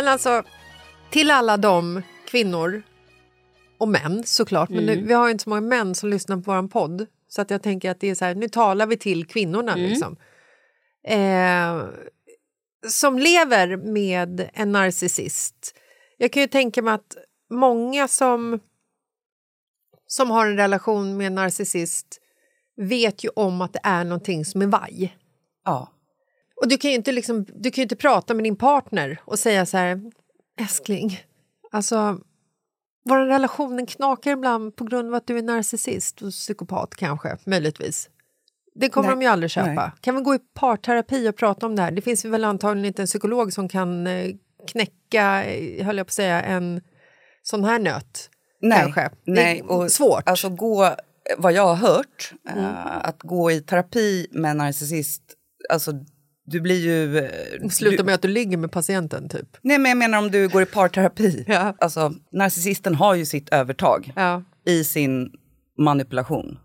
Men 0.00 0.08
alltså, 0.08 0.42
till 1.10 1.30
alla 1.30 1.56
de 1.56 2.02
kvinnor 2.26 2.82
och 3.78 3.88
män 3.88 4.22
såklart, 4.26 4.68
men 4.68 4.86
nu, 4.86 5.00
vi 5.00 5.12
har 5.12 5.26
ju 5.26 5.32
inte 5.32 5.44
så 5.44 5.50
många 5.50 5.60
män 5.60 5.94
som 5.94 6.08
lyssnar 6.08 6.36
på 6.36 6.42
vår 6.52 6.68
podd. 6.68 7.06
Så 7.28 7.42
att 7.42 7.50
jag 7.50 7.62
tänker 7.62 7.90
att 7.90 8.00
det 8.00 8.10
är 8.10 8.14
så 8.14 8.24
här, 8.24 8.34
nu 8.34 8.48
talar 8.48 8.86
vi 8.86 8.96
till 8.96 9.26
kvinnorna 9.26 9.74
liksom. 9.76 10.16
Eh, 11.04 11.84
som 12.88 13.18
lever 13.18 13.76
med 13.76 14.50
en 14.54 14.72
narcissist. 14.72 15.74
Jag 16.16 16.32
kan 16.32 16.42
ju 16.42 16.48
tänka 16.48 16.82
mig 16.82 16.94
att 16.94 17.16
många 17.50 18.08
som, 18.08 18.60
som 20.06 20.30
har 20.30 20.46
en 20.46 20.56
relation 20.56 21.16
med 21.16 21.26
en 21.26 21.34
narcissist 21.34 22.20
vet 22.76 23.24
ju 23.24 23.28
om 23.28 23.60
att 23.60 23.72
det 23.72 23.80
är 23.82 24.04
någonting 24.04 24.44
som 24.44 24.62
är 24.62 24.66
vaj. 24.66 25.16
Ja. 25.64 25.92
Och 26.60 26.68
du 26.68 26.76
kan 26.78 26.90
ju 26.90 26.96
inte, 26.96 27.12
liksom, 27.12 27.46
du 27.54 27.70
kan 27.70 27.82
inte 27.82 27.96
prata 27.96 28.34
med 28.34 28.44
din 28.44 28.56
partner 28.56 29.20
och 29.24 29.38
säga 29.38 29.66
så 29.66 29.76
här, 29.76 30.00
älskling, 30.60 31.20
alltså 31.72 32.18
vår 33.04 33.18
relation 33.18 33.86
knakar 33.86 34.30
ibland 34.30 34.76
på 34.76 34.84
grund 34.84 35.08
av 35.08 35.14
att 35.14 35.26
du 35.26 35.38
är 35.38 35.42
narcissist 35.42 36.22
och 36.22 36.30
psykopat 36.30 36.94
kanske, 36.96 37.36
möjligtvis. 37.46 38.08
Det 38.74 38.88
kommer 38.88 39.08
Nej, 39.08 39.16
de 39.16 39.22
ju 39.22 39.28
aldrig 39.28 39.50
köpa. 39.50 39.72
nej. 39.72 39.90
Kan 40.00 40.16
vi 40.16 40.22
gå 40.22 40.34
i 40.34 40.38
parterapi 40.54 41.28
och 41.28 41.36
prata 41.36 41.66
om 41.66 41.76
det 41.76 41.82
här? 41.82 41.90
Det 41.90 42.02
finns 42.02 42.24
väl 42.24 42.44
antagligen 42.44 42.86
inte 42.86 43.02
en 43.02 43.06
psykolog 43.06 43.52
som 43.52 43.68
kan 43.68 44.06
eh, 44.06 44.30
knäcka, 44.72 45.44
eh, 45.44 45.84
höll 45.86 45.96
jag 45.96 46.06
på 46.06 46.10
att 46.10 46.14
säga, 46.14 46.42
en 46.42 46.80
sån 47.42 47.64
här 47.64 47.78
nöt. 47.78 48.30
Nej, 48.62 48.80
kanske. 48.82 49.00
Det 49.24 49.30
är 49.30 49.34
nej, 49.34 49.62
och 49.62 49.92
svårt. 49.92 50.28
Alltså 50.28 50.48
gå, 50.48 50.94
vad 51.38 51.52
jag 51.52 51.66
har 51.66 51.74
hört, 51.74 52.32
Mm. 52.50 52.64
eh, 52.64 52.96
att 53.08 53.22
gå 53.22 53.50
i 53.50 53.60
terapi 53.60 54.26
med 54.30 54.50
en 54.50 54.56
narcissist, 54.56 55.22
alltså 55.70 55.92
du 56.50 56.60
blir 56.60 56.80
ju... 56.80 57.18
eh, 57.18 57.68
Sluta 57.68 57.96
du, 57.96 58.04
med 58.04 58.14
att 58.14 58.22
du 58.22 58.28
ligger 58.28 58.56
med 58.56 58.72
patienten, 58.72 59.28
typ. 59.28 59.56
Nej, 59.62 59.78
men 59.78 59.88
jag 59.90 59.98
menar 59.98 60.18
om 60.18 60.30
du 60.30 60.48
går 60.48 60.62
i 60.62 60.66
parterapi. 60.66 61.44
Ja. 61.48 61.74
Alltså, 61.78 62.12
narcissisten 62.32 62.94
har 62.94 63.14
ju 63.14 63.26
sitt 63.26 63.48
övertag 63.48 64.12
Ja. 64.16 64.42
i 64.66 64.84
sin 64.84 65.30
manipulation. 65.78 66.58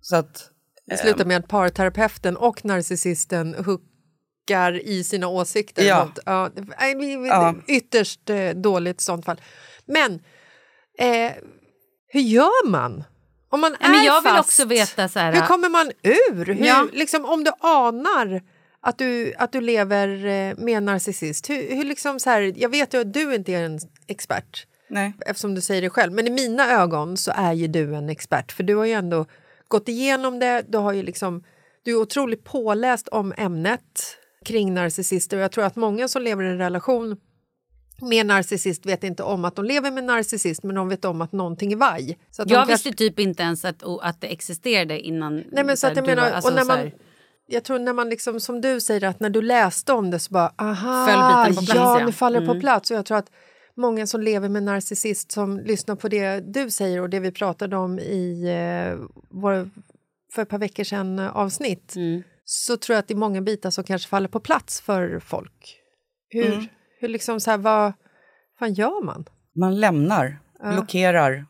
Så 0.00 0.16
att... 0.16 0.46
Det 0.86 0.96
slutar 0.96 1.24
med 1.24 1.36
att 1.36 1.48
parterapeuten 1.48 2.36
och 2.36 2.64
narcissisten 2.64 3.54
huckar 3.58 4.80
i 4.86 5.04
sina 5.04 5.28
åsikter. 5.28 5.84
Ja. 5.84 6.04
Mot, 6.04 6.18
ja, 6.26 6.50
det- 6.54 7.26
Ja. 7.26 7.54
Ytterst 7.68 8.30
eh, 8.30 8.50
dåligt 8.50 9.00
i 9.00 9.04
sånt 9.04 9.24
fall. 9.24 9.40
Men 9.86 10.12
eh, 10.98 11.32
hur 12.08 12.20
gör 12.20 12.68
man? 12.68 13.04
Om 13.52 13.60
man 13.60 13.74
är 13.80 13.88
men 13.90 14.04
jag 14.04 14.22
vill 14.22 14.30
fast, 14.30 14.48
också 14.48 14.64
veta 14.64 15.08
så 15.08 15.18
här, 15.18 15.32
hur 15.32 15.40
kommer 15.40 15.68
man 15.68 15.90
ur? 16.02 16.44
Hur, 16.44 16.66
Ja. 16.66 16.86
liksom, 16.92 17.24
om 17.24 17.44
du 17.44 17.50
anar 17.60 18.42
att 18.82 18.98
du, 18.98 19.34
att 19.38 19.52
du 19.52 19.60
lever 19.60 20.08
eh, 20.26 20.54
med 20.58 20.82
narcissist. 20.82 21.50
Hur, 21.50 21.74
hur 21.76 21.84
liksom 21.84 22.20
så 22.20 22.30
här, 22.30 22.52
jag 22.56 22.68
vet 22.68 22.94
ju 22.94 23.00
att 23.00 23.12
du 23.12 23.34
inte 23.34 23.52
är 23.52 23.62
en 23.64 23.78
expert 24.06 24.66
Nej. 24.90 25.12
eftersom 25.26 25.54
du 25.54 25.60
säger 25.60 25.82
det 25.82 25.90
själv. 25.90 26.12
Men 26.12 26.26
i 26.26 26.30
mina 26.30 26.70
ögon 26.82 27.16
så 27.16 27.32
är 27.34 27.52
ju 27.52 27.66
du 27.66 27.94
en 27.94 28.08
expert 28.08 28.52
för 28.52 28.62
du 28.62 28.74
har 28.76 28.84
ju 28.84 28.92
ändå 28.92 29.26
gått 29.68 29.88
igenom 29.88 30.38
det. 30.38 30.64
Du, 30.68 30.78
har 30.78 30.92
ju 30.92 31.02
liksom, 31.02 31.44
du 31.82 31.90
är 31.90 31.96
otroligt 31.96 32.44
påläst 32.44 33.08
om 33.08 33.34
ämnet 33.36 34.16
kring 34.44 34.74
narcissister 34.74 35.36
och 35.36 35.42
jag 35.42 35.52
tror 35.52 35.64
att 35.64 35.76
många 35.76 36.08
som 36.08 36.22
lever 36.22 36.44
i 36.44 36.46
en 36.48 36.58
relation 36.58 37.16
med 38.02 38.26
narcissist 38.26 38.86
vet 38.86 39.04
inte 39.04 39.22
om 39.22 39.44
att 39.44 39.56
de 39.56 39.64
lever 39.64 39.90
med 39.90 40.04
narcissist 40.04 40.62
men 40.62 40.74
de 40.74 40.88
vet 40.88 41.04
om 41.04 41.20
att 41.20 41.32
någonting 41.32 41.72
är 41.72 41.76
vaj. 41.76 42.18
Så 42.30 42.42
Jag 42.42 42.48
kanske- 42.48 42.72
visste 42.74 42.92
typ 42.92 43.18
inte 43.18 43.42
ens 43.42 43.64
att, 43.64 43.82
att 44.02 44.20
det 44.20 44.26
existerade 44.26 45.00
innan. 45.00 45.44
Nej, 45.52 45.64
men 45.64 45.76
så 45.76 45.86
att 45.86 45.96
jag 45.96 46.04
du 46.04 46.08
var- 46.08 46.16
menar, 46.16 46.30
alltså, 46.30 46.48
och 46.50 46.54
när 46.54 46.62
så 46.62 46.68
man, 46.68 46.78
här- 46.78 46.94
jag 47.50 47.64
tror 47.64 47.78
när 47.78 47.92
man 47.92 48.08
liksom, 48.08 48.40
som 48.40 48.60
du 48.60 48.80
säger, 48.80 49.04
att 49.08 49.20
när 49.20 49.30
du 49.30 49.42
läste 49.42 49.92
om 49.92 50.10
det 50.10 50.18
så 50.18 50.32
bara, 50.32 50.52
aha, 50.56 51.06
Föll 51.06 51.54
på 51.54 51.60
plats, 51.62 51.74
ja, 51.74 51.98
ja. 52.00 52.06
nu 52.06 52.12
faller 52.12 52.40
det 52.40 52.46
på 52.46 52.52
Mm. 52.52 52.60
plats. 52.60 52.90
Och 52.90 52.96
jag 52.96 53.06
tror 53.06 53.18
att 53.18 53.30
många 53.76 54.06
som 54.06 54.20
lever 54.20 54.48
med 54.48 54.62
narcissist 54.62 55.32
som 55.32 55.58
lyssnar 55.58 55.96
på 55.96 56.08
det 56.08 56.40
du 56.40 56.70
säger 56.70 57.00
och 57.00 57.10
det 57.10 57.20
vi 57.20 57.32
pratade 57.32 57.76
om 57.76 57.98
i 57.98 58.42
eh, 58.48 58.98
vår, 59.30 59.70
för 60.34 60.42
ett 60.42 60.48
par 60.48 60.58
veckor 60.58 60.84
sedan 60.84 61.18
eh, 61.18 61.36
avsnitt, 61.36 61.96
Mm. 61.96 62.22
så 62.44 62.76
tror 62.76 62.94
jag 62.94 62.98
att 62.98 63.08
det 63.08 63.14
är 63.14 63.18
många 63.18 63.40
bitar 63.40 63.70
som 63.70 63.84
kanske 63.84 64.08
faller 64.08 64.28
på 64.28 64.40
plats 64.40 64.80
för 64.80 65.18
folk. 65.20 65.76
Hur, 66.28 66.66
hur 67.00 67.08
liksom 67.08 67.40
så 67.40 67.50
här, 67.50 67.58
vad 67.58 67.92
fan 68.58 68.72
gör 68.74 69.04
man? 69.04 69.24
Man 69.56 69.80
lämnar 69.80 70.38
blockerar, 70.72 71.46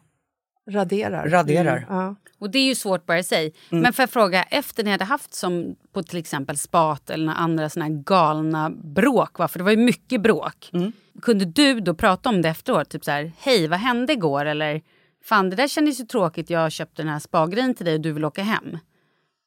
Raderar. 0.70 1.28
raderar. 1.28 1.76
Mm, 1.76 1.86
ja. 1.88 2.14
Och 2.38 2.50
det 2.50 2.58
är 2.58 2.66
ju 2.66 2.74
svårt 2.74 3.06
bara 3.06 3.18
i 3.18 3.22
sig. 3.22 3.52
Mm. 3.70 3.82
Men 3.82 3.92
för 3.92 4.02
att 4.02 4.10
fråga, 4.10 4.42
efter 4.42 4.84
ni 4.84 4.90
hade 4.90 5.04
haft 5.04 5.34
som 5.34 5.76
på 5.92 6.02
till 6.02 6.18
exempel 6.18 6.58
spat 6.58 7.10
eller 7.10 7.24
några 7.24 7.38
andra 7.38 7.68
såna 7.68 7.84
här 7.84 7.92
galna 7.92 8.70
bråk, 8.70 9.38
va? 9.38 9.48
för 9.48 9.58
det 9.58 9.64
var 9.64 9.70
ju 9.70 9.76
mycket 9.76 10.22
bråk. 10.22 10.70
Mm. 10.72 10.92
Kunde 11.22 11.44
du 11.44 11.80
då 11.80 11.94
prata 11.94 12.28
om 12.28 12.42
det 12.42 12.48
efteråt? 12.48 12.90
Typ 12.90 13.04
så 13.04 13.10
här, 13.10 13.32
hej 13.38 13.68
vad 13.68 13.78
hände 13.78 14.12
igår? 14.12 14.44
Eller 14.44 14.82
fan 15.24 15.50
det 15.50 15.56
där 15.56 15.68
kändes 15.68 16.00
ju 16.00 16.04
tråkigt, 16.04 16.50
jag 16.50 16.72
köpte 16.72 17.02
den 17.02 17.12
här 17.12 17.18
spagrejen 17.18 17.74
till 17.74 17.86
dig 17.86 17.94
och 17.94 18.00
du 18.00 18.12
vill 18.12 18.24
åka 18.24 18.42
hem. 18.42 18.78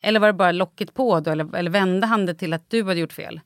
Eller 0.04 0.20
var 0.20 0.28
det 0.28 0.34
bara 0.34 0.52
locket 0.52 0.94
på 0.94 1.20
då? 1.20 1.32
Eller, 1.32 1.56
eller 1.56 1.72
vände 1.72 2.08
han 2.08 2.26
det 2.26 2.34
till 2.34 2.54
att 2.54 2.70
du 2.70 2.84
hade 2.84 3.00
gjort 3.00 3.14
fel? 3.14 3.42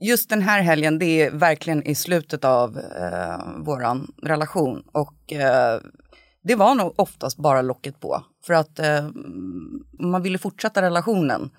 Just 0.00 0.30
den 0.30 0.42
här 0.42 0.62
helgen, 0.62 0.98
det 0.98 1.22
är 1.22 1.30
verkligen 1.30 1.82
i 1.82 1.94
slutet 1.94 2.44
av 2.44 2.78
eh, 2.78 3.64
våran 3.64 4.12
relation. 4.22 4.84
Och 4.92 5.32
eh, 5.32 5.80
det 6.42 6.54
var 6.54 6.74
nog 6.74 6.94
oftast 6.96 7.36
bara 7.36 7.62
locket 7.62 8.00
på. 8.00 8.24
För 8.46 8.54
att 8.54 8.78
eh, 8.78 9.06
om 9.98 10.10
man 10.10 10.22
ville 10.22 10.38
fortsätta 10.38 10.82
relationen 10.82 11.50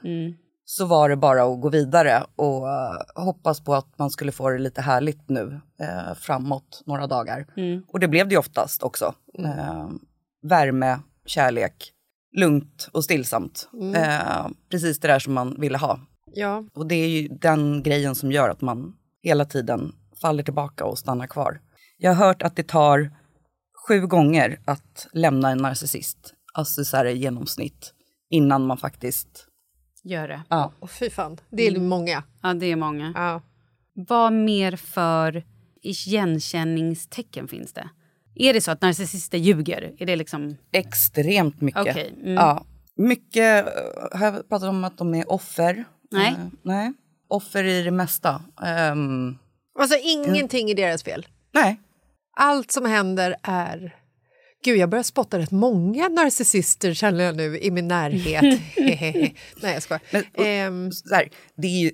så 0.65 0.86
var 0.86 1.10
det 1.10 1.15
bara 1.15 1.43
att 1.43 1.62
gå 1.62 1.69
vidare 1.69 2.24
och 2.36 2.69
eh, 2.69 3.24
hoppas 3.24 3.63
på 3.63 3.76
att 3.76 3.98
man 4.00 4.10
skulle 4.10 4.32
få 4.32 4.50
det 4.50 4.58
lite 4.60 4.82
härligt 4.82 5.30
nu 5.30 5.62
eh, 5.80 6.13
framåt 6.15 6.84
några 6.86 7.08
dagar. 7.08 7.46
Och 7.88 8.00
det 8.00 8.08
blev 8.08 8.28
det 8.28 8.38
oftast 8.38 8.84
också. 8.84 9.13
Eh, 9.39 9.89
värme, 10.43 11.00
kärlek, 11.26 11.91
lugnt 12.38 12.89
och 12.91 13.04
stillsamt. 13.04 13.69
Eh, 13.96 14.48
precis 14.72 15.00
det 15.00 15.08
där 15.08 15.19
som 15.19 15.34
man 15.34 15.60
ville 15.60 15.78
ha. 15.78 16.00
Ja. 16.34 16.63
Och 16.74 16.88
det 16.88 16.96
är 16.96 17.08
ju 17.08 17.28
den 17.28 17.84
grejen 17.84 18.15
som 18.15 18.32
gör 18.32 18.50
att 18.50 18.62
man 18.62 18.93
hela 19.22 19.46
tiden 19.46 19.96
faller 20.22 20.43
tillbaka 20.43 20.86
och 20.86 21.00
stannar 21.00 21.28
kvar. 21.28 21.60
Jag 21.98 22.13
har 22.13 22.26
hört 22.26 22.41
att 22.41 22.56
det 22.56 22.67
tar 22.67 23.12
sju 23.88 24.08
gånger 24.08 24.60
att 24.65 25.08
lämna 25.13 25.50
en 25.52 25.58
narcissist, 25.58 26.34
alltså 26.54 26.86
så 26.86 26.98
här 26.98 27.06
i 27.06 27.17
genomsnitt, 27.17 27.93
innan 28.30 28.65
man 28.65 28.78
faktiskt... 28.78 29.48
Gör 30.04 30.28
det. 30.28 30.41
Ja. 30.50 30.72
Och 30.80 30.91
fy 30.91 31.10
fan, 31.10 31.38
det 31.50 31.67
är 31.67 31.80
många. 31.80 32.24
Ja, 32.41 32.54
det 32.54 32.65
är 32.65 32.76
många. 32.76 33.12
Ja. 33.15 33.41
Vad 33.96 34.34
mer 34.34 34.76
för 34.76 35.43
igenkänningstecken 35.82 37.48
finns 37.48 37.74
det? 37.74 37.89
Är 38.36 38.54
det 38.54 38.62
så 38.62 38.72
att 38.72 38.82
narcissister 38.82 39.38
ljuger? 39.38 39.96
Är 39.98 40.06
det 40.06 40.15
liksom... 40.15 40.58
Extremt 40.72 41.62
mycket. 41.62 41.82
Okej, 41.82 42.13
mm. 42.22 42.34
Ja. 42.34 42.65
Mycket, 42.96 43.67
eh, 43.67 44.19
har 44.19 44.26
jag 44.26 44.50
pratat 44.50 44.69
om 44.69 44.84
att 44.84 44.98
de 44.98 45.15
är 45.15 45.32
offer? 45.32 45.86
Nej. 46.12 46.32
Eh, 46.32 46.38
nej. 46.62 46.93
Offer 47.28 47.63
i 47.63 47.84
det 47.84 47.91
mesta. 47.91 48.41
Ehm, 48.63 49.38
Alltså 49.80 49.98
ingenting 50.04 50.69
är 50.69 50.76
deras 50.76 51.04
fel. 51.04 51.28
nej. 51.54 51.80
Allt 52.36 52.72
som 52.72 52.86
händer 52.86 53.36
är... 53.43 53.96
Gud, 54.63 54.78
jag 54.78 54.89
börjar 54.89 55.04
spotta 55.04 55.39
rätt 55.39 55.52
många 55.52 56.10
narcissister 56.10 56.93
känner 56.93 57.24
jag 57.24 57.36
nu 57.36 57.60
i 57.60 57.72
min 57.72 57.88
närhet. 57.88 58.43
Nej, 59.62 59.74
jag 59.74 59.84
skojar. 59.84 60.02
Men, 60.12 60.22
och, 60.88 60.93
så 60.93 61.15
här, 61.15 61.30
det 61.56 61.67
är 61.67 61.82
ju, 61.82 61.91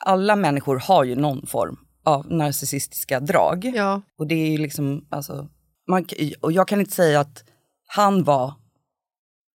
alla 0.00 0.36
människor 0.36 0.76
har 0.78 1.04
ju 1.04 1.16
någon 1.16 1.46
form 1.46 1.76
av 2.04 2.32
narcissistiska 2.32 3.20
drag. 3.20 3.64
ja, 3.74 4.02
Och 4.18 4.26
det 4.26 4.34
är 4.34 4.50
ju 4.50 4.58
liksom, 4.58 5.06
alltså, 5.10 5.48
man, 5.88 6.06
och 6.40 6.52
jag 6.52 6.68
kan 6.68 6.80
inte 6.80 6.92
säga 6.92 7.20
att 7.20 7.44
han 7.86 8.24
var, 8.24 8.54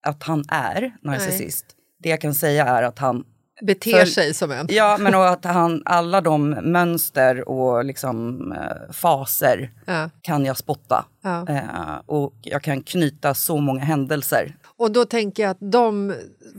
att 0.08 0.24
han 0.24 0.44
är 0.50 0.98
narcissist. 1.02 1.66
Det 2.00 2.10
jag 2.10 2.22
kan 2.22 2.34
säga 2.34 2.66
är 2.66 2.84
att 2.84 3.00
han, 3.00 3.26
beter 3.62 3.92
För- 4.00 4.06
sig 4.06 4.34
som 4.34 4.52
en. 4.52 4.68
ja 4.70 4.98
men 5.00 5.16
och 5.16 5.28
att 5.30 5.46
han, 5.46 5.82
alla 5.86 6.22
de 6.22 6.50
mönster 6.50 7.50
och 7.50 7.86
liksom 7.86 8.52
eh, 8.52 8.92
faser 8.94 9.72
Ja, 9.86 10.10
kan 10.22 10.46
jag 10.46 10.58
spotta. 10.58 11.06
ja. 11.24 11.46
Eh, 11.50 11.64
och 12.06 12.34
jag 12.42 12.64
kan 12.64 12.82
knyta 12.84 13.34
så 13.34 13.58
många 13.58 13.84
händelser. 13.84 14.56
Och 14.78 14.92
då 14.92 15.06
tänker 15.06 15.44
jag 15.44 15.50
att 15.50 15.72
de 15.72 16.16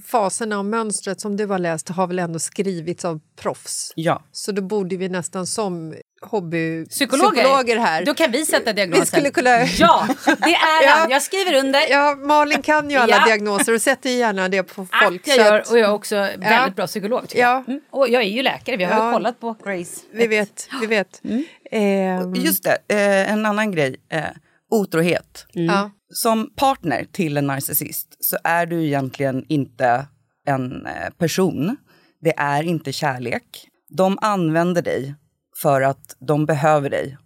faserna 0.07 0.59
och 0.59 0.65
mönstret 0.65 1.21
som 1.21 1.37
du 1.37 1.47
har 1.47 1.59
läst 1.59 1.89
har 1.89 2.07
väl 2.07 2.19
ändå 2.19 2.39
skrivits 2.39 3.05
av 3.05 3.21
proffs. 3.41 3.93
Ja. 3.97 4.23
Så 4.33 4.53
då 4.53 4.63
borde 4.63 4.97
vi 4.97 5.09
nästan 5.09 5.47
som 5.47 5.95
hobby 6.23 6.87
Psykologer. 6.87 7.79
här. 7.79 8.05
Då 8.05 8.15
kan 8.15 8.31
vi 8.31 8.45
sätta 8.47 8.73
diagnosen. 8.73 9.01
Vi 9.03 9.07
skulle 9.07 9.31
kunna- 9.31 9.65
Ja, 9.79 10.09
det 10.25 10.55
är 10.55 10.83
Ja. 10.85 10.91
han. 10.91 11.11
Jag 11.11 11.23
skriver 11.23 11.55
under. 11.59 11.91
Ja, 11.91 12.15
Malin 12.15 12.63
kan 12.63 12.91
ju 12.91 12.97
alla 12.97 13.17
Ja. 13.17 13.25
diagnoser 13.27 13.75
och 13.75 13.83
sätter 13.83 14.11
gärna 14.11 14.49
det 14.49 14.63
på 14.63 14.87
folk. 15.03 15.21
Att 15.21 15.27
jag 15.27 15.37
så 15.37 15.43
gör, 15.43 15.61
och 15.71 15.79
jag 15.79 15.89
är 15.91 15.93
också 15.95 16.17
väldigt 16.37 16.77
bra 16.77 16.87
psykolog. 16.87 17.25
Ja. 17.35 17.39
jag. 17.41 17.69
Mm. 17.69 17.81
Och 17.91 18.09
jag 18.09 18.23
är 18.23 18.29
ju 18.29 18.43
läkare, 18.43 18.77
vi 18.77 18.85
har 18.85 18.99
Ja. 19.01 19.07
ju 19.07 19.13
kollat 19.13 19.41
på 19.41 19.57
Grace. 19.65 20.01
vi 20.13 20.27
vet. 20.27 20.69
Vi 20.81 20.87
vet. 20.87 21.21
Mm. 21.25 21.45
Ehm, 21.71 22.35
Just 22.35 22.65
det, 22.65 22.79
eh, 22.95 23.33
en 23.33 23.47
annan 23.47 23.73
grej. 23.73 23.97
Eh, 24.13 24.25
otrohet. 24.71 25.47
ja. 25.53 25.91
Som 26.13 26.51
partner 26.57 27.07
till 27.13 27.37
en 27.37 27.47
narcissist 27.47 28.17
så 28.21 28.37
är 28.45 28.67
du 28.67 28.85
egentligen 28.85 29.45
inte 29.49 30.07
en 30.47 30.87
eh, 30.87 31.11
person. 31.19 31.77
Det 32.23 32.35
är 32.37 32.63
inte 32.63 32.93
kärlek. 32.93 33.67
De 33.97 34.19
använder 34.23 34.83
dig 34.83 35.15
för 35.62 35.81
att 35.83 36.16
de 36.18 36.46
behöver 36.46 36.90
dig. 36.90 37.18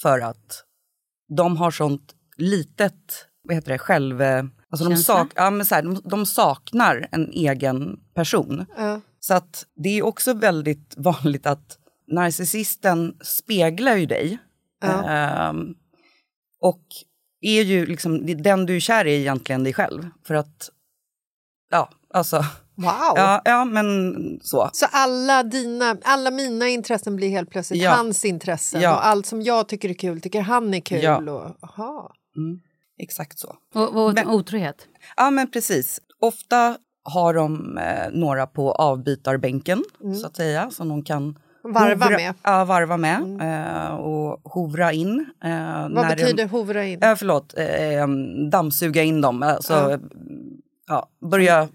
För 0.00 0.20
att 0.20 0.64
de 1.36 1.56
har 1.56 1.70
sånt 1.70 2.14
litet, 2.36 3.26
vad 3.42 3.54
heter 3.54 3.72
det, 3.72 3.78
själv... 3.78 4.22
eh, 4.22 4.44
Alltså 4.70 4.88
de, 4.88 4.96
sak, 4.96 5.32
ja, 5.34 5.50
men 5.50 5.66
så 5.66 5.74
här, 5.74 5.82
de, 5.82 6.00
de 6.04 6.26
saknar 6.26 7.08
en 7.12 7.30
egen 7.32 8.00
person. 8.14 8.66
Ja. 8.76 9.00
Så 9.20 9.34
att 9.34 9.66
det 9.76 9.88
är 9.98 10.02
också 10.02 10.34
väldigt 10.34 10.94
vanligt 10.96 11.46
att 11.46 11.78
narcissisten 12.06 13.16
speglar 13.20 13.96
ju 13.96 14.06
dig. 14.06 14.38
Ja. 14.80 15.08
Ehm, 15.08 15.74
och 16.60 16.82
är 17.40 17.62
ju 17.62 17.86
liksom, 17.86 18.42
den 18.42 18.66
du 18.66 18.76
är 18.76 18.80
kär 18.80 19.04
i 19.04 19.20
egentligen 19.20 19.64
dig 19.64 19.72
själv. 19.72 20.10
För 20.24 20.34
att, 20.34 20.70
ja, 21.70 21.90
alltså, 22.14 22.44
Wow! 22.78 23.12
ja, 23.16 23.42
ja 23.44 23.64
men 23.64 24.14
så. 24.42 24.70
Så 24.72 24.86
alla, 24.90 25.42
dina, 25.42 25.96
alla 26.04 26.30
mina 26.30 26.68
intressen 26.68 27.16
blir 27.16 27.28
helt 27.30 27.50
plötsligt 27.50 27.82
Ja. 27.82 27.90
hans 27.90 28.24
intressen 28.24 28.80
Ja. 28.80 28.94
och 28.96 29.06
allt 29.06 29.26
som 29.26 29.42
jag 29.42 29.68
tycker 29.68 29.88
är 29.88 29.94
kul 29.94 30.20
tycker 30.20 30.40
han 30.40 30.74
är 30.74 30.80
kul. 30.80 31.02
Ja. 31.02 31.16
Och, 31.32 31.56
aha. 31.62 32.12
Mm, 32.36 32.60
exakt 33.02 33.38
så. 33.38 33.54
Och, 33.74 34.04
och 34.04 34.14
Men- 34.14 34.28
otrohet. 34.28 34.76
Ja, 35.16 35.30
men 35.30 35.50
precis. 35.50 36.00
Ofta 36.20 36.76
har 37.04 37.34
de 37.34 37.78
eh, 37.78 38.10
några 38.12 38.46
på 38.46 38.72
avbytarbänken, 38.72 39.84
så 40.20 40.26
att 40.26 40.36
säga, 40.36 40.70
som 40.70 40.88
de 40.88 41.02
kan 41.04 41.38
Mm. 41.64 41.74
Varva 41.74 42.04
hovra, 42.06 42.16
med. 42.16 42.34
Ja, 42.42 42.64
varva 42.64 42.96
med 42.96 43.20
eh, 43.40 43.94
och 43.94 44.40
hovra 44.52 44.92
in. 44.92 45.26
Eh, 45.44 45.50
Vad 45.50 45.90
när 45.92 46.08
betyder 46.16 46.44
De, 46.44 46.50
hovra 46.50 46.84
in? 46.84 47.02
äh, 47.02 47.14
förlåt, 47.16 47.54
eh, 47.58 48.06
dammsuga 48.50 49.02
in 49.02 49.20
dem. 49.20 49.42
Alltså, 49.42 49.72
Ja. 49.90 49.98
ja. 50.88 51.08
börja 51.30 51.68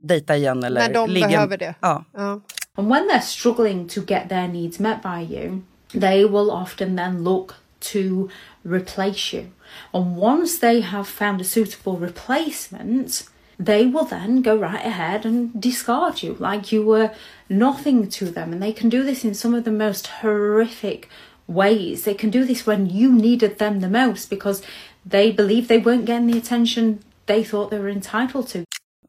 dejta 0.00 0.36
igen 0.36 0.64
eller 0.64 0.80
När 0.80 0.94
de 0.94 1.10
ligga... 1.10 1.28
behöver 1.28 1.56
det. 1.56 1.74
Ja. 1.80 2.04
Ja. 2.12 2.40
And 2.74 2.88
when 2.88 3.08
they're 3.08 3.20
struggling 3.20 3.88
to 3.88 4.00
get 4.00 4.28
their 4.28 4.48
needs 4.48 4.78
met 4.78 5.02
by 5.02 5.34
you, 5.34 5.62
they 6.00 6.24
will 6.24 6.50
often 6.50 6.96
then 6.96 7.24
look 7.24 7.54
to 7.80 8.28
replace 8.62 9.36
you. 9.36 9.46
And 9.92 10.16
once 10.16 10.60
they 10.60 10.80
have 10.80 11.04
found 11.04 11.40
a 11.40 11.44
suitable 11.44 11.96
replacement, 11.96 13.24
they 13.58 13.86
will 13.86 14.04
then 14.04 14.42
go 14.42 14.56
right 14.56 14.86
ahead 14.86 15.26
and 15.26 15.60
discard 15.60 16.22
you 16.22 16.36
like 16.38 16.72
you 16.72 16.84
were 16.84 17.10
nothing 17.48 18.08
to 18.08 18.26
them. 18.26 18.52
And 18.52 18.62
they 18.62 18.72
can 18.72 18.88
do 18.88 19.02
this 19.02 19.24
in 19.24 19.34
some 19.34 19.54
of 19.54 19.64
the 19.64 19.72
most 19.72 20.06
horrific 20.22 21.08
ways. 21.46 22.04
They 22.04 22.14
can 22.14 22.30
do 22.30 22.44
this 22.44 22.66
when 22.66 22.86
you 22.86 23.12
needed 23.12 23.58
them 23.58 23.80
the 23.80 23.88
most 23.88 24.30
because 24.30 24.62
they 25.04 25.32
believe 25.32 25.66
they 25.66 25.78
weren't 25.78 26.04
getting 26.04 26.30
the 26.30 26.38
attention 26.38 27.00
they 27.26 27.44
thought 27.44 27.70
they 27.70 27.78
were 27.78 27.88
entitled 27.90 28.48
to. 28.48 28.64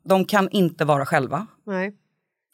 De 0.10 0.26
kan 0.26 0.50
inte 0.50 0.86
vara 0.86 1.06
själva 1.06 1.48
Nej. 1.66 1.96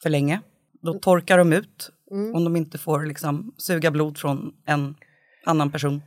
för 0.02 0.10
länge. 0.10 0.40
Då 0.82 0.94
torkar 0.98 1.38
de 1.38 1.52
ut 1.52 1.90
Mm. 2.10 2.34
om 2.34 2.44
de 2.44 2.56
inte 2.56 2.78
får 2.78 3.04
liksom, 3.04 3.54
suga 3.58 3.90
blod 3.90 4.18
från 4.18 4.52
en 4.66 4.94
annan 5.46 5.70
person. 5.72 6.02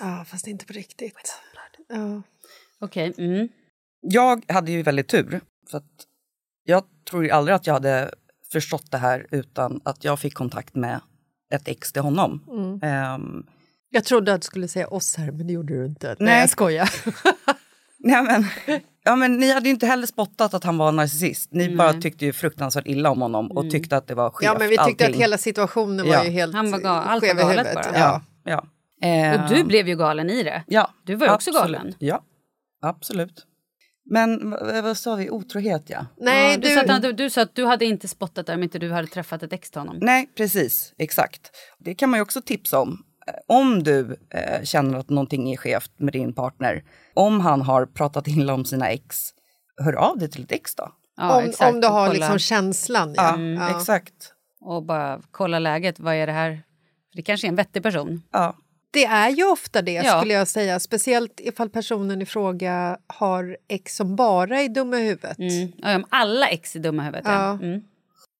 Ja, 0.00 0.24
fast 0.28 0.46
inte 0.46 0.66
på 0.66 0.72
riktigt. 0.72 1.34
Ja. 1.88 2.22
Okej. 2.80 3.14
Mm. 3.18 3.48
Jag 4.00 4.44
hade 4.52 4.72
ju 4.72 4.82
väldigt 4.82 5.08
tur. 5.08 5.40
För 5.70 5.78
att 5.78 5.84
jag 6.64 6.82
tror 7.10 7.24
ju 7.24 7.30
aldrig 7.30 7.54
att 7.54 7.66
jag 7.66 7.74
hade 7.74 8.14
förstått 8.52 8.90
det 8.90 8.98
här 8.98 9.26
utan 9.30 9.80
att 9.84 10.04
jag 10.04 10.20
fick 10.20 10.34
kontakt 10.34 10.74
med 10.74 11.00
ett 11.54 11.68
ex 11.68 11.92
till 11.92 12.02
honom. 12.02 12.44
Mm. 12.50 12.80
Ehm, 12.82 13.46
Jag 13.90 14.04
trodde 14.04 14.34
att 14.34 14.40
du 14.40 14.46
skulle 14.46 14.68
säga 14.68 14.88
oss 14.88 15.16
här, 15.16 15.32
men 15.32 15.46
det 15.46 15.52
gjorde 15.52 15.74
du 15.80 15.86
inte. 15.86 16.06
Nej, 16.08 16.16
Nej. 16.20 16.40
jag 16.40 16.50
skojar. 16.50 16.90
nej 17.98 18.22
men, 18.22 18.44
ja, 19.04 19.16
men 19.16 19.36
ni 19.36 19.52
hade 19.52 19.68
ju 19.68 19.74
inte 19.74 19.86
heller 19.86 20.06
spottat 20.06 20.54
att 20.54 20.64
han 20.64 20.78
var 20.78 20.92
narcissist. 20.92 21.52
Ni 21.52 21.76
bara 21.76 21.92
tyckte 21.92 22.24
ju 22.24 22.32
fruktansvärt 22.32 22.86
illa 22.86 23.10
om 23.10 23.20
honom 23.22 23.50
och 23.50 23.70
tyckte 23.70 23.96
att 23.96 24.06
det 24.08 24.14
var 24.14 24.30
skevt 24.30 24.46
Ja, 24.46 24.58
men 24.58 24.68
vi 24.68 24.76
tyckte 24.76 24.82
allting. 24.82 25.06
att 25.10 25.16
hela 25.16 25.38
situationen 25.38 26.06
var 26.06 26.12
Ja. 26.14 26.24
ju 26.24 26.30
helt 26.30 26.54
Han 26.54 26.70
var 26.70 26.78
gal- 26.78 27.04
allt 27.06 27.22
var 27.22 27.28
skev 27.28 27.38
i 27.38 27.42
huvudet. 27.42 27.74
bara. 27.74 27.84
Ja. 27.94 28.22
Ja. 28.44 28.64
ja. 29.00 29.42
Och 29.42 29.48
du 29.48 29.56
Ehm, 29.60 29.66
blev 29.68 29.88
ju 29.88 29.96
galen 29.96 30.30
i 30.30 30.42
det. 30.42 30.62
Ja, 30.66 30.90
Du 31.04 31.14
var 31.14 31.26
ju 31.26 31.32
också 31.32 31.50
absolut. 31.50 31.72
galen. 31.76 31.94
Ja, 31.98 32.20
absolut. 32.82 33.46
Men 34.10 34.50
vad, 34.50 34.84
vad 34.84 34.96
sa 34.96 35.14
vi? 35.14 35.30
Otrohet, 35.30 35.82
ja. 35.86 36.06
Nej, 36.20 36.50
Ja, 36.52 36.56
du, 36.58 36.68
du... 36.68 36.74
sa 36.74 36.94
att, 36.94 37.02
du, 37.02 37.12
du 37.12 37.30
sa 37.30 37.42
att 37.42 37.54
du 37.54 37.64
hade 37.64 37.84
inte 37.84 38.08
spottat 38.08 38.46
det 38.46 38.54
om 38.54 38.62
inte 38.62 38.78
du 38.78 38.92
hade 38.92 39.06
träffat 39.08 39.42
ett 39.42 39.52
ex 39.52 39.70
till 39.70 39.80
honom. 39.80 39.96
Nej, 40.00 40.28
precis. 40.36 40.92
Exakt. 40.98 41.50
Det 41.78 41.94
kan 41.94 42.10
man 42.10 42.18
ju 42.18 42.22
också 42.22 42.40
tipsa 42.42 42.78
om. 42.80 42.98
Eh, 43.28 43.34
om 43.46 43.82
du 43.82 44.16
eh, 44.30 44.62
känner 44.62 44.98
att 44.98 45.08
någonting 45.10 45.52
är 45.52 45.56
skevt 45.56 45.90
med 45.96 46.12
din 46.12 46.32
partner, 46.32 46.84
om 47.14 47.40
han 47.40 47.62
har 47.62 47.86
pratat 47.86 48.28
illa 48.28 48.54
om 48.54 48.64
sina 48.64 48.88
ex, 48.90 49.30
hör 49.84 49.92
av 49.92 50.18
dig 50.18 50.30
till 50.30 50.42
ett 50.44 50.52
ex 50.52 50.74
då. 50.74 50.92
Ja, 51.16 51.36
om, 51.36 51.44
exakt. 51.44 51.74
om 51.74 51.80
du 51.80 51.88
har 51.88 52.06
kolla- 52.06 52.12
liksom 52.18 52.38
känslan. 52.38 53.14
Ja, 53.16 53.40
Ja. 53.40 53.68
Ja. 53.70 53.76
exakt. 53.80 54.32
Och 54.60 54.82
bara 54.82 55.20
kolla 55.30 55.58
läget. 55.58 56.00
Vad 56.00 56.14
är 56.14 56.26
det 56.26 56.32
här? 56.32 56.62
Det 57.14 57.22
kanske 57.22 57.46
är 57.46 57.48
en 57.48 57.56
vettig 57.56 57.82
person. 57.82 58.22
Ja. 58.32 58.56
Det 58.90 59.04
är 59.04 59.28
ju 59.30 59.44
ofta 59.50 59.82
det, 59.82 59.92
Ja. 59.92 60.18
skulle 60.18 60.34
jag 60.34 60.48
säga. 60.48 60.80
Speciellt 60.80 61.40
ifall 61.40 61.68
personen 61.70 62.22
i 62.22 62.26
fråga 62.26 62.98
har 63.06 63.56
ex 63.68 63.96
som 63.96 64.16
bara 64.16 64.60
är 64.60 64.68
dumma 64.68 64.96
i 64.98 65.02
huvudet. 65.08 65.38
Mm. 65.38 65.72
Ja, 65.76 65.96
om 65.96 66.04
alla 66.08 66.48
ex 66.48 66.76
är 66.76 66.80
dumma 66.80 67.02
i 67.02 67.04
huvudet. 67.06 67.26
Ja. 67.26 67.32
Ja. 67.60 67.66
Mm. 67.66 67.80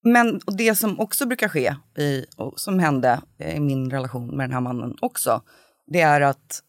Men 0.06 0.40
och 0.46 0.56
det 0.56 0.74
som 0.74 1.00
också 1.00 1.26
brukar 1.26 1.48
ske, 1.48 1.74
i, 1.98 2.24
och 2.36 2.60
som 2.60 2.78
hände 2.78 3.20
i 3.38 3.60
min 3.60 3.90
relation 3.90 4.36
med 4.36 4.44
den 4.44 4.52
här 4.52 4.60
mannen 4.60 4.96
också, 5.00 5.42
det 5.86 6.00
är 6.00 6.20
att 6.20 6.62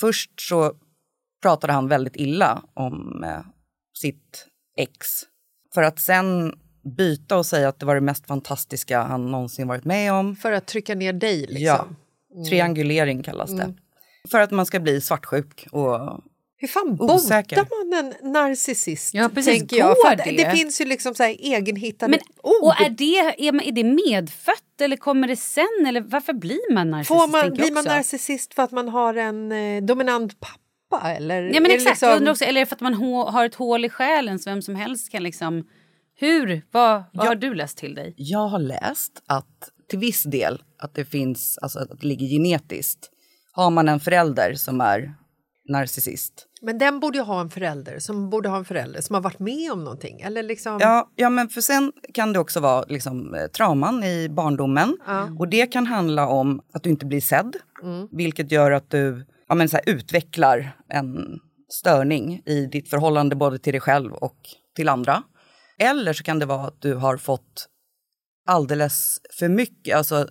först 0.00 0.40
så 0.40 0.72
pratade 1.42 1.72
han 1.72 1.88
väldigt 1.88 2.16
illa 2.16 2.62
om 2.74 3.24
eh, 3.24 3.40
sitt 3.94 4.46
ex. 4.76 5.08
För 5.74 5.82
att 5.82 5.98
sen 5.98 6.58
byta 6.96 7.36
och 7.36 7.46
säga 7.46 7.68
att 7.68 7.78
det 7.78 7.86
var 7.86 7.94
det 7.94 8.00
mest 8.00 8.26
fantastiska 8.26 9.02
han 9.02 9.30
någonsin 9.30 9.68
varit 9.68 9.84
med 9.84 10.12
om. 10.12 10.36
För 10.36 10.52
att 10.52 10.66
trycka 10.66 10.94
ner 10.94 11.12
dig. 11.12 11.40
Liksom. 11.40 11.96
Ja, 12.34 12.44
triangulering 12.48 13.22
kallas 13.22 13.50
det. 13.50 13.74
För 14.30 14.40
att 14.40 14.50
man 14.50 14.66
ska 14.66 14.80
bli 14.80 15.00
svartsjuk 15.00 15.66
och 15.70 16.20
Hur 16.62 16.68
fan 16.68 16.96
Osäker. 17.00 17.56
botar 17.56 17.86
man 17.86 17.98
en 18.22 18.32
narcissist? 18.32 19.14
Ja, 19.14 19.28
precis. 19.34 19.58
tänker 19.58 19.76
jag. 19.76 19.96
För 20.06 20.16
det? 20.16 20.44
det 20.44 20.50
finns 20.56 20.80
ju 20.80 20.84
liksom 20.84 21.14
så 21.14 21.22
här 21.22 21.30
egenhittade 21.38 22.10
Men, 22.10 22.20
ord. 22.42 22.62
och 22.62 22.80
är 22.80 22.90
det, 22.90 23.46
är, 23.48 23.52
man- 23.52 23.64
är 23.64 23.72
det 23.72 23.84
medfött 23.84 24.80
eller 24.80 24.96
kommer 24.96 25.28
det 25.28 25.36
sen? 25.36 25.86
Eller 25.86 26.00
varför 26.00 26.32
blir 26.32 26.74
man 26.74 26.90
narcissist? 26.90 27.20
Får 27.20 27.28
man, 27.28 27.40
jag 27.44 27.52
blir 27.54 27.72
man 27.72 27.84
narcissist 27.84 28.54
för 28.54 28.62
att 28.62 28.70
man 28.72 28.88
har 28.88 29.14
en 29.14 29.52
eh, 29.52 29.82
dominant 29.82 30.40
pappa? 30.40 31.10
Eller 31.12 31.42
Ja, 31.42 31.60
men 31.60 31.70
exakt. 31.70 31.90
liksom- 32.02 32.24
Jag 32.24 32.32
också, 32.32 32.44
eller 32.44 32.64
för 32.64 32.74
att 32.74 32.80
man 32.80 32.94
har 32.94 33.44
ett 33.44 33.54
hål 33.54 33.84
i 33.84 33.88
själen 33.88 34.38
så 34.38 34.50
vem 34.50 34.62
som 34.62 34.74
helst 34.74 35.10
kan 35.10 35.22
liksom... 35.22 35.64
Hur? 36.16 36.62
Vad, 36.70 37.02
vad 37.12 37.26
har 37.26 37.34
du 37.34 37.54
läst 37.54 37.78
till 37.78 37.94
dig? 37.94 38.14
Jag 38.16 38.48
har 38.48 38.58
läst 38.58 39.22
att 39.26 39.70
till 39.88 39.98
viss 39.98 40.22
del 40.22 40.62
att 40.78 40.94
det 40.94 41.04
finns, 41.04 41.58
alltså 41.62 41.78
att 41.78 42.00
det 42.00 42.06
ligger 42.06 42.26
genetiskt. 42.26 43.10
Har 43.52 43.70
man 43.70 43.88
en 43.88 44.00
förälder 44.00 44.54
som 44.54 44.80
är 44.80 45.14
narcissist, 45.70 46.46
Men 46.62 46.78
den 46.78 47.00
borde 47.00 47.18
ju 47.18 47.24
ha 47.24 47.40
en 47.40 47.50
förälder 47.50 47.98
som 47.98 48.30
borde 48.30 48.48
ha 48.48 48.56
en 48.56 48.64
förälder 48.64 49.00
som 49.00 49.14
har 49.14 49.22
varit 49.22 49.38
med 49.38 49.72
om 49.72 49.84
någonting. 49.84 50.20
Eller 50.20 50.42
liksom... 50.42 50.78
Ja, 50.80 51.10
ja, 51.16 51.30
men 51.30 51.48
för 51.48 51.60
sen 51.60 51.92
kan 52.14 52.32
det 52.32 52.38
också 52.38 52.60
vara 52.60 52.84
liksom, 52.88 53.34
eh, 53.34 53.46
trauman 53.46 54.04
i 54.04 54.28
barndomen. 54.28 54.96
Och 55.38 55.48
det 55.48 55.66
kan 55.66 55.86
handla 55.86 56.28
om 56.28 56.62
att 56.72 56.82
du 56.82 56.90
inte 56.90 57.06
blir 57.06 57.20
sedd, 57.20 57.56
vilket 58.10 58.52
gör 58.52 58.70
att 58.70 58.90
du 58.90 59.26
ja, 59.48 59.54
men 59.54 59.68
så 59.68 59.76
här, 59.76 59.88
utvecklar 59.88 60.76
en 60.88 61.40
störning 61.68 62.42
i 62.46 62.66
ditt 62.66 62.90
förhållande 62.90 63.36
både 63.36 63.58
till 63.58 63.72
dig 63.72 63.80
själv 63.80 64.12
och 64.12 64.36
till 64.76 64.88
andra. 64.88 65.22
Eller 65.78 66.12
så 66.12 66.22
kan 66.22 66.38
det 66.38 66.46
vara 66.46 66.66
att 66.66 66.80
du 66.80 66.94
har 66.94 67.16
fått 67.16 67.68
alldeles 68.46 69.20
för 69.38 69.48
mycket, 69.48 69.96
alltså 69.96 70.28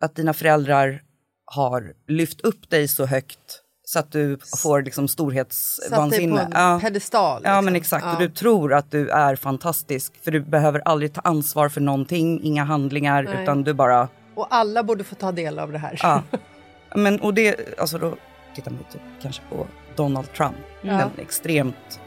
att 0.00 0.14
dina 0.14 0.34
föräldrar 0.34 1.02
har 1.44 1.94
lyft 2.08 2.40
upp 2.40 2.70
dig 2.70 2.88
så 2.88 3.06
högt 3.06 3.61
så 3.92 3.98
att 3.98 4.12
du 4.12 4.38
får 4.62 4.82
liksom 4.82 5.08
Satt 5.08 5.16
dig 5.18 5.26
på 5.26 5.48
storhetsvansinne. 5.50 6.40
en 6.42 6.50
Ja. 6.54 6.78
pedestal. 6.82 7.40
Ja 7.44 7.50
liksom. 7.50 7.64
men 7.64 7.76
exakt, 7.76 8.04
Ja. 8.04 8.12
och 8.12 8.18
du 8.18 8.28
tror 8.28 8.74
att 8.74 8.90
du 8.90 9.08
är 9.10 9.36
fantastisk 9.36 10.12
för 10.24 10.30
du 10.30 10.40
behöver 10.40 10.82
aldrig 10.84 11.12
ta 11.12 11.20
ansvar 11.20 11.68
för 11.68 11.80
någonting, 11.80 12.40
inga 12.42 12.64
handlingar 12.64 13.22
Nej. 13.22 13.42
utan 13.42 13.62
du 13.64 13.72
bara, 13.74 14.08
Och 14.34 14.46
alla 14.50 14.82
borde 14.82 15.04
få 15.04 15.14
ta 15.14 15.32
del 15.32 15.58
av 15.58 15.72
det 15.72 15.78
här. 15.78 15.98
ja. 16.02 16.22
men 16.96 17.20
och 17.20 17.34
det, 17.34 17.78
alltså 17.78 17.98
då 17.98 18.14
tittar 18.54 18.70
man 18.70 18.84
typ 18.92 19.02
kanske 19.22 19.42
på 19.50 19.66
Donald 19.96 20.32
Trump, 20.32 20.56
en 20.82 21.10
extremt 21.18 22.00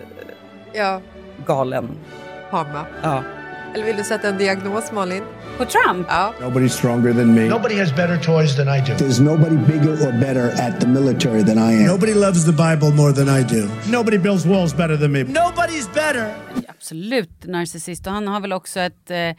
ja. 0.73 1.01
galen, 1.45 1.89
Parma. 2.51 2.85
ja. 3.03 3.23
Eller 3.75 3.85
vill 3.85 3.97
du 3.97 4.03
sätta 4.03 4.29
en 4.29 4.37
diagnos, 4.37 4.91
Malin? 4.91 5.23
På 5.57 5.65
Trump? 5.65 6.07
Ja. 6.09 6.33
Nobody's 6.41 6.67
stronger 6.69 7.13
than 7.13 7.33
me. 7.33 7.41
Nobody 7.49 7.75
has 7.79 7.95
better 7.95 8.17
toys 8.17 8.55
than 8.55 8.67
I 8.67 8.79
do. 8.81 8.93
There's 9.05 9.21
nobody 9.23 9.57
bigger 9.57 9.91
or 10.07 10.11
better 10.19 10.51
at 10.67 10.79
the 10.81 10.87
military 10.87 11.43
than 11.43 11.57
I 11.57 11.73
am. 11.81 11.87
Nobody 11.87 12.13
loves 12.13 12.45
the 12.45 12.51
Bible 12.51 12.91
more 12.91 13.13
than 13.13 13.39
I 13.39 13.43
do. 13.43 13.67
Nobody 13.91 14.17
builds 14.17 14.45
walls 14.45 14.73
better 14.77 14.97
than 14.97 15.11
me. 15.11 15.23
Nobody's 15.23 15.93
better. 15.93 16.33
Absolut 16.67 17.45
narcissist. 17.45 18.07
Och 18.07 18.13
han 18.13 18.27
har 18.27 18.39
väl 18.41 18.53
också 18.53 18.79
ett... 18.79 19.11
Eh, 19.11 19.31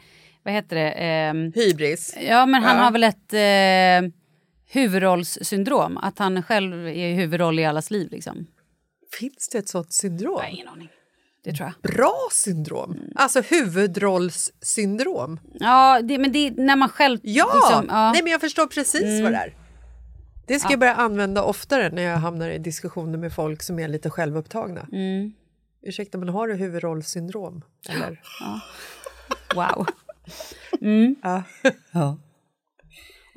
vad 0.42 0.54
heter 0.54 0.76
det? 0.76 0.90
Ehm, 0.90 1.52
Hybris. 1.54 2.16
ja, 2.28 2.46
men 2.46 2.62
han 2.62 2.76
Ja. 2.76 2.82
har 2.82 2.90
väl 2.90 3.04
ett 3.04 3.32
eh, 3.32 4.12
huvudrollssyndrom. 4.70 5.96
Att 5.98 6.18
han 6.18 6.42
själv 6.42 6.88
är 6.88 7.14
huvudroll 7.14 7.58
i 7.58 7.64
allas 7.64 7.90
liv. 7.90 8.08
Liksom. 8.10 8.46
Finns 9.20 9.48
det 9.52 9.58
ett 9.58 9.68
sånt 9.68 9.92
syndrom? 9.92 10.32
Jag 10.36 10.42
har 10.44 10.50
ingen 10.54 10.68
aning. 10.68 10.88
Det 11.46 11.52
tror 11.52 11.72
jag. 11.82 11.92
Bra 11.92 12.28
syndrom. 12.32 12.98
Alltså 13.14 13.40
huvudrollssyndrom. 13.40 15.40
Ja, 15.52 16.00
det, 16.02 16.18
men 16.18 16.32
det 16.32 16.46
är 16.46 16.50
när 16.50 16.76
man 16.76 16.88
själv... 16.88 17.18
Ja! 17.22 17.50
liksom, 17.54 17.86
ja. 17.88 18.12
Nej, 18.12 18.22
men 18.22 18.32
jag 18.32 18.40
förstår 18.40 18.66
precis 18.66 19.22
vad 19.22 19.32
det 19.32 19.38
är. 19.38 19.54
Det 20.46 20.60
ska 20.60 20.70
jag 20.70 20.80
börja 20.80 20.94
använda 20.94 21.42
oftare 21.42 21.90
när 21.90 22.02
jag 22.02 22.16
hamnar 22.16 22.50
i 22.50 22.58
diskussioner 22.58 23.18
med 23.18 23.32
folk 23.32 23.62
som 23.62 23.78
är 23.78 23.88
lite 23.88 24.10
självupptagna. 24.10 24.86
Mm. 24.92 25.32
Ursäkta, 25.82 26.18
men 26.18 26.28
har 26.28 26.48
du 26.48 26.54
huvudrollssyndrom? 26.54 27.62
Eller? 27.88 28.20
Wow. 29.54 29.86
Mm. 30.80 31.16
Ja. 31.22 31.42
ja. 31.90 32.18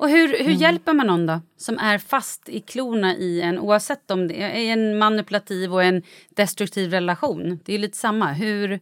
Och 0.00 0.08
hur, 0.10 0.28
hur 0.28 0.40
Mm. 0.40 0.52
hjälper 0.52 0.92
man 0.92 1.06
någon 1.06 1.26
då 1.26 1.40
som 1.56 1.78
är 1.78 1.98
fast 1.98 2.48
i 2.48 2.60
klorna 2.60 3.16
i 3.16 3.40
en, 3.42 3.58
oavsett 3.58 4.10
om 4.10 4.28
det 4.28 4.34
är 4.42 4.48
en 4.72 4.98
manipulativ 4.98 5.72
och 5.72 5.82
en 5.84 6.02
destruktiv 6.30 6.90
relation? 6.90 7.60
Det 7.64 7.72
är 7.72 7.76
ju 7.76 7.78
lite 7.78 7.96
samma. 7.98 8.32
Hur, 8.32 8.80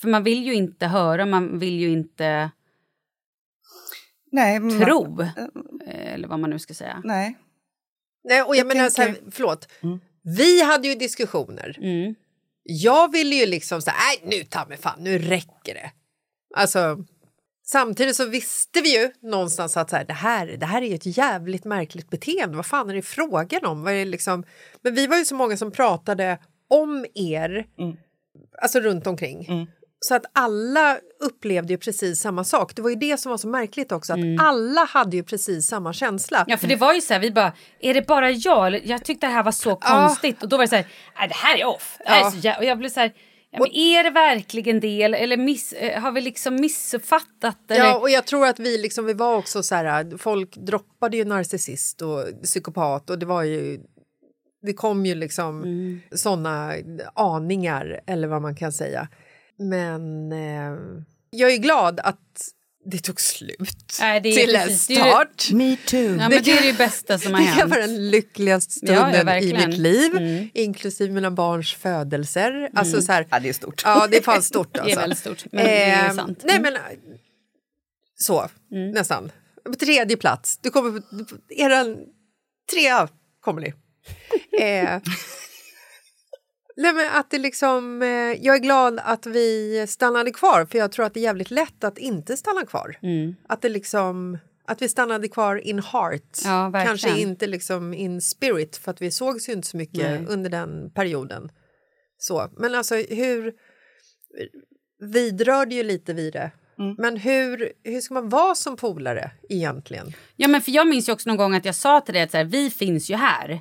för 0.00 0.08
man 0.08 0.22
vill 0.24 0.44
ju 0.46 0.54
inte 0.54 0.86
höra, 0.86 1.26
man 1.26 1.58
vill 1.58 1.74
ju 1.80 1.90
inte 1.90 2.50
Nej, 4.32 4.60
tro. 4.80 5.20
eh, 5.20 6.14
Eller 6.14 6.28
vad 6.28 6.38
man 6.40 6.50
nu 6.50 6.58
ska 6.58 6.74
säga. 6.74 7.00
Nej. 7.04 7.38
Nej, 8.24 8.42
och 8.42 8.56
jag, 8.56 8.60
Jag 8.60 8.66
menar 8.76 8.90
så 8.90 9.02
här, 9.02 9.12
tänker- 9.12 9.30
förlåt. 9.30 9.68
Vi 10.38 10.62
hade 10.62 10.88
ju 10.88 10.94
diskussioner. 10.94 11.76
Mm. 11.82 12.14
Jag 12.62 13.12
ville 13.12 13.34
ju 13.36 13.46
liksom 13.46 13.82
säga, 13.82 13.94
nej 14.22 14.38
nu 14.38 14.44
ta 14.44 14.66
mig 14.68 14.76
fan, 14.78 15.02
nu 15.04 15.18
räcker 15.18 15.74
det. 15.74 15.90
Alltså, 16.56 17.04
samtidigt 17.72 18.16
så 18.16 18.26
visste 18.26 18.80
vi 18.80 19.00
ju 19.00 19.10
någonstans 19.22 19.76
att 19.76 19.90
så 19.90 19.96
här, 19.96 20.04
det, 20.04 20.12
här, 20.12 20.46
det 20.46 20.66
här 20.66 20.82
är 20.82 20.94
ett 20.94 21.16
jävligt 21.16 21.64
märkligt 21.64 22.10
beteende. 22.10 22.56
Vad 22.56 22.66
fan 22.66 22.90
är 22.90 22.94
det 22.94 23.02
frågan 23.02 23.64
om? 23.64 23.82
Vad 23.82 23.92
är 23.92 23.98
det 23.98 24.04
liksom? 24.04 24.44
Men 24.82 24.94
vi 24.94 25.06
var 25.06 25.16
ju 25.16 25.24
så 25.24 25.34
många 25.34 25.56
som 25.56 25.72
pratade 25.72 26.38
om 26.70 27.06
er, 27.14 27.66
alltså 28.62 28.80
runt 28.80 29.06
omkring. 29.06 29.68
Så 30.04 30.14
att 30.14 30.24
alla 30.32 30.98
upplevde 31.20 31.72
ju 31.72 31.78
precis 31.78 32.20
samma 32.20 32.44
sak. 32.44 32.76
Det 32.76 32.82
var 32.82 32.90
ju 32.90 32.96
det 32.96 33.20
som 33.20 33.30
var 33.30 33.36
så 33.36 33.48
märkligt 33.48 33.92
också, 33.92 34.12
att 34.12 34.18
alla 34.40 34.84
hade 34.84 35.16
ju 35.16 35.22
precis 35.22 35.66
samma 35.66 35.92
känsla. 35.92 36.44
Ja, 36.46 36.56
för 36.56 36.66
det 36.68 36.76
var 36.76 36.94
ju 36.94 37.00
så 37.00 37.12
här, 37.12 37.20
vi 37.20 37.30
bara, 37.30 37.52
är 37.80 37.94
det 37.94 38.06
bara 38.06 38.30
jag? 38.30 38.86
Jag 38.86 39.04
tyckte 39.04 39.26
det 39.26 39.32
här 39.32 39.42
var 39.42 39.52
så 39.52 39.76
konstigt. 39.76 40.42
Och 40.42 40.48
då 40.48 40.56
var 40.56 40.64
det 40.64 40.68
så 40.68 40.76
här, 40.76 40.86
nej 41.18 41.28
det 41.28 41.34
här 41.34 41.56
är 41.58 41.64
off. 41.64 41.96
Det 41.98 42.10
här 42.10 42.20
är 42.20 42.24
Ja. 42.24 42.30
så 42.30 42.36
jä-" 42.36 42.56
och 42.58 42.64
jag 42.64 42.78
blev 42.78 42.88
så 42.88 43.00
här, 43.00 43.12
ja, 43.52 43.58
men 43.60 43.72
är 43.74 44.04
det 44.04 44.10
verkligen 44.10 44.80
det? 44.80 45.02
Eller, 45.02 45.36
miss, 45.36 45.72
eh, 45.72 46.00
har 46.00 46.12
vi 46.12 46.20
liksom 46.20 46.56
missuppfattat? 46.56 47.58
Eller? 47.70 47.84
Ja, 47.84 47.98
och 47.98 48.10
jag 48.10 48.26
tror 48.26 48.46
att 48.46 48.58
vi 48.58 48.78
liksom, 48.78 49.04
vi 49.06 49.12
var 49.12 49.36
också 49.36 49.62
så 49.62 49.74
här, 49.74 50.18
folk 50.18 50.56
droppade 50.56 51.16
ju 51.16 51.24
narcissist 51.24 52.02
och 52.02 52.24
psykopat 52.42 53.10
och 53.10 53.18
det 53.18 53.26
var 53.26 53.42
ju, 53.42 53.80
det 54.62 54.72
kom 54.72 55.06
ju 55.06 55.14
liksom 55.14 55.62
Mm. 55.62 56.00
såna 56.12 56.74
aningar 57.14 58.00
eller 58.06 58.28
vad 58.28 58.42
man 58.42 58.54
kan 58.56 58.72
säga. 58.72 59.08
Men 59.56 60.32
eh, 60.32 60.78
jag 61.30 61.52
är 61.52 61.58
glad 61.58 62.00
att 62.00 62.18
det 62.84 62.98
tog 62.98 63.20
slut 63.20 63.96
Nej, 64.00 64.20
det 64.20 64.28
är 64.28 64.32
till 64.46 64.54
en 64.56 64.62
precis- 64.62 64.86
det 64.86 64.94
är 64.94 65.04
ju- 65.04 65.10
start. 65.10 65.50
Me 65.52 65.76
too. 65.86 66.00
Ja, 66.00 66.28
men 66.28 66.30
det 66.30 66.50
är 66.50 66.62
det 66.72 66.72
bästa 66.78 67.18
som 67.18 67.32
har 67.34 67.40
Det 67.40 67.46
hänt. 67.46 67.70
vara 67.70 67.80
den 67.80 68.10
lyckligaste 68.10 68.78
Ja, 68.82 68.92
ja, 68.92 69.12
stunden 69.14 69.38
i 69.42 69.66
mitt 69.66 69.78
liv, 69.78 70.16
Mm. 70.16 70.48
inklusive 70.54 71.12
mina 71.12 71.30
barns 71.30 71.74
födelser. 71.74 72.70
Alltså 72.74 73.02
så 73.02 73.12
här, 73.12 73.26
Ja, 73.30 73.38
det 73.40 73.48
är 73.48 73.52
stort. 73.52 73.82
Ja, 73.84 74.06
det 74.10 74.16
är 74.16 74.22
fan 74.22 74.42
stort 74.42 74.68
Det 74.74 74.78
är 74.78 74.82
alltså. 74.82 75.00
väldigt 75.00 75.18
stort, 75.18 75.44
men 75.52 75.64
det 75.64 75.82
är 75.82 76.08
Ehm, 76.10 76.16
sant. 76.16 76.40
Nej, 76.44 76.56
Mm. 76.56 76.72
men 76.72 76.82
så, 78.14 78.48
nästan. 78.94 79.32
På 79.64 79.74
tredje 79.74 80.16
plats. 80.16 80.58
Du 80.62 80.70
kommer 80.70 81.00
på, 81.00 81.06
era 81.48 81.84
trea 82.72 83.08
kommer 83.40 83.60
ni. 83.60 83.72
eh, 84.60 85.00
nej, 86.76 86.92
men 86.92 87.10
att 87.12 87.30
det 87.30 87.38
liksom, 87.38 88.02
eh, 88.02 88.08
jag 88.44 88.56
är 88.56 88.60
glad 88.60 89.00
att 89.04 89.26
vi 89.26 89.86
stannade 89.88 90.30
kvar 90.30 90.64
för 90.64 90.78
jag 90.78 90.92
tror 90.92 91.06
att 91.06 91.14
det 91.14 91.20
är 91.20 91.24
jävligt 91.24 91.50
lätt 91.50 91.84
att 91.84 91.98
inte 91.98 92.36
stanna 92.36 92.66
kvar. 92.66 92.98
Mm. 93.02 93.34
Att 93.48 93.62
det 93.62 93.68
liksom 93.68 94.38
att 94.64 94.82
vi 94.82 94.88
stannade 94.88 95.28
kvar 95.28 95.56
in 95.56 95.78
heart. 95.78 96.38
Ja. 96.44 96.72
Kanske 96.86 97.20
inte 97.20 97.46
liksom 97.46 97.94
in 97.94 98.20
spirit 98.20 98.76
för 98.76 98.90
att 98.90 99.02
vi 99.02 99.10
sågs 99.10 99.48
ju 99.48 99.52
inte 99.52 99.68
så 99.68 99.76
mycket 99.76 100.10
Nej. 100.10 100.26
under 100.28 100.50
den 100.50 100.90
perioden. 100.90 101.50
Så. 102.18 102.50
Men 102.56 102.74
alltså 102.74 102.94
hur... 102.94 103.52
Vidrörde 105.00 105.74
ju 105.74 105.82
lite 105.82 106.12
vid 106.12 106.32
det 106.32 106.50
Men 106.98 107.16
hur, 107.16 107.72
hur 107.84 108.00
ska 108.00 108.14
man 108.14 108.28
vara 108.28 108.54
som 108.54 108.76
polare 108.76 109.30
egentligen? 109.48 110.12
Ja, 110.36 110.48
men 110.48 110.60
för 110.60 110.72
jag 110.72 110.88
minns 110.88 111.08
också 111.08 111.28
någon 111.28 111.36
gång 111.36 111.54
att 111.54 111.64
jag 111.64 111.74
sa 111.74 112.00
till 112.00 112.14
dig 112.14 112.22
att 112.22 112.30
så 112.30 112.36
här, 112.36 112.44
vi 112.44 112.70
finns 112.70 113.10
ju 113.10 113.14
här. 113.14 113.60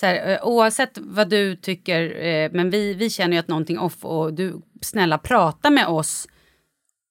Så 0.00 0.06
här, 0.06 0.32
eh, 0.32 0.38
oavsett 0.48 0.98
vad 0.98 1.28
du 1.30 1.56
tycker, 1.56 2.24
eh, 2.26 2.50
men 2.52 2.70
vi, 2.70 2.94
vi 2.94 3.10
känner 3.10 3.32
ju 3.32 3.40
att 3.40 3.48
någonting 3.48 3.76
är 3.76 3.82
off 3.82 4.04
och 4.04 4.34
du 4.34 4.62
snälla 4.80 5.18
prata 5.18 5.70
med 5.70 5.86
oss 5.86 6.28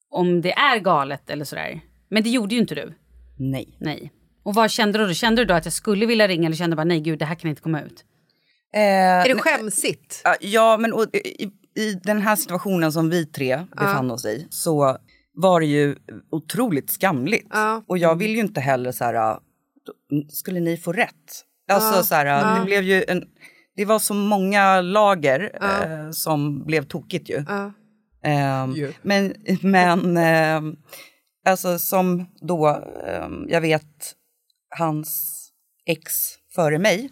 om 0.09 0.41
det 0.41 0.51
är 0.53 0.79
galet 0.79 1.29
eller 1.29 1.45
sådär. 1.45 1.81
Men 2.09 2.23
det 2.23 2.29
gjorde 2.29 2.55
ju 2.55 2.61
inte 2.61 2.75
du. 2.75 2.93
Nej. 3.37 3.77
Nej. 3.79 4.11
Och 4.43 4.53
vad 4.55 4.71
kände 4.71 4.97
du 4.99 5.07
då? 5.07 5.13
Kände 5.13 5.41
du 5.41 5.45
då 5.45 5.53
att 5.53 5.65
jag 5.65 5.73
skulle 5.73 6.05
vilja 6.05 6.27
ringa 6.27 6.45
eller 6.45 6.55
kände 6.55 6.73
du 6.73 6.77
bara 6.77 6.83
nej 6.83 6.99
gud 6.99 7.19
det 7.19 7.25
här 7.25 7.35
kan 7.35 7.49
inte 7.49 7.61
komma 7.61 7.81
ut? 7.81 8.05
Är 8.73 9.27
det 9.27 9.35
skämsigt? 9.39 10.21
Ja, 10.39 10.77
men 10.77 10.93
och, 10.93 11.05
i, 11.15 11.51
i 11.77 11.93
den 12.03 12.21
här 12.21 12.35
situationen 12.35 12.91
som 12.91 13.09
vi 13.09 13.25
tre 13.25 13.65
befann 13.77 14.11
oss 14.11 14.25
i 14.25 14.47
så 14.49 14.97
var 15.33 15.59
det 15.59 15.65
ju 15.65 15.95
otroligt 16.31 16.89
skamligt. 16.89 17.47
Ja. 17.49 17.83
Och 17.87 17.97
jag 17.97 18.15
vill 18.15 18.31
ju 18.31 18.39
inte 18.39 18.61
heller 18.61 18.91
så 18.91 19.03
här, 19.03 19.39
då- 19.85 20.29
skulle 20.29 20.59
ni 20.59 20.77
få 20.77 20.91
rätt? 20.91 21.43
Alltså 21.71 21.95
Ja. 21.95 22.03
så 22.03 22.15
här, 22.15 22.25
Ja. 22.25 22.59
det 22.59 22.65
blev 22.65 22.83
ju 22.83 23.03
en, 23.07 23.23
det 23.75 23.85
var 23.85 23.99
så 23.99 24.13
många 24.13 24.81
lager 24.81 25.59
eh, 25.61 26.11
som 26.11 26.65
blev 26.65 26.83
tokigt 26.83 27.29
ju. 27.29 27.43
Ja. 27.47 27.71
Ehm, 28.23 28.75
Men, 29.01 29.33
men 29.61 30.17
ehm, 30.17 30.75
alltså 31.47 31.79
som 31.79 32.25
då, 32.41 32.67
ehm, 33.07 33.45
jag 33.49 33.61
vet 33.61 34.13
hans 34.77 35.31
ex 35.85 36.13
före 36.55 36.79
mig, 36.79 37.09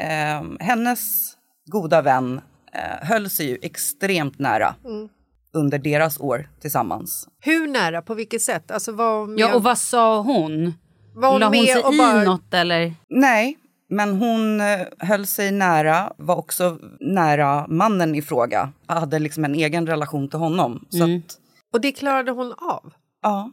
ehm, 0.00 0.56
hennes 0.60 1.32
goda 1.66 2.02
vän 2.02 2.40
eh, 2.72 3.06
höll 3.08 3.30
sig 3.30 3.46
ju 3.48 3.58
extremt 3.62 4.38
nära 4.38 4.74
Mm. 4.84 5.08
under 5.52 5.78
deras 5.78 6.20
år 6.20 6.48
tillsammans. 6.60 7.28
Hur 7.40 7.66
nära? 7.66 8.02
På 8.02 8.14
vilket 8.14 8.42
sätt? 8.42 8.70
Alltså, 8.70 8.92
var 8.92 9.26
med, 9.26 9.38
Ja 9.38 9.54
och 9.54 9.62
vad 9.62 9.78
sa 9.78 10.20
hon? 10.20 10.74
var 11.14 11.30
hon 11.30 11.40
La 11.40 11.46
hon 11.46 11.50
med 11.50 11.68
sig 11.68 11.82
och 11.82 11.94
i 11.94 11.98
bara... 11.98 12.24
något 12.24 12.54
eller? 12.54 12.94
Nej, 13.08 13.56
men 13.88 14.14
hon 14.16 14.60
eh, 14.60 14.86
höll 14.98 15.26
sig 15.26 15.52
nära, 15.52 16.12
var 16.16 16.36
också 16.36 16.78
nära 17.00 17.66
mannen 17.68 18.14
i 18.14 18.22
fråga. 18.22 18.72
Hade 18.86 19.18
liksom 19.18 19.44
en 19.44 19.54
egen 19.54 19.86
relation 19.86 20.28
till 20.28 20.38
honom. 20.38 20.86
Så 20.90 21.04
Mm. 21.04 21.18
att, 21.18 21.38
Och 21.72 21.80
det 21.80 21.92
klarade 21.92 22.30
hon 22.32 22.52
av? 22.52 22.92
ja. 23.22 23.50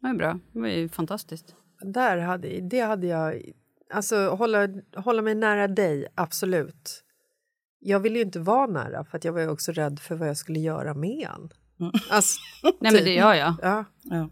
Det 0.00 0.06
var 0.06 0.14
bra. 0.14 0.38
Det 0.52 0.60
var 0.60 0.68
ju 0.68 0.88
fantastiskt. 0.88 1.54
Där 1.82 2.18
hade, 2.18 2.60
det 2.60 2.80
hade 2.80 3.06
jag... 3.06 3.42
Alltså, 3.94 4.28
hålla, 4.28 4.68
hålla 4.96 5.22
mig 5.22 5.34
nära 5.34 5.68
dig, 5.68 6.06
absolut. 6.14 7.02
Jag 7.80 8.00
ville 8.00 8.18
ju 8.18 8.24
inte 8.24 8.38
vara 8.40 8.66
nära, 8.66 9.04
för 9.04 9.18
att 9.18 9.24
jag 9.24 9.32
var 9.32 9.40
ju 9.40 9.48
också 9.48 9.72
rädd 9.72 10.00
för 10.00 10.14
vad 10.14 10.28
jag 10.28 10.36
skulle 10.36 10.58
göra 10.58 10.94
med 10.94 11.26
han. 11.28 11.50
Alltså, 12.10 12.40
Nej 12.62 12.92
men 12.92 13.04
det 13.04 13.14
gör 13.14 13.34
jag. 13.34 13.54
ja. 13.62 13.84
Ja. 14.02 14.28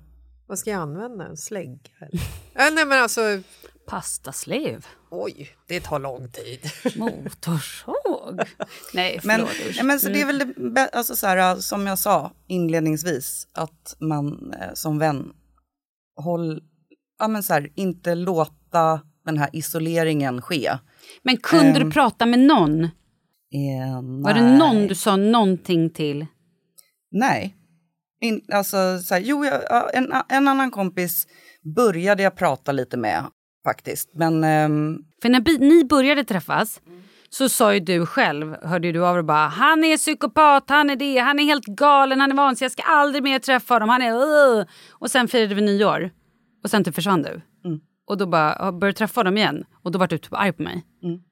Vad 0.46 0.58
ska 0.58 0.70
jag 0.70 0.80
använda? 0.80 1.26
En 1.26 1.36
slägga? 1.36 1.78
ja, 2.54 2.70
nej, 2.72 2.86
men 2.86 3.02
alltså... 3.02 3.20
Pastaslev. 3.92 4.86
Oj, 5.10 5.48
det 5.68 5.80
tar 5.80 5.98
lång 5.98 6.28
tid. 6.30 6.60
Motorsåg. 6.96 8.40
Nej 8.94 9.20
Men, 9.24 9.46
förlåt 9.46 9.76
ja, 9.76 9.84
men 9.84 10.00
så 10.00 10.08
det 10.08 10.20
är 10.20 10.26
väl 10.26 10.74
det, 10.74 10.88
alltså 10.88 11.16
så 11.16 11.26
här, 11.26 11.56
som 11.56 11.86
jag 11.86 11.98
sa 11.98 12.32
inledningsvis, 12.46 13.48
att 13.54 13.96
man 13.98 14.52
eh, 14.60 14.74
som 14.74 14.98
vän 14.98 15.32
håll, 16.16 16.62
ja, 17.18 17.28
men 17.28 17.42
så 17.42 17.52
här, 17.52 17.72
inte 17.74 18.14
låta 18.14 19.00
den 19.24 19.38
här 19.38 19.50
isoleringen 19.52 20.42
ske. 20.42 20.78
Men 21.22 21.36
kunde 21.36 21.80
Ehm, 21.80 21.84
du 21.88 21.90
prata 21.90 22.26
med 22.26 22.38
någon? 22.38 22.84
Eh, 22.84 24.02
Var 24.24 24.34
det 24.34 24.58
någon 24.58 24.86
du 24.86 24.94
sa 24.94 25.16
någonting 25.16 25.90
till? 25.90 26.26
Nej. 27.10 27.56
In, 28.20 28.40
alltså, 28.52 28.98
så 28.98 29.14
här, 29.14 29.20
jo, 29.20 29.44
jag, 29.44 29.62
ja, 29.70 29.90
en, 29.94 30.12
en 30.28 30.48
annan 30.48 30.70
kompis 30.70 31.26
började 31.76 32.22
jag 32.22 32.36
prata 32.36 32.72
lite 32.72 32.96
med 32.96 33.24
faktiskt. 33.64 34.08
Men 34.14 34.44
ehm, 34.44 35.04
För 35.22 35.28
när 35.28 35.58
ni 35.58 35.84
började 35.84 36.24
träffas 36.24 36.80
så 37.30 37.48
sa 37.48 37.74
ju 37.74 37.80
du 37.80 38.06
själv, 38.06 38.56
hörde 38.62 38.92
du 38.92 39.06
av 39.06 39.14
dig 39.14 39.22
bara 39.22 39.48
han 39.48 39.84
är 39.84 39.96
psykopat, 39.96 40.64
han 40.70 40.90
är 40.90 40.96
det, 40.96 41.18
han 41.18 41.38
är 41.38 41.44
helt 41.44 41.64
galen, 41.64 42.20
han 42.20 42.30
är 42.30 42.34
vansinnig, 42.36 42.64
jag 42.64 42.72
ska 42.72 42.82
aldrig 42.82 43.22
mer 43.22 43.38
träffa 43.38 43.74
honom, 43.74 43.88
han 43.88 44.02
är 44.02 44.12
uh. 44.14 44.64
Och 44.90 45.10
sen 45.10 45.28
firade 45.28 45.54
vi 45.54 45.60
nyår 45.60 46.10
och 46.64 46.70
sen 46.70 46.84
typ 46.84 46.94
försvann 46.94 47.22
du. 47.22 47.40
Och 48.06 48.18
då 48.18 48.26
bara, 48.26 48.56
"Ja, 48.58 48.72
började 48.72 48.98
träffa 48.98 49.20
honom 49.20 49.36
igen 49.36 49.64
och 49.82 49.92
då 49.92 49.98
var 49.98 50.06
du 50.06 50.18
typ 50.18 50.32
arg 50.34 50.52
på 50.52 50.62
mig. 50.62 50.84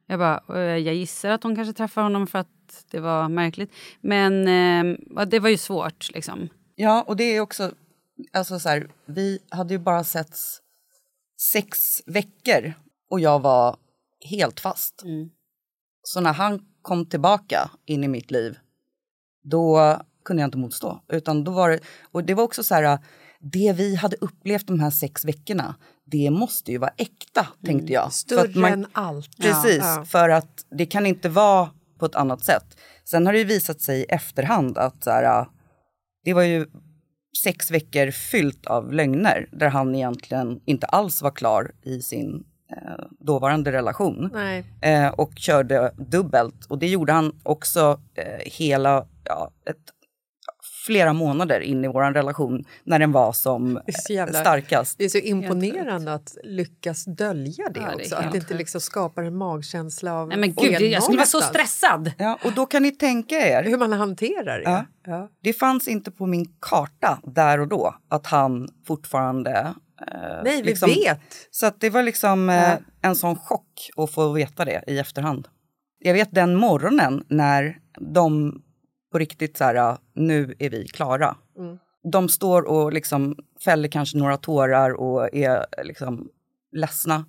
Jag 0.07 0.19
bara, 0.19 0.41
"Eh, 0.49 0.61
jag 0.61 0.95
gissar 0.95 1.31
att 1.31 1.43
hon 1.43 1.57
kanske 1.57 1.73
träffar 1.75 2.03
honom 2.03 2.27
för 2.27 2.39
att 2.39 2.85
det 2.91 3.01
var 3.01 3.29
märkligt. 3.29 3.73
Men 4.01 4.49
eh, 4.49 5.25
det 5.27 5.39
var 5.39 5.49
ju 5.49 5.57
svårt 5.57 6.11
liksom. 6.15 6.49
ja, 6.75 7.05
och 7.07 7.17
det 7.17 7.25
är 7.25 7.41
också, 7.41 7.71
alltså 8.33 8.59
så 8.59 8.69
här, 8.69 8.89
vi 9.07 9.39
hade 9.51 9.75
ju 9.75 9.79
bara 9.79 10.05
setts 10.05 10.61
sex 11.53 12.03
veckor 12.07 12.73
och 13.11 13.21
jag 13.21 13.41
var 13.43 13.77
helt 14.25 14.61
fast. 14.61 15.03
Så 16.03 16.21
när 16.21 16.33
han 16.33 16.61
kom 16.83 17.07
tillbaka 17.07 17.71
in 17.87 18.05
i 18.05 18.09
mitt 18.09 18.31
liv, 18.31 18.59
då 19.43 19.97
kunde 20.25 20.43
jag 20.43 20.49
inte 20.49 20.59
motstå. 20.59 21.03
Utan 21.09 21.45
då 21.45 21.53
var 21.53 21.71
det, 21.71 21.81
och 22.13 22.25
det 22.25 22.35
var 22.35 22.45
också 22.45 22.63
så 22.65 22.75
här, 22.75 22.99
det 23.41 23.73
vi 23.73 23.95
hade 23.97 24.17
upplevt 24.21 24.67
de 24.67 24.81
här 24.81 24.91
sex 24.91 25.25
veckorna, 25.25 25.75
det 26.05 26.31
måste 26.31 26.73
ju 26.73 26.79
vara 26.79 26.93
äkta, 26.97 27.47
tänkte 27.65 27.93
jag. 27.93 28.13
Större 28.13 28.61
man- 28.61 28.73
än 28.73 28.87
allt. 28.93 29.37
Precis, 29.37 29.79
Ja. 29.79 30.05
för 30.09 30.29
att 30.29 30.65
det 30.71 30.87
kan 30.87 31.07
inte 31.07 31.29
vara 31.29 31.71
på 31.99 32.07
ett 32.07 32.15
annat 32.15 32.45
sätt. 32.45 32.77
Sen 33.05 33.27
har 33.27 33.33
det 33.33 33.39
ju 33.39 33.45
visat 33.45 33.81
sig 33.81 34.01
i 34.01 34.05
efterhand 34.05 34.79
att 34.79 35.05
så 35.05 35.11
här, 35.11 35.47
det 36.25 36.35
var 36.35 36.43
ju 36.43 36.67
sex 37.39 37.71
veckor 37.71 38.11
fyllt 38.11 38.67
av 38.67 38.93
lögner 38.93 39.49
där 39.53 39.69
han 39.69 39.95
egentligen 39.95 40.61
inte 40.65 40.87
alls 40.87 41.23
var 41.23 41.31
klar 41.31 41.71
i 41.83 42.03
sin 42.03 42.45
eh, 42.73 43.05
dåvarande 43.21 43.73
relation. 43.73 44.31
Eh, 44.81 45.09
och 45.09 45.33
körde 45.37 45.95
dubbelt. 45.97 46.67
Och 46.69 46.79
det 46.79 46.89
gjorde 46.89 47.13
han 47.13 47.41
också 47.43 48.01
eh, 48.15 48.53
hela, 48.53 49.07
ja, 49.25 49.51
ett, 49.71 49.77
flera 50.91 51.13
månader 51.13 51.61
in 51.61 51.85
i 51.85 51.89
vår 51.89 52.13
relation 52.15 52.65
när 52.85 52.99
den 52.99 53.13
var 53.13 53.33
som 53.33 53.81
jävla- 54.09 54.41
starkast. 54.41 54.99
Det 54.99 55.05
är 55.05 55.09
så 55.09 55.19
imponerande 55.19 56.15
att 56.15 56.37
lyckas 56.45 57.05
dölja 57.05 57.69
det 57.75 57.81
Ja, 57.81 57.87
det 57.89 57.95
också. 57.95 58.15
Att 58.17 58.33
det 58.33 58.39
inte 58.39 58.55
liksom 58.55 58.81
skapar 58.81 59.23
en 59.23 59.37
magkänsla 59.37 60.15
av 60.15 60.29
Nej 60.29 60.39
men 60.39 60.55
gud, 60.55 60.81
jag 60.83 61.03
skulle 61.03 61.19
vara 61.19 61.27
så 61.27 61.41
stressad. 61.41 62.13
Ja, 62.19 62.39
och 62.45 62.53
då 62.53 62.67
kan 62.67 62.83
ni 62.83 62.91
tänka 62.91 63.35
er, 63.35 63.63
Hur 63.65 63.79
man 63.79 63.93
hanterar 63.93 64.59
det. 64.59 64.63
Ja. 64.65 64.85
Ja. 65.07 65.29
det 65.43 65.53
fanns 65.53 65.89
inte 65.89 66.11
på 66.11 66.27
min 66.27 66.47
karta 66.61 67.21
där 67.25 67.61
och 67.61 67.69
då 67.69 67.95
att 68.09 68.27
han 68.27 68.69
fortfarande... 68.87 69.51
Eh, 70.13 70.43
Nej, 70.45 70.57
vi 70.57 70.63
liksom- 70.63 70.89
vet. 70.91 71.21
Så 71.51 71.67
att 71.67 71.81
det 71.81 71.91
var 71.91 72.03
liksom 72.03 72.51
eh, 72.51 72.57
Ja. 72.57 72.77
en 73.03 73.17
sån 73.17 73.37
chock 73.37 73.91
att 73.97 74.11
få 74.11 74.33
veta 74.33 74.65
det 74.65 74.85
i 74.87 74.99
efterhand. 74.99 75.49
Jag 75.99 76.15
vet 76.15 76.29
den 76.35 76.55
morgonen 76.57 77.25
när 77.29 77.77
de 78.15 78.63
på 79.13 79.19
riktigt 79.19 79.57
så 79.57 79.65
här, 79.65 79.75
"Ah, 79.75 79.99
nu 80.15 80.55
är 80.59 80.71
vi 80.71 80.89
klara. 80.89 81.37
Mm. 81.59 81.79
De 82.13 82.29
står 82.29 82.63
och 82.63 82.93
liksom 82.93 83.37
fäller 83.65 83.89
kanske 83.89 84.19
några 84.19 84.37
tårar 84.37 84.91
och 84.91 85.35
är 85.35 85.67
liksom 85.85 86.29
ledsna 86.73 87.25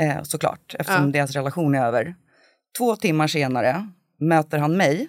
eh, 0.00 0.22
såklart 0.22 0.74
eftersom 0.78 1.04
Ja. 1.04 1.10
deras 1.10 1.30
relation 1.32 1.74
är 1.74 1.86
över. 1.86 2.14
Två 2.78 2.96
timmar 2.96 3.26
senare 3.26 3.88
möter 4.20 4.58
han 4.58 4.76
mig 4.76 5.08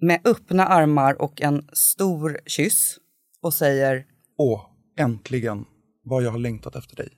med 0.00 0.20
öppna 0.24 0.66
armar 0.66 1.22
och 1.22 1.42
en 1.42 1.68
stor 1.72 2.40
kyss 2.46 2.98
och 3.42 3.54
säger 3.54 4.04
Åh, 4.38 4.60
äntligen 4.98 5.64
vad 6.04 6.22
jag 6.22 6.30
har 6.30 6.38
längtat 6.38 6.76
efter 6.76 6.96
dig. 6.96 7.08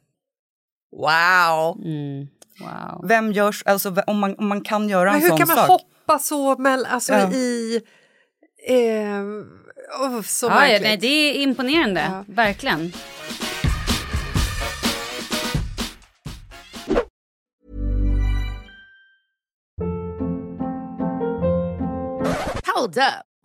Wow! 0.93 1.85
Mm. 1.85 2.27
Wow. 2.61 3.09
Vem 3.09 3.33
görs, 3.33 3.63
alltså 3.67 3.95
om 4.07 4.19
man, 4.19 4.35
om 4.39 4.47
man 4.49 4.61
kan 4.61 4.89
göra 4.89 5.05
Men 5.05 5.15
en 5.15 5.23
hur 5.23 5.29
sån 5.29 5.39
kan 5.39 5.49
man 5.49 5.57
sak. 5.57 5.81
Hoppa 6.07 6.19
så 6.19 6.55
mell- 6.55 6.87
alltså 6.87 7.13
Ja. 7.13 7.33
i... 7.33 7.81
Eh, 8.69 9.21
oh, 10.03 10.23
så 10.23 10.47
Ja, 10.47 10.51
ja, 10.51 10.61
märkligt. 10.61 10.83
nej, 10.83 10.97
det 10.97 11.07
är 11.07 11.35
imponerande, 11.43 12.01
Ja. 12.01 12.25
verkligen. 12.29 12.93
Hold 22.75 22.97
up. 22.99 23.27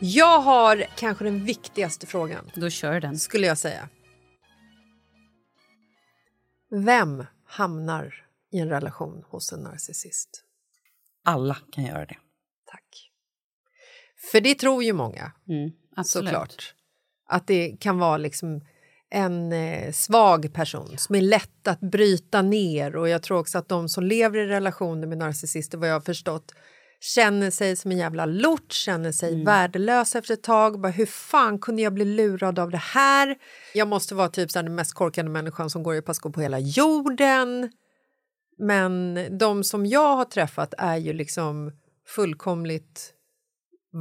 Jag 0.00 0.40
har 0.40 0.86
kanske 0.96 1.24
den 1.24 1.44
viktigaste 1.44 2.06
frågan. 2.06 2.50
Då 2.54 2.70
kör 2.70 3.00
den. 3.00 3.18
Skulle 3.18 3.46
jag 3.46 3.58
säga. 3.58 3.88
Vem 6.70 7.24
hamnar 7.44 8.26
i 8.52 8.58
en 8.58 8.68
relation 8.68 9.24
hos 9.28 9.52
en 9.52 9.60
narcissist? 9.60 10.44
Alla 11.24 11.56
kan 11.72 11.84
göra 11.84 12.06
det. 12.06 12.16
Tack. 12.66 13.10
För 14.30 14.40
det 14.40 14.54
tror 14.54 14.84
ju 14.84 14.92
många, 14.92 15.32
mm, 15.48 15.70
såklart. 16.04 16.74
Att 17.26 17.46
det 17.46 17.76
kan 17.80 17.98
vara 17.98 18.16
liksom 18.16 18.60
en 19.10 19.52
eh, 19.52 19.92
svag 19.92 20.52
person 20.54 20.98
som 20.98 21.14
är 21.14 21.20
lätt 21.20 21.68
att 21.68 21.80
bryta 21.80 22.42
ner. 22.42 22.96
Och 22.96 23.08
Jag 23.08 23.22
tror 23.22 23.38
också 23.38 23.58
att 23.58 23.68
de 23.68 23.88
som 23.88 24.04
lever 24.04 24.38
i 24.38 24.46
relationer 24.46 25.06
med 25.06 25.18
narcissister, 25.18 25.78
vad 25.78 25.88
jag 25.88 25.94
har 25.94 26.00
förstått 26.00 26.54
känner 27.00 27.50
sig 27.50 27.76
som 27.76 27.90
en 27.90 27.98
jävla 27.98 28.26
lort, 28.26 28.72
känner 28.72 29.12
sig 29.12 29.32
mm. 29.32 29.44
värdelös 29.44 30.16
efter 30.16 30.34
ett 30.34 30.42
tag. 30.42 30.80
Bara, 30.80 30.92
hur 30.92 31.06
fan 31.06 31.58
kunde 31.58 31.82
jag 31.82 31.94
bli 31.94 32.04
lurad 32.04 32.58
av 32.58 32.70
det 32.70 32.76
här? 32.76 33.36
Jag 33.74 33.88
måste 33.88 34.14
vara 34.14 34.28
typ 34.28 34.50
så 34.50 34.58
här, 34.58 34.64
den 34.64 34.74
mest 34.74 34.94
korkade 34.94 35.30
människan 35.30 35.70
som 35.70 35.82
går 35.82 35.94
i 35.94 36.02
passko 36.02 36.32
på 36.32 36.40
hela 36.40 36.58
jorden. 36.58 37.72
Men 38.58 39.18
de 39.38 39.64
som 39.64 39.86
jag 39.86 40.16
har 40.16 40.24
träffat 40.24 40.74
är 40.78 40.96
ju 40.96 41.12
liksom 41.12 41.72
fullkomligt 42.06 43.12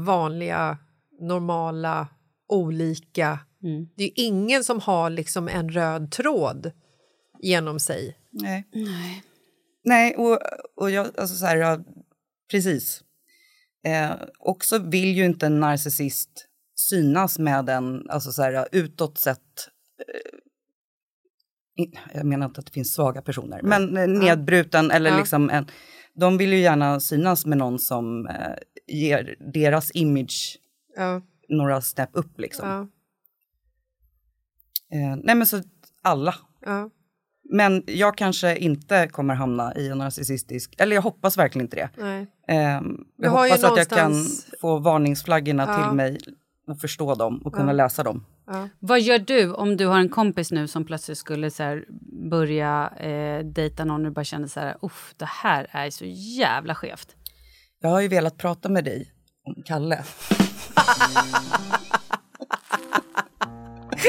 vanliga, 0.06 0.78
normala, 1.20 2.08
olika. 2.48 3.39
Mm. 3.64 3.88
Det 3.95 4.04
är 4.04 4.12
ingen 4.16 4.64
som 4.64 4.80
har 4.80 5.10
liksom 5.10 5.48
en 5.48 5.70
röd 5.70 6.12
tråd 6.12 6.72
genom 7.39 7.80
sig. 7.80 8.18
Nej. 8.32 8.68
Nej. 8.74 9.24
Nej, 9.84 10.16
och, 10.16 10.39
och 10.76 10.91
jag, 10.91 11.08
alltså 11.18 11.36
så 11.36 11.45
här, 11.45 11.58
jag, 11.58 11.84
precis. 12.52 13.04
Eh, 13.86 14.12
också 14.39 14.80
vill 14.80 15.16
ju 15.18 15.26
inte 15.26 15.45
en 15.45 15.60
narcissist 15.60 16.48
synas 16.76 17.39
med 17.39 17.70
en, 17.70 18.10
alltså 18.10 18.32
så 18.32 18.41
här, 18.43 18.68
utåt 18.72 19.18
sett, 19.18 19.70
eh, 21.78 21.86
jag 22.14 22.26
menar 22.26 22.45
inte 22.45 22.60
att 22.60 22.66
det 22.66 22.72
finns 22.72 22.93
svaga 22.93 23.22
personer, 23.22 23.62
men 23.62 23.98
eh, 23.98 24.08
nedbruten 24.08 24.91
eller 24.91 25.10
Ja. 25.10 25.18
liksom 25.18 25.50
en, 25.50 25.66
de 26.14 26.38
vill 26.38 26.54
ju 26.54 26.60
gärna 26.60 27.00
synas 27.00 27.45
med 27.45 27.58
någon 27.58 27.80
som 27.80 28.28
eh, 28.28 28.54
ger 28.88 29.36
deras 29.54 29.91
image 29.93 30.58
Ja. 30.95 31.22
några 31.50 31.82
snäpp 31.82 32.10
upp 32.14 32.39
liksom. 32.39 32.68
Ja. 32.70 32.88
Eh, 34.98 35.16
nej 35.24 35.36
men 35.36 35.48
så 35.48 35.62
alla. 36.02 36.36
Ja. 36.66 36.89
Men 37.50 37.84
jag 37.88 38.18
kanske 38.18 38.58
inte 38.58 39.08
kommer 39.08 39.34
hamna 39.36 39.76
i 39.76 39.89
en 39.89 39.98
narcissistisk, 39.98 40.76
eller 40.78 40.95
jag 40.95 41.02
hoppas 41.02 41.38
verkligen 41.38 41.66
inte 41.66 41.76
det. 41.78 41.89
Nej. 41.98 42.28
Ehm, 42.48 42.84
Du 43.18 43.26
jag 43.28 43.48
ju 43.48 43.52
hoppas 43.54 43.64
att 43.72 43.78
jag 43.78 43.89
kan 43.89 44.14
få 44.62 44.78
varningsflaggorna 44.80 45.66
Ja. 45.68 45.84
till 45.88 45.95
mig 45.95 46.18
och 46.68 46.80
förstå 46.82 47.16
dem 47.16 47.41
och 47.45 47.54
kunna 47.54 47.72
Ja. 47.72 47.74
läsa 47.74 48.04
dem. 48.04 48.26
Ja. 48.48 48.70
Vad 48.80 49.02
gör 49.02 49.20
du 49.20 49.54
om 49.54 49.78
du 49.78 49.86
har 49.88 50.00
en 50.00 50.10
kompis 50.10 50.52
nu 50.52 50.68
som 50.68 50.86
plötsligt 50.86 51.18
skulle 51.18 51.52
så 51.52 51.64
här, 51.64 51.86
börja 52.30 52.89
eh, 53.00 53.45
dejta 53.45 53.86
någon 53.86 54.02
och 54.02 54.06
du 54.08 54.12
bara 54.14 54.24
känner 54.26 54.48
så 54.48 54.60
här, 54.60 54.78
uff, 54.82 55.14
det 55.18 55.26
här 55.43 55.68
är 55.72 55.89
så 55.89 56.06
jävla 56.39 56.76
skevt. 56.76 57.16
Jag 57.82 57.89
har 57.89 58.02
ju 58.02 58.08
velat 58.08 58.38
prata 58.38 58.70
med 58.70 58.84
dig 58.84 59.12
om 59.43 59.64
Kalle. 59.66 60.04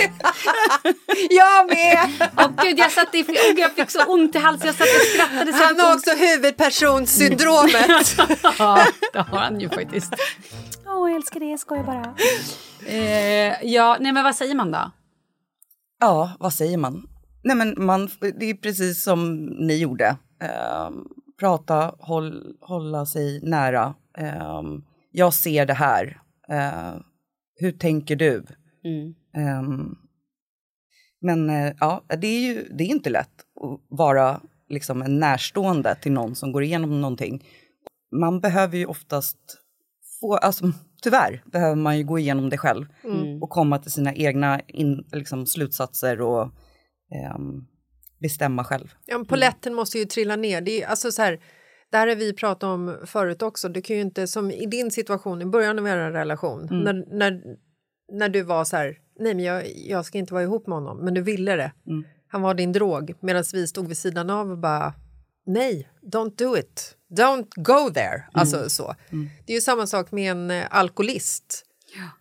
Jag 1.31 1.69
med! 1.69 1.99
Åh 2.37 2.51
gud, 2.63 2.79
jag, 2.79 2.93
satt 2.93 3.15
i, 3.15 3.23
oh, 3.23 3.61
jag 3.61 3.73
fick 3.73 3.91
så 3.91 4.05
ont 4.05 4.35
i 4.35 4.39
halsen, 4.39 4.67
jag 4.67 4.75
satt 4.75 4.87
och 4.87 5.07
skrattade. 5.15 5.53
Så 5.53 5.65
Han 5.65 5.81
har 5.81 5.95
också 5.95 6.11
huvudpersonssyndromet. 6.11 8.17
ja, 8.59 8.87
det 9.13 9.19
har 9.19 9.39
han 9.39 9.61
ju 9.61 9.69
faktiskt. 9.69 10.13
Åh, 10.87 11.11
jag 11.11 11.17
älskar 11.17 11.41
det, 11.41 11.47
jag 11.47 11.61
skojar 11.61 11.85
bara. 11.85 12.15
Eh, 12.87 13.55
ja, 13.63 13.97
nej 14.01 14.13
men 14.13 14.25
vad 14.25 14.37
säger 14.37 14.55
man 14.55 14.71
då? 14.71 14.91
Ja, 16.01 16.33
vad 16.41 16.53
säger 16.53 16.79
man? 16.79 17.09
Nej 17.45 17.57
men 17.57 17.75
man, 17.77 18.11
det 18.21 18.51
är 18.51 18.55
precis 18.55 19.03
som 19.03 19.47
ni 19.47 19.77
gjorde. 19.77 20.17
Ehm, 20.41 21.05
prata, 21.41 21.95
håll, 21.99 22.57
hålla 22.61 23.07
sig 23.07 23.41
nära. 23.43 23.95
Ehm, 24.19 24.83
jag 25.13 25.35
ser 25.35 25.67
det 25.67 25.75
här. 25.75 26.21
Ehm, 26.49 27.03
hur 27.61 27.73
tänker 27.73 28.17
du? 28.17 28.35
Mm. 28.85 29.15
Ehm, 29.39 29.95
men 31.21 31.51
eh, 31.51 31.73
ja, 31.81 32.05
det 32.21 32.27
är 32.27 32.41
ju 32.41 32.69
det 32.79 32.85
är 32.85 32.89
inte 32.89 33.11
lätt 33.11 33.41
att 33.61 33.81
vara 33.99 34.41
liksom 34.69 35.03
en 35.03 35.19
närstående 35.19 35.95
till 35.95 36.13
någon 36.13 36.35
som 36.35 36.53
går 36.53 36.63
igenom 36.63 37.01
någonting. 37.01 37.45
Man 38.21 38.41
behöver 38.41 38.77
ju 38.79 38.87
oftast 38.87 39.39
få, 40.21 40.37
alltså 40.37 40.73
tyvärr 41.03 41.43
behöver 41.53 41.77
man 41.77 41.99
ju 41.99 42.05
gå 42.05 42.19
igenom 42.19 42.51
det 42.51 42.59
själv 42.59 42.87
Mm. 43.05 43.43
och 43.43 43.51
komma 43.51 43.79
till 43.79 43.91
sina 43.93 44.15
egna 44.15 44.61
in, 44.61 45.05
liksom, 45.13 45.47
slutsatser 45.47 46.21
och 46.21 46.43
ehm, 47.15 47.65
bestämma 48.21 48.65
själv. 48.65 48.95
Ja, 49.07 49.25
poletten 49.29 49.75
måste 49.75 49.99
ju 49.99 50.05
trilla 50.05 50.37
ner. 50.37 50.61
Det, 50.61 50.83
är, 50.83 50.87
alltså 50.89 51.13
så 51.13 51.23
här, 51.23 51.41
det 51.91 51.97
här 51.97 52.09
har 52.09 52.17
vi 52.17 52.33
pratat 52.33 52.63
om 52.63 52.97
förut 53.07 53.43
också. 53.43 53.69
Du 53.69 53.83
kan 53.83 53.97
ju 53.97 54.03
inte, 54.03 54.27
som 54.27 54.51
i 54.51 54.67
din 54.67 54.91
situation 54.91 55.43
i 55.43 55.47
början 55.47 55.79
av 55.79 55.87
er 55.89 55.97
relation, 55.97 56.69
Mm. 56.71 56.79
när, 56.85 57.19
när, 57.19 57.43
när 58.13 58.29
du 58.29 58.43
var 58.43 58.65
så 58.65 58.77
här, 58.77 58.97
nej 59.19 59.35
men 59.35 59.45
jag, 59.45 59.77
jag 59.77 60.05
ska 60.05 60.19
inte 60.19 60.35
vara 60.35 60.43
ihop 60.43 60.67
med 60.67 60.77
honom, 60.77 60.99
men 60.99 61.15
du 61.15 61.21
ville 61.23 61.57
det. 61.57 61.73
Mm. 61.87 62.05
Han 62.29 62.43
var 62.43 62.55
din 62.55 62.73
drog, 62.73 63.15
medan 63.21 63.45
vi 63.53 63.67
stod 63.67 63.89
vid 63.89 63.99
sidan 63.99 64.31
av 64.31 64.51
och 64.51 64.59
bara, 64.59 64.95
nej, 65.47 65.89
don't 66.03 66.33
do 66.37 66.57
it. 66.57 66.95
Don't 67.11 67.47
go 67.57 67.91
there. 67.95 68.25
Alltså 68.33 68.71
så. 68.71 68.95
Det 69.47 69.53
är 69.53 69.55
ju 69.55 69.61
samma 69.61 69.87
sak 69.87 70.13
med 70.13 70.31
en 70.31 70.51
eh, 70.51 70.65
alkoholist. 70.71 71.65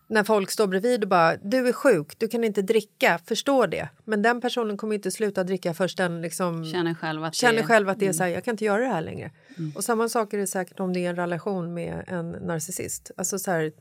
När 0.10 0.24
folk 0.24 0.52
står 0.52 0.68
bredvid 0.68 1.04
och 1.04 1.10
bara, 1.10 1.38
du 1.38 1.68
är 1.68 1.74
sjuk, 1.74 2.20
du 2.20 2.28
kan 2.28 2.44
inte 2.44 2.62
dricka, 2.62 3.20
förstår 3.26 3.68
det. 3.68 3.90
Men 4.06 4.22
den 4.22 4.42
personen 4.42 4.78
kommer 4.78 4.96
inte 4.96 5.12
sluta 5.12 5.44
dricka 5.44 5.74
först 5.74 5.98
den 5.98 6.22
liksom 6.22 6.66
Känner 6.66 6.94
själv 6.94 7.24
att 7.24 7.36
känner 7.36 7.58
det 7.58 7.64
själv 7.64 7.90
att 7.90 8.00
det 8.00 8.06
är 8.06 8.08
Mm. 8.08 8.14
så 8.18 8.24
här, 8.24 8.30
jag 8.30 8.44
kan 8.44 8.52
inte 8.54 8.66
göra 8.66 8.82
det 8.82 8.88
här 8.88 9.02
längre. 9.02 9.32
Och 9.76 9.84
samma 9.84 10.10
sak 10.10 10.34
är 10.34 10.38
det 10.38 10.48
säkert 10.48 10.80
om 10.80 10.94
det 10.94 11.06
är 11.06 11.10
en 11.10 11.16
relation 11.16 11.74
med 11.74 12.04
en 12.08 12.32
narcissist. 12.32 13.12
Alltså 13.18 13.40
så 13.40 13.52
här, 13.52 13.72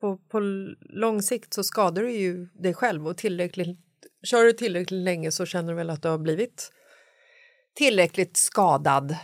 på, 0.00 0.16
på 0.16 0.40
lång 0.80 1.22
sikt 1.22 1.54
så 1.54 1.62
skadar 1.62 2.02
du 2.02 2.12
ju 2.12 2.46
dig 2.46 2.74
själv 2.74 3.06
och 3.08 3.16
tillräckligt, 3.16 3.78
kör 4.24 4.44
du 4.44 4.52
tillräckligt 4.52 5.04
länge 5.04 5.32
så 5.32 5.46
känner 5.46 5.68
du 5.68 5.76
väl 5.76 5.90
att 5.90 6.02
du 6.02 6.08
har 6.08 6.18
blivit 6.18 6.72
tillräckligt 7.74 8.36
skadad, 8.36 9.16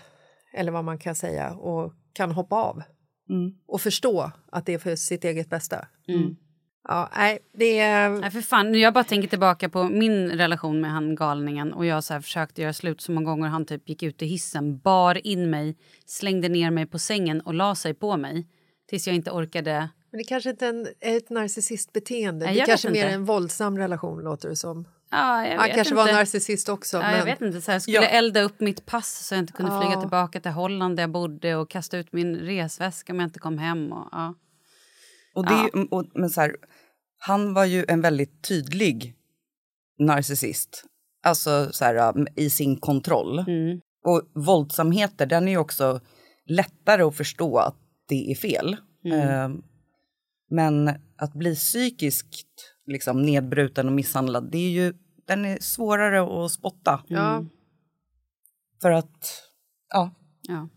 eller 0.55 0.73
vad 0.73 0.85
man 0.85 0.99
kan 0.99 1.15
säga, 1.15 1.55
och 1.55 1.93
kan 2.13 2.31
hoppa 2.31 2.57
av 2.57 2.83
Mm. 3.31 3.55
och 3.67 3.81
förstå 3.81 4.31
att 4.53 4.67
det 4.67 4.75
är 4.75 4.79
för 4.79 4.97
sitt 4.97 5.25
eget 5.25 5.51
bästa. 5.51 5.89
Mm. 6.09 6.37
Ja, 6.89 7.11
nej, 7.17 7.39
det 7.59 7.79
är... 7.79 8.11
Nej, 8.11 8.31
för 8.31 8.41
fan. 8.41 8.73
Nu 8.73 8.79
Jag 8.79 8.95
bara 8.95 9.05
tänker 9.05 9.29
tillbaka 9.29 9.69
på 9.69 9.85
min 9.85 10.31
relation 10.31 10.81
med 10.81 10.91
han 10.91 11.15
galningen 11.15 11.73
och 11.73 11.87
jag 11.87 12.05
så 12.05 12.15
här 12.15 12.21
försökte 12.21 12.63
göra 12.63 12.73
slut 12.73 13.01
så 13.01 13.13
många 13.13 13.31
gånger 13.31 13.49
han 13.49 13.67
typ 13.67 13.89
gick 13.89 14.03
ut 14.03 14.23
i 14.23 14.27
hissen, 14.27 14.79
bar 14.79 15.27
in 15.27 15.51
mig, 15.51 15.77
slängde 16.07 16.49
ner 16.49 16.71
mig 16.71 16.87
på 16.87 16.99
sängen 16.99 17.41
och 17.41 17.55
la 17.55 17.75
sig 17.75 17.95
på 17.95 18.17
mig 18.17 18.49
tills 18.89 19.07
jag 19.07 19.17
inte 19.17 19.31
orkade. 19.31 19.89
Men 20.15 20.19
det 20.19 20.25
kanske 20.25 20.51
inte 20.51 20.67
är 20.67 20.71
en, 20.71 20.87
ett 21.01 21.31
narcissistbeteende. 21.31 22.47
Nej, 22.47 22.55
det 22.55 22.67
kanske 22.67 22.91
mer 22.91 23.07
en 23.07 23.25
våldsam 23.25 23.79
relation 23.79 24.23
låter 24.23 24.49
det 24.49 24.57
som. 24.57 24.89
Ja, 25.11 25.47
jag 25.47 25.59
Han 25.59 25.67
kanske 25.69 25.81
inte. 25.81 25.95
var 25.95 26.13
narcissist 26.13 26.69
också. 26.69 26.97
Ja, 26.97 27.03
men... 27.03 27.19
Jag 27.19 27.25
vet 27.25 27.41
inte. 27.41 27.61
Så 27.61 27.73
här, 27.73 27.79
skulle 27.79 27.97
Ja. 27.97 28.03
elda 28.03 28.43
upp 28.43 28.61
mitt 28.61 28.87
pass 28.87 29.27
så 29.27 29.35
jag 29.35 29.43
inte 29.43 29.53
kunde 29.53 29.73
Ja. 29.73 29.81
flyga 29.83 30.01
tillbaka 30.01 30.41
till 30.41 30.51
Holland 30.51 30.97
där 30.97 31.03
jag 31.03 31.11
bodde 31.11 31.57
och 31.57 31.71
kasta 31.71 31.99
ut 31.99 32.13
min 32.13 32.37
resväska 32.37 33.13
om 33.13 33.21
jag 33.21 33.27
inte 33.27 33.39
kom 33.39 33.59
hem. 33.59 33.93
Och, 33.93 34.09
ja. 34.13 34.35
Och 35.35 35.47
det, 35.47 35.87
och, 35.91 36.05
men 36.15 36.31
så 36.31 36.41
här, 36.41 36.57
han 37.19 37.55
var 37.55 37.65
ju 37.65 37.85
en 37.89 38.01
väldigt 38.01 38.43
tydlig 38.49 39.15
narcissist. 39.99 40.85
Alltså 41.23 41.69
så 41.73 41.85
här, 41.85 42.15
i 42.37 42.51
sin 42.51 42.77
kontroll. 42.77 43.39
Mm. 43.39 43.81
Och 44.05 44.23
våldsamheter, 44.35 45.27
den 45.27 45.49
är 45.49 45.53
ju 45.53 45.59
också 45.59 46.01
lättare 46.47 47.03
att 47.03 47.17
förstå 47.17 47.59
att 47.59 47.77
det 48.09 48.31
är 48.31 48.35
fel. 48.35 48.77
Mm. 49.05 49.21
Eh, 49.21 49.61
men 50.55 50.89
att 51.17 51.33
bli 51.33 51.55
psykiskt 51.55 52.75
liksom, 52.87 53.23
nedbruten 53.23 53.87
och 53.87 53.93
misshandlad, 53.93 54.51
det 54.53 54.59
är 54.59 54.71
ju, 54.71 54.95
den 55.27 55.45
är 55.45 55.59
svårare 55.61 56.45
att 56.45 56.53
spotta. 56.53 57.05
Ja. 57.07 57.45
För 58.83 58.91
att, 58.91 59.43
ja. 59.93 60.11
Ja. 60.43 60.69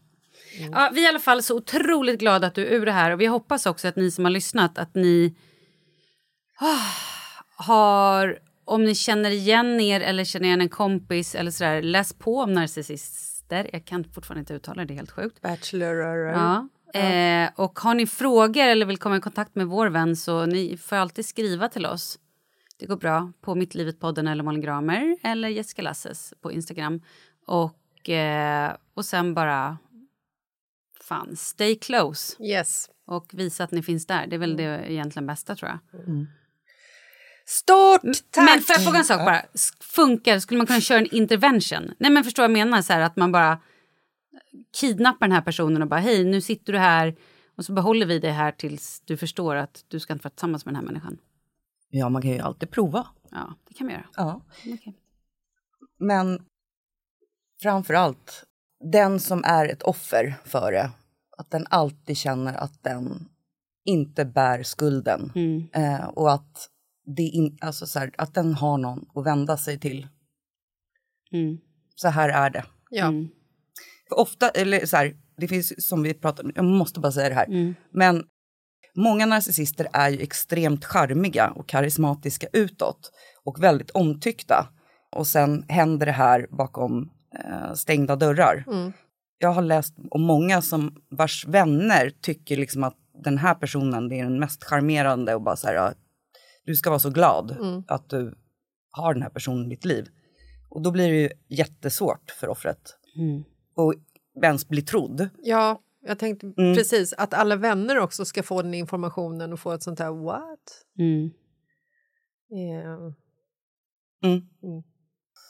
Ja, 0.71 0.91
vi 0.93 1.01
är 1.01 1.05
i 1.05 1.07
alla 1.07 1.19
fall 1.19 1.43
så 1.43 1.57
otroligt 1.57 2.19
glada 2.19 2.47
att 2.47 2.55
du 2.55 2.65
är 2.65 2.71
ur 2.71 2.85
det 2.85 2.91
här. 2.91 3.11
Och 3.11 3.21
vi 3.21 3.25
hoppas 3.25 3.65
också 3.65 3.87
att 3.87 3.95
ni 3.95 4.11
som 4.11 4.25
har 4.25 4.31
lyssnat, 4.31 4.77
att 4.77 4.95
ni 4.95 5.35
ah, 6.59 6.91
har... 7.55 8.39
Om 8.65 8.83
ni 8.83 8.95
känner 8.95 9.31
igen 9.31 9.79
er 9.79 10.01
eller 10.01 10.23
känner 10.23 10.45
igen 10.45 10.61
en 10.61 10.69
kompis 10.69 11.35
eller 11.35 11.51
sådär, 11.51 11.81
läs 11.81 12.13
på 12.13 12.37
om 12.37 12.53
narcissister. 12.53 13.69
Jag 13.73 13.85
kan 13.85 14.03
fortfarande 14.03 14.39
inte 14.39 14.53
uttala 14.53 14.81
det, 14.81 14.85
det 14.85 14.93
är 14.93 14.95
helt 14.95 15.11
sjukt. 15.11 15.41
Bachelor. 15.41 15.95
Ja. 16.27 16.67
Eh, 16.93 17.49
och 17.55 17.79
har 17.79 17.93
ni 17.93 18.07
frågor 18.07 18.61
eller 18.61 18.85
vill 18.85 18.97
komma 18.97 19.17
i 19.17 19.21
kontakt 19.21 19.55
med 19.55 19.67
vår 19.67 19.87
vän 19.87 20.15
så 20.15 20.45
ni 20.45 20.77
får 20.77 20.95
alltid 20.95 21.25
skriva 21.25 21.69
till 21.69 21.85
oss. 21.85 22.19
Det 22.79 22.85
går 22.85 22.97
bra 22.97 23.31
på 23.41 23.55
Mittlivet-podden 23.55 24.31
eller 24.31 24.43
Malin 24.43 24.61
Gramer 24.61 25.17
eller 25.23 25.49
Jessica 25.49 25.81
Lasses 25.81 26.33
på 26.41 26.51
Instagram. 26.51 27.01
Och, 27.47 28.09
eh, 28.09 28.75
och 28.93 29.05
sen 29.05 29.33
bara... 29.33 29.77
Fan, 31.01 31.35
stay 31.35 31.75
close. 31.75 32.43
Yes. 32.43 32.89
Och 33.05 33.29
visa 33.33 33.63
att 33.63 33.71
ni 33.71 33.83
finns 33.83 34.05
där. 34.05 34.27
Det 34.27 34.35
är 34.35 34.39
väl 34.39 34.57
det 34.57 34.91
egentligen 34.91 35.27
bästa 35.27 35.55
tror 35.55 35.69
jag. 35.69 35.79
Stort 37.45 38.31
tack! 38.31 38.45
Men 38.45 38.61
får 38.61 38.73
jag 38.75 38.83
fråga 38.83 38.97
en 38.97 39.05
sak 39.05 39.25
bara? 39.25 39.41
Funkar, 39.79 40.39
skulle 40.39 40.57
man 40.57 40.67
kunna 40.67 40.81
köra 40.81 40.99
en 40.99 41.15
intervention? 41.15 41.93
Nej 41.97 42.11
men 42.11 42.23
förstår 42.23 42.43
jag 42.43 42.51
menar? 42.51 42.81
Så 42.81 42.93
här, 42.93 43.01
att 43.01 43.15
man 43.15 43.31
bara 43.31 43.59
kidnappar 44.79 45.27
den 45.27 45.31
här 45.31 45.41
personen 45.41 45.81
och 45.81 45.87
bara 45.87 45.99
hej 45.99 46.23
nu 46.25 46.41
sitter 46.41 46.73
du 46.73 46.79
här 46.79 47.15
och 47.55 47.65
så 47.65 47.73
behåller 47.73 48.05
vi 48.05 48.19
dig 48.19 48.31
här 48.31 48.51
tills 48.51 49.01
du 49.05 49.17
förstår 49.17 49.55
att 49.55 49.85
du 49.87 49.99
ska 49.99 50.13
inte 50.13 50.23
vara 50.23 50.29
tillsammans 50.29 50.65
med 50.65 50.73
den 50.73 50.81
här 50.81 50.87
människan. 50.87 51.17
ja, 51.89 52.09
man 52.09 52.21
kan 52.21 52.31
ju 52.31 52.39
alltid 52.39 52.71
prova. 52.71 53.07
Ja, 53.31 53.53
det 53.67 53.73
kan 53.73 53.87
vi 53.87 53.93
göra. 53.93 54.05
Ja. 54.15 54.41
Okej. 54.59 54.97
Men 55.99 56.45
framför 57.61 57.93
allt, 57.93 58.43
den 58.91 59.19
som 59.19 59.43
är 59.43 59.65
ett 59.65 59.83
offer 59.83 60.35
för 60.45 60.71
det, 60.71 60.91
att 61.37 61.51
den 61.51 61.65
alltid 61.69 62.17
känner 62.17 62.53
att 62.53 62.83
den 62.83 63.29
inte 63.85 64.25
bär 64.25 64.63
skulden. 64.63 65.31
Mm. 65.35 65.67
Eh, 65.73 66.07
och 66.07 66.33
att, 66.33 66.69
det 67.15 67.21
in, 67.21 67.57
alltså 67.61 67.87
så 67.87 67.99
här, 67.99 68.11
att 68.17 68.33
den 68.33 68.53
har 68.53 68.77
någon 68.77 69.05
att 69.15 69.25
vända 69.25 69.57
sig 69.57 69.79
till. 69.79 70.07
Mm. 71.31 71.57
Så 71.95 72.07
här 72.07 72.29
är 72.29 72.49
det. 72.49 72.65
Ja. 72.89 73.11
För 74.09 74.19
ofta, 74.19 74.49
eller 74.49 74.85
så 74.85 74.97
här, 74.97 75.15
det 75.37 75.47
finns 75.47 75.87
som 75.87 76.03
vi 76.03 76.13
pratade 76.13 76.47
om, 76.47 76.53
jag 76.55 76.65
måste 76.65 76.99
bara 76.99 77.11
säga 77.11 77.29
det 77.29 77.35
här. 77.35 77.45
Mm. 77.45 77.75
Men 77.91 78.23
många 78.95 79.25
narcissister 79.25 79.87
är 79.93 80.09
ju 80.09 80.19
extremt 80.19 80.85
charmiga 80.85 81.49
och 81.49 81.67
karismatiska 81.67 82.47
utåt 82.53 83.11
och 83.43 83.63
väldigt 83.63 83.91
omtyckta. 83.91 84.67
Och 85.11 85.27
sen 85.27 85.65
händer 85.67 86.05
det 86.05 86.11
här 86.11 86.47
bakom 86.57 87.09
eh, 87.45 87.73
stängda 87.73 88.15
dörrar. 88.15 88.63
Mm. 88.67 88.93
Jag 89.39 89.49
har 89.49 89.61
läst 89.61 89.95
om 90.11 90.21
många 90.21 90.61
som 90.61 90.95
vars 91.09 91.45
vänner 91.47 92.11
tycker 92.21 92.57
liksom 92.57 92.83
att 92.83 92.95
den 93.23 93.37
här 93.37 93.55
personen 93.55 94.11
är 94.11 94.23
den 94.23 94.39
mest 94.39 94.63
charmerande 94.63 95.35
och 95.35 95.41
bara 95.41 95.55
så 95.55 95.67
här, 95.67 95.93
du 96.65 96.75
ska 96.75 96.89
vara 96.89 96.99
så 96.99 97.09
glad 97.09 97.51
Mm. 97.51 97.83
att 97.87 98.09
du 98.09 98.35
har 98.91 99.13
den 99.13 99.23
här 99.23 99.29
personen 99.29 99.65
i 99.65 99.69
ditt 99.69 99.85
liv. 99.85 100.07
Och 100.69 100.81
då 100.81 100.91
blir 100.91 101.07
det 101.11 101.17
ju 101.17 101.29
jättesvårt 101.47 102.31
för 102.39 102.49
offret. 102.49 102.95
Mm. 103.17 103.43
Och 103.77 103.93
ens 104.43 104.67
bli 104.67 104.81
trodd. 104.81 105.29
Ja, 105.43 105.81
jag 106.05 106.19
tänkte 106.19 106.53
Mm. 106.57 106.75
precis 106.75 107.13
att 107.13 107.33
alla 107.33 107.55
vänner 107.55 107.99
också 107.99 108.25
ska 108.25 108.43
få 108.43 108.61
den 108.61 108.73
informationen 108.73 109.53
och 109.53 109.59
få 109.59 109.71
ett 109.71 109.83
sånt 109.83 109.99
här 109.99 110.11
what? 110.25 110.59
Mm. 110.99 111.29
Yeah. 112.51 113.11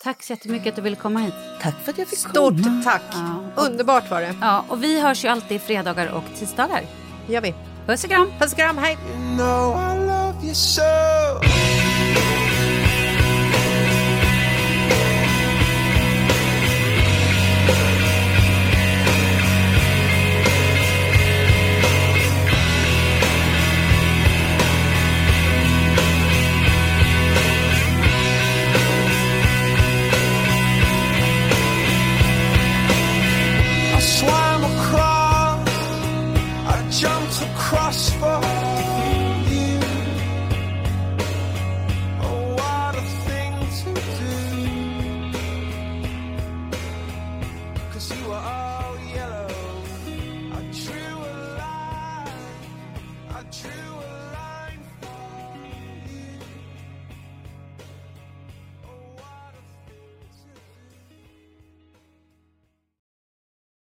Tack 0.03 0.23
så 0.23 0.33
jättemycket 0.33 0.67
att 0.67 0.75
du 0.75 0.81
ville 0.81 0.95
komma 0.95 1.19
hit. 1.19 1.33
Tack 1.61 1.75
för 1.75 1.91
att 1.91 1.97
jag 1.97 2.07
fick 2.07 2.19
Stort 2.19 2.53
tack! 2.83 3.01
Underbart 3.55 4.11
var 4.11 4.21
det. 4.21 4.35
Ja, 4.41 4.65
och 4.69 4.83
vi 4.83 5.01
hörs 5.01 5.25
ju 5.25 5.29
alltid 5.29 5.61
fredagar 5.61 6.13
och 6.13 6.23
tisdagar. 6.39 6.85
gör 7.27 7.41
vi. 7.41 7.55
Puss 7.85 8.03
och 8.03 8.09
kram! 8.09 8.27
Puss 8.39 8.51
och 8.51 8.57
kram, 8.57 8.77
hej! 8.77 8.97
know 9.37 9.75
I 9.75 9.99
love 9.99 10.45
you 10.45 10.53
so. 10.53 10.81